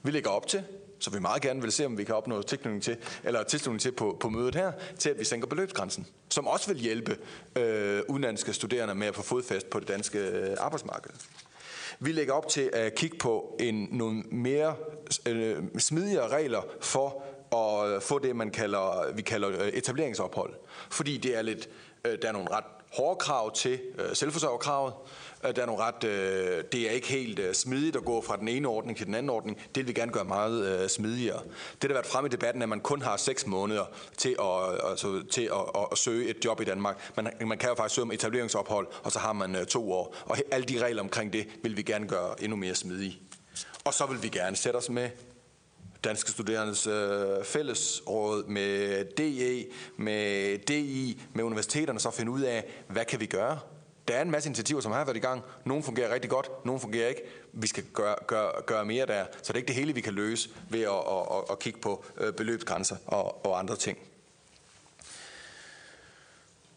vi 0.02 0.10
lægger 0.10 0.30
op 0.30 0.46
til, 0.46 0.64
så 0.98 1.10
vi 1.10 1.18
meget 1.18 1.42
gerne 1.42 1.62
vil 1.62 1.72
se, 1.72 1.86
om 1.86 1.98
vi 1.98 2.04
kan 2.04 2.14
opnå 2.14 2.42
tilknytning 2.42 2.82
til, 2.82 2.96
eller 3.24 3.42
tilslutning 3.42 3.80
til 3.80 3.92
på, 3.92 4.16
på 4.20 4.28
mødet 4.28 4.54
her, 4.54 4.72
til 4.98 5.10
at 5.10 5.18
vi 5.18 5.24
sænker 5.24 5.48
beløbsgrænsen, 5.48 6.06
som 6.30 6.46
også 6.46 6.72
vil 6.72 6.80
hjælpe 6.80 7.16
øh, 7.56 8.02
udenlandske 8.08 8.52
studerende 8.52 8.94
med 8.94 9.06
at 9.06 9.14
få 9.14 9.22
fodfæst 9.22 9.70
på 9.70 9.80
det 9.80 9.88
danske 9.88 10.18
øh, 10.18 10.56
arbejdsmarked. 10.60 11.10
Vi 12.00 12.12
lægger 12.12 12.34
op 12.34 12.48
til 12.48 12.70
at 12.72 12.94
kigge 12.94 13.16
på 13.18 13.56
en, 13.60 13.88
nogle 13.90 14.22
mere 14.22 14.74
øh, 15.26 15.62
smidigere 15.78 16.28
regler 16.28 16.62
for 16.80 17.22
at 17.52 18.02
få 18.02 18.18
det, 18.18 18.36
man 18.36 18.50
kalder, 18.50 19.12
vi 19.14 19.22
kalder 19.22 19.62
øh, 19.62 19.68
etableringsophold. 19.68 20.54
Fordi 20.90 21.16
det 21.16 21.36
er 21.36 21.42
lidt, 21.42 21.68
øh, 22.04 22.18
der 22.22 22.28
er 22.28 22.32
nogle 22.32 22.48
ret 22.50 22.64
hårde 22.92 23.18
krav 23.18 23.54
til 23.54 23.80
øh, 23.98 24.16
selvforsørgerkravet. 24.16 24.92
Øh, 25.44 25.56
der 25.56 25.62
er 25.62 25.66
nogle 25.66 25.82
ret, 25.82 26.02
det 26.72 26.88
er 26.88 26.90
ikke 26.90 27.08
helt 27.08 27.56
smidigt 27.56 27.96
at 27.96 28.04
gå 28.04 28.22
fra 28.22 28.36
den 28.36 28.48
ene 28.48 28.68
ordning 28.68 28.98
til 28.98 29.06
den 29.06 29.14
anden 29.14 29.30
ordning. 29.30 29.58
Det 29.58 29.76
vil 29.76 29.86
vi 29.86 29.92
gerne 29.92 30.12
gøre 30.12 30.24
meget 30.24 30.90
smidigere. 30.90 31.42
Det, 31.72 31.82
der 31.82 31.88
har 31.88 31.94
været 31.94 32.06
frem 32.06 32.26
i 32.26 32.28
debatten, 32.28 32.62
er, 32.62 32.64
at 32.64 32.68
man 32.68 32.80
kun 32.80 33.02
har 33.02 33.16
seks 33.16 33.46
måneder 33.46 33.84
til 34.16 34.36
at, 34.40 34.90
altså, 34.90 35.22
til 35.30 35.42
at, 35.42 35.80
at, 35.80 35.86
at 35.92 35.98
søge 35.98 36.28
et 36.28 36.44
job 36.44 36.60
i 36.60 36.64
Danmark. 36.64 37.12
Man, 37.16 37.28
man 37.46 37.58
kan 37.58 37.68
jo 37.68 37.74
faktisk 37.74 37.94
søge 37.94 38.02
om 38.02 38.12
etableringsophold, 38.12 38.86
og 39.02 39.12
så 39.12 39.18
har 39.18 39.32
man 39.32 39.66
to 39.66 39.92
år. 39.92 40.14
Og 40.24 40.36
alle 40.50 40.66
de 40.66 40.84
regler 40.84 41.02
omkring 41.02 41.32
det 41.32 41.48
vil 41.62 41.76
vi 41.76 41.82
gerne 41.82 42.08
gøre 42.08 42.42
endnu 42.42 42.56
mere 42.56 42.74
smidige. 42.74 43.20
Og 43.84 43.94
så 43.94 44.06
vil 44.06 44.22
vi 44.22 44.28
gerne 44.28 44.56
sætte 44.56 44.76
os 44.76 44.90
med 44.90 45.10
Danske 46.04 46.30
Studerendes 46.30 46.86
øh, 46.86 47.44
Fællesråd, 47.44 48.44
med 48.44 49.04
DE, 49.04 49.66
med 49.96 50.58
DI, 50.58 51.22
med 51.32 51.44
universiteterne, 51.44 52.00
så 52.00 52.10
finde 52.10 52.32
ud 52.32 52.40
af, 52.40 52.64
hvad 52.88 53.04
kan 53.04 53.20
vi 53.20 53.26
gøre? 53.26 53.58
Der 54.08 54.14
er 54.14 54.22
en 54.22 54.30
masse 54.30 54.48
initiativer, 54.48 54.80
som 54.80 54.92
har 54.92 55.04
været 55.04 55.16
i 55.16 55.20
gang. 55.20 55.42
Nogle 55.64 55.82
fungerer 55.82 56.14
rigtig 56.14 56.30
godt, 56.30 56.50
nogle 56.64 56.80
fungerer 56.80 57.08
ikke. 57.08 57.22
Vi 57.52 57.66
skal 57.66 57.84
gøre, 57.94 58.16
gøre, 58.26 58.62
gøre 58.66 58.84
mere 58.84 59.06
der. 59.06 59.24
Så 59.32 59.38
det 59.42 59.50
er 59.50 59.56
ikke 59.56 59.66
det 59.66 59.74
hele, 59.74 59.94
vi 59.94 60.00
kan 60.00 60.14
løse 60.14 60.50
ved 60.70 60.82
at, 60.82 60.88
at, 60.88 61.36
at, 61.36 61.44
at 61.50 61.58
kigge 61.58 61.80
på 61.80 62.04
øh, 62.16 62.32
beløbsgrænser 62.32 62.96
og, 63.06 63.46
og 63.46 63.58
andre 63.58 63.76
ting. 63.76 63.98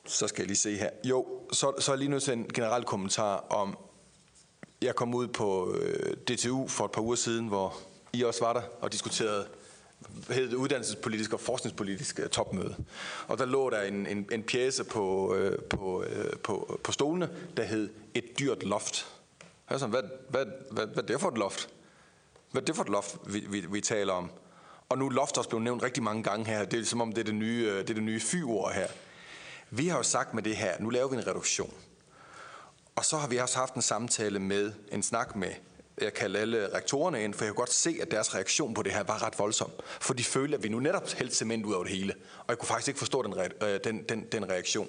Så 0.05 0.27
skal 0.27 0.41
jeg 0.41 0.47
lige 0.47 0.57
se 0.57 0.77
her. 0.77 0.89
Jo, 1.03 1.27
så, 1.51 1.73
så 1.79 1.91
er 1.91 1.95
lige 1.95 2.09
nødt 2.09 2.23
til 2.23 2.33
en 2.33 2.49
generel 2.53 2.83
kommentar 2.83 3.37
om, 3.37 3.77
jeg 4.81 4.95
kom 4.95 5.15
ud 5.15 5.27
på 5.27 5.73
øh, 5.73 6.13
DTU 6.13 6.67
for 6.67 6.85
et 6.85 6.91
par 6.91 7.01
uger 7.01 7.15
siden, 7.15 7.47
hvor 7.47 7.77
i 8.13 8.23
også 8.23 8.45
var 8.45 8.53
der 8.53 8.61
og 8.81 8.91
diskuterede 8.91 9.47
hed 10.29 10.49
det 10.49 10.55
uddannelsespolitisk 10.55 11.33
og 11.33 11.39
forskningspolitisk 11.39 12.19
øh, 12.19 12.29
topmøde. 12.29 12.75
Og 13.27 13.37
der 13.37 13.45
lå 13.45 13.69
der 13.69 13.81
en, 13.81 14.07
en, 14.07 14.29
en 14.31 14.43
pjæse 14.43 14.83
på, 14.83 15.35
øh, 15.35 15.59
på, 15.59 16.03
øh, 16.03 16.37
på, 16.43 16.79
på 16.83 16.91
stolene, 16.91 17.29
der 17.57 17.63
hed 17.63 17.89
Et 18.13 18.39
dyrt 18.39 18.63
loft. 18.63 19.07
Altså, 19.69 19.87
hvad, 19.87 20.03
hvad, 20.29 20.45
hvad, 20.71 20.87
hvad 20.87 21.03
er 21.03 21.07
det 21.07 21.21
for 21.21 21.29
et 21.29 21.37
loft? 21.37 21.69
Hvad 22.51 22.61
er 22.61 22.65
det 22.65 22.75
for 22.75 22.83
et 22.83 22.89
loft, 22.89 23.17
vi, 23.25 23.39
vi, 23.39 23.59
vi 23.59 23.81
taler 23.81 24.13
om? 24.13 24.31
Og 24.89 24.97
nu 24.97 25.05
er 25.05 25.11
loft 25.11 25.37
også 25.37 25.49
blevet 25.49 25.63
nævnt 25.63 25.83
rigtig 25.83 26.03
mange 26.03 26.23
gange 26.23 26.45
her. 26.45 26.65
Det 26.65 26.79
er 26.79 26.85
som 26.85 27.01
om, 27.01 27.13
det 27.13 27.21
er 27.21 27.25
det 27.25 27.35
nye, 27.35 27.67
det 27.67 27.89
er 27.89 27.93
det 27.93 28.03
nye 28.03 28.19
fyord 28.19 28.73
her. 28.73 28.87
Vi 29.69 29.87
har 29.87 29.97
jo 29.97 30.03
sagt 30.03 30.33
med 30.33 30.43
det 30.43 30.57
her, 30.57 30.75
nu 30.79 30.89
laver 30.89 31.07
vi 31.07 31.15
en 31.15 31.27
reduktion. 31.27 31.73
Og 32.95 33.05
så 33.05 33.17
har 33.17 33.27
vi 33.27 33.37
også 33.37 33.57
haft 33.57 33.73
en 33.73 33.81
samtale 33.81 34.39
med, 34.39 34.73
en 34.91 35.03
snak 35.03 35.35
med 35.35 35.51
jeg 36.01 36.13
kaldte 36.13 36.39
alle 36.39 36.73
rektorerne 36.73 37.23
ind, 37.23 37.33
for 37.33 37.45
jeg 37.45 37.53
kunne 37.53 37.61
godt 37.61 37.73
se, 37.73 37.97
at 38.01 38.11
deres 38.11 38.35
reaktion 38.35 38.73
på 38.73 38.83
det 38.83 38.91
her 38.91 39.03
var 39.03 39.23
ret 39.23 39.39
voldsom. 39.39 39.71
For 39.99 40.13
de 40.13 40.23
følte, 40.23 40.57
at 40.57 40.63
vi 40.63 40.69
nu 40.69 40.79
netop 40.79 41.13
hældte 41.13 41.35
cement 41.35 41.65
ud 41.65 41.73
af 41.73 41.83
det 41.83 41.93
hele. 41.93 42.13
Og 42.39 42.45
jeg 42.49 42.57
kunne 42.57 42.67
faktisk 42.67 42.87
ikke 42.87 42.97
forstå 42.97 43.23
den, 43.23 43.33
øh, 43.61 43.79
den, 43.83 44.03
den, 44.09 44.25
den 44.31 44.49
reaktion. 44.49 44.87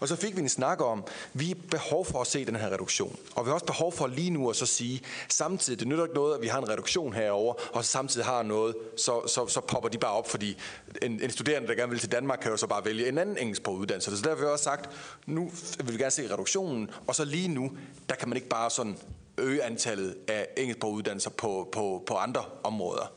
Og 0.00 0.08
så 0.08 0.16
fik 0.16 0.36
vi 0.36 0.40
en 0.40 0.48
snak 0.48 0.80
om, 0.80 1.04
at 1.06 1.12
vi 1.32 1.48
har 1.48 1.54
behov 1.70 2.06
for 2.06 2.20
at 2.20 2.26
se 2.26 2.44
den 2.44 2.56
her 2.56 2.70
reduktion. 2.72 3.18
Og 3.34 3.44
vi 3.44 3.48
har 3.48 3.54
også 3.54 3.66
behov 3.66 3.92
for 3.92 4.06
lige 4.06 4.30
nu 4.30 4.50
at 4.50 4.56
så 4.56 4.66
sige, 4.66 5.02
samtidig, 5.28 5.78
det 5.78 5.88
nytter 5.88 6.04
ikke 6.04 6.14
noget, 6.14 6.34
at 6.34 6.42
vi 6.42 6.46
har 6.46 6.58
en 6.58 6.68
reduktion 6.68 7.12
herover, 7.12 7.54
og 7.72 7.84
så 7.84 7.90
samtidig 7.90 8.26
har 8.26 8.42
noget, 8.42 8.74
så, 8.96 9.22
så, 9.26 9.46
så 9.46 9.60
popper 9.60 9.88
de 9.88 9.98
bare 9.98 10.12
op, 10.12 10.28
fordi 10.28 10.58
en, 11.02 11.20
en 11.22 11.30
studerende, 11.30 11.68
der 11.68 11.74
gerne 11.74 11.90
vil 11.90 12.00
til 12.00 12.12
Danmark, 12.12 12.38
kan 12.38 12.50
jo 12.50 12.56
så 12.56 12.66
bare 12.66 12.84
vælge 12.84 13.08
en 13.08 13.18
anden 13.18 13.38
engelsk 13.38 13.62
på 13.62 13.70
uddannelse. 13.70 14.16
Så 14.16 14.22
derfor 14.22 14.36
har 14.36 14.46
vi 14.46 14.52
også 14.52 14.64
sagt, 14.64 14.90
nu 15.26 15.50
vil 15.84 15.92
vi 15.92 15.98
gerne 15.98 16.10
se 16.10 16.32
reduktionen, 16.32 16.90
og 17.06 17.14
så 17.14 17.24
lige 17.24 17.48
nu, 17.48 17.70
der 18.08 18.14
kan 18.14 18.28
man 18.28 18.36
ikke 18.36 18.48
bare 18.48 18.70
sådan 18.70 18.96
øge 19.38 19.62
antallet 19.62 20.16
af 20.28 20.48
engelsksproguddannelser 20.56 21.30
på, 21.30 21.68
på, 21.72 22.02
på 22.06 22.14
andre 22.14 22.44
områder. 22.64 23.12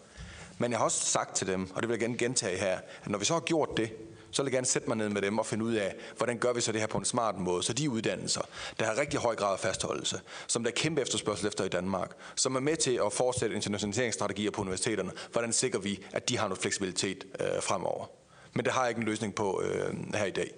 Men 0.57 0.71
jeg 0.71 0.79
har 0.79 0.85
også 0.85 1.05
sagt 1.05 1.35
til 1.35 1.47
dem, 1.47 1.69
og 1.75 1.81
det 1.81 1.89
vil 1.89 1.93
jeg 1.93 1.99
gerne 1.99 2.17
gentage 2.17 2.57
her, 2.57 2.79
at 3.03 3.09
når 3.09 3.19
vi 3.19 3.25
så 3.25 3.33
har 3.33 3.39
gjort 3.39 3.69
det, 3.77 3.91
så 4.31 4.43
vil 4.43 4.49
jeg 4.49 4.53
gerne 4.53 4.65
sætte 4.65 4.87
mig 4.87 4.97
ned 4.97 5.09
med 5.09 5.21
dem 5.21 5.39
og 5.39 5.45
finde 5.45 5.65
ud 5.65 5.73
af, 5.73 5.95
hvordan 6.17 6.37
gør 6.37 6.53
vi 6.53 6.61
så 6.61 6.71
det 6.71 6.81
her 6.81 6.87
på 6.87 6.97
en 6.97 7.05
smart 7.05 7.37
måde, 7.37 7.63
så 7.63 7.73
de 7.73 7.89
uddannelser, 7.89 8.41
der 8.79 8.85
har 8.85 8.97
rigtig 8.97 9.19
høj 9.19 9.35
grad 9.35 9.53
af 9.53 9.59
fastholdelse, 9.59 10.21
som 10.47 10.63
der 10.63 10.71
er 10.71 10.75
kæmpe 10.75 11.01
efterspørgsel 11.01 11.47
efter 11.47 11.63
i 11.63 11.69
Danmark, 11.69 12.11
som 12.35 12.55
er 12.55 12.59
med 12.59 12.75
til 12.75 12.99
at 13.05 13.13
fortsætte 13.13 13.55
internationaliseringsstrategier 13.55 14.51
på 14.51 14.61
universiteterne, 14.61 15.11
hvordan 15.31 15.53
sikrer 15.53 15.79
vi, 15.79 16.05
at 16.13 16.29
de 16.29 16.37
har 16.37 16.47
noget 16.47 16.61
fleksibilitet 16.61 17.25
øh, 17.39 17.61
fremover. 17.61 18.05
Men 18.53 18.65
det 18.65 18.73
har 18.73 18.81
jeg 18.81 18.89
ikke 18.89 18.99
en 18.99 19.05
løsning 19.05 19.35
på 19.35 19.61
øh, 19.61 20.15
her 20.15 20.25
i 20.25 20.31
dag. 20.31 20.51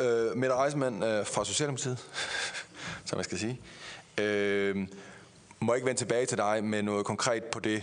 Øh, 0.00 0.36
Mette 0.36 0.56
Reismann 0.56 1.02
øh, 1.02 1.26
fra 1.26 1.44
Socialdemokratiet, 1.44 1.98
som 3.04 3.16
jeg 3.16 3.24
skal 3.24 3.38
sige. 3.38 3.60
Øh, 4.20 4.76
må 5.60 5.72
jeg 5.72 5.76
ikke 5.76 5.86
vende 5.86 6.00
tilbage 6.00 6.26
til 6.26 6.38
dig 6.38 6.64
med 6.64 6.82
noget 6.82 7.06
konkret 7.06 7.44
på 7.44 7.60
det, 7.60 7.82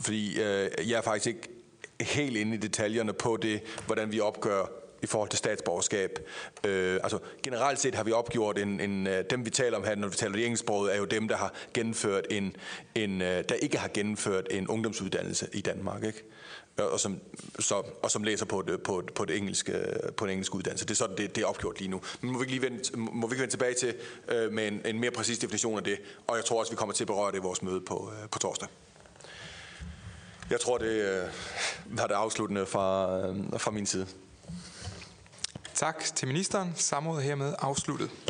fordi 0.00 0.40
øh, 0.40 0.90
jeg 0.90 0.98
er 0.98 1.00
faktisk 1.00 1.26
ikke 1.26 1.48
helt 2.00 2.36
inde 2.36 2.54
i 2.54 2.58
detaljerne 2.58 3.12
på 3.12 3.36
det, 3.42 3.62
hvordan 3.86 4.12
vi 4.12 4.20
opgør 4.20 4.64
i 5.02 5.06
forhold 5.06 5.28
til 5.28 5.38
statsborgerskab. 5.38 6.10
Øh, 6.64 6.94
altså 7.02 7.18
generelt 7.42 7.80
set 7.80 7.94
har 7.94 8.04
vi 8.04 8.12
opgjort 8.12 8.58
en, 8.58 8.80
en 8.80 9.06
øh, 9.06 9.24
dem 9.30 9.44
vi 9.44 9.50
taler 9.50 9.78
om 9.78 9.84
her, 9.84 9.94
når 9.94 10.08
vi 10.08 10.16
taler 10.16 10.36
de 10.36 10.44
engelsksproget, 10.44 10.94
er 10.94 10.98
jo 10.98 11.04
dem, 11.04 11.28
der 11.28 11.36
har 11.36 11.52
gennemført 11.74 12.26
en, 12.30 12.56
en 12.94 13.22
øh, 13.22 13.44
der 13.48 13.54
ikke 13.54 13.78
har 13.78 13.90
gennemført 13.94 14.46
en 14.50 14.68
ungdomsuddannelse 14.68 15.48
i 15.52 15.60
Danmark, 15.60 16.04
ikke? 16.04 16.22
Og 16.78 17.00
som, 17.00 17.20
så, 17.58 17.82
og 18.02 18.10
som 18.10 18.22
læser 18.22 18.44
på, 18.44 18.62
det, 18.62 18.82
på, 18.82 19.02
på, 19.14 19.24
det 19.24 19.36
engelske, 19.36 19.72
øh, 19.72 20.12
på 20.12 20.24
en 20.24 20.30
engelsk 20.30 20.54
uddannelse. 20.54 20.84
Det 20.84 20.90
er 20.90 20.96
sådan, 20.96 21.16
det, 21.16 21.36
det 21.36 21.42
er 21.42 21.46
opgjort 21.46 21.78
lige 21.78 21.88
nu. 21.88 22.00
Men 22.20 22.32
må 22.32 22.38
vi 22.38 22.42
ikke 22.42 22.52
lige 22.52 22.62
vende, 22.62 22.96
må 22.96 23.26
vi 23.26 23.32
ikke 23.32 23.40
vende 23.40 23.52
tilbage 23.52 23.74
til 23.74 23.94
øh, 24.28 24.52
med 24.52 24.68
en, 24.68 24.80
en 24.84 25.00
mere 25.00 25.10
præcis 25.10 25.38
definition 25.38 25.78
af 25.78 25.84
det, 25.84 25.98
og 26.26 26.36
jeg 26.36 26.44
tror 26.44 26.60
også, 26.60 26.72
vi 26.72 26.76
kommer 26.76 26.92
til 26.92 27.04
at 27.04 27.08
berøre 27.08 27.32
det 27.32 27.38
i 27.38 27.40
vores 27.40 27.62
møde 27.62 27.80
på, 27.80 28.12
øh, 28.12 28.28
på 28.28 28.38
torsdag. 28.38 28.68
Jeg 30.50 30.60
tror, 30.60 30.78
det 30.78 30.86
øh, 30.86 31.28
var 31.86 32.06
det 32.06 32.14
afsluttende 32.14 32.66
fra, 32.66 33.18
øh, 33.18 33.60
fra 33.60 33.70
min 33.70 33.86
side. 33.86 34.06
Tak 35.74 36.04
til 36.14 36.28
ministeren. 36.28 36.72
Samrådet 36.76 37.24
hermed 37.24 37.54
afsluttet. 37.58 38.10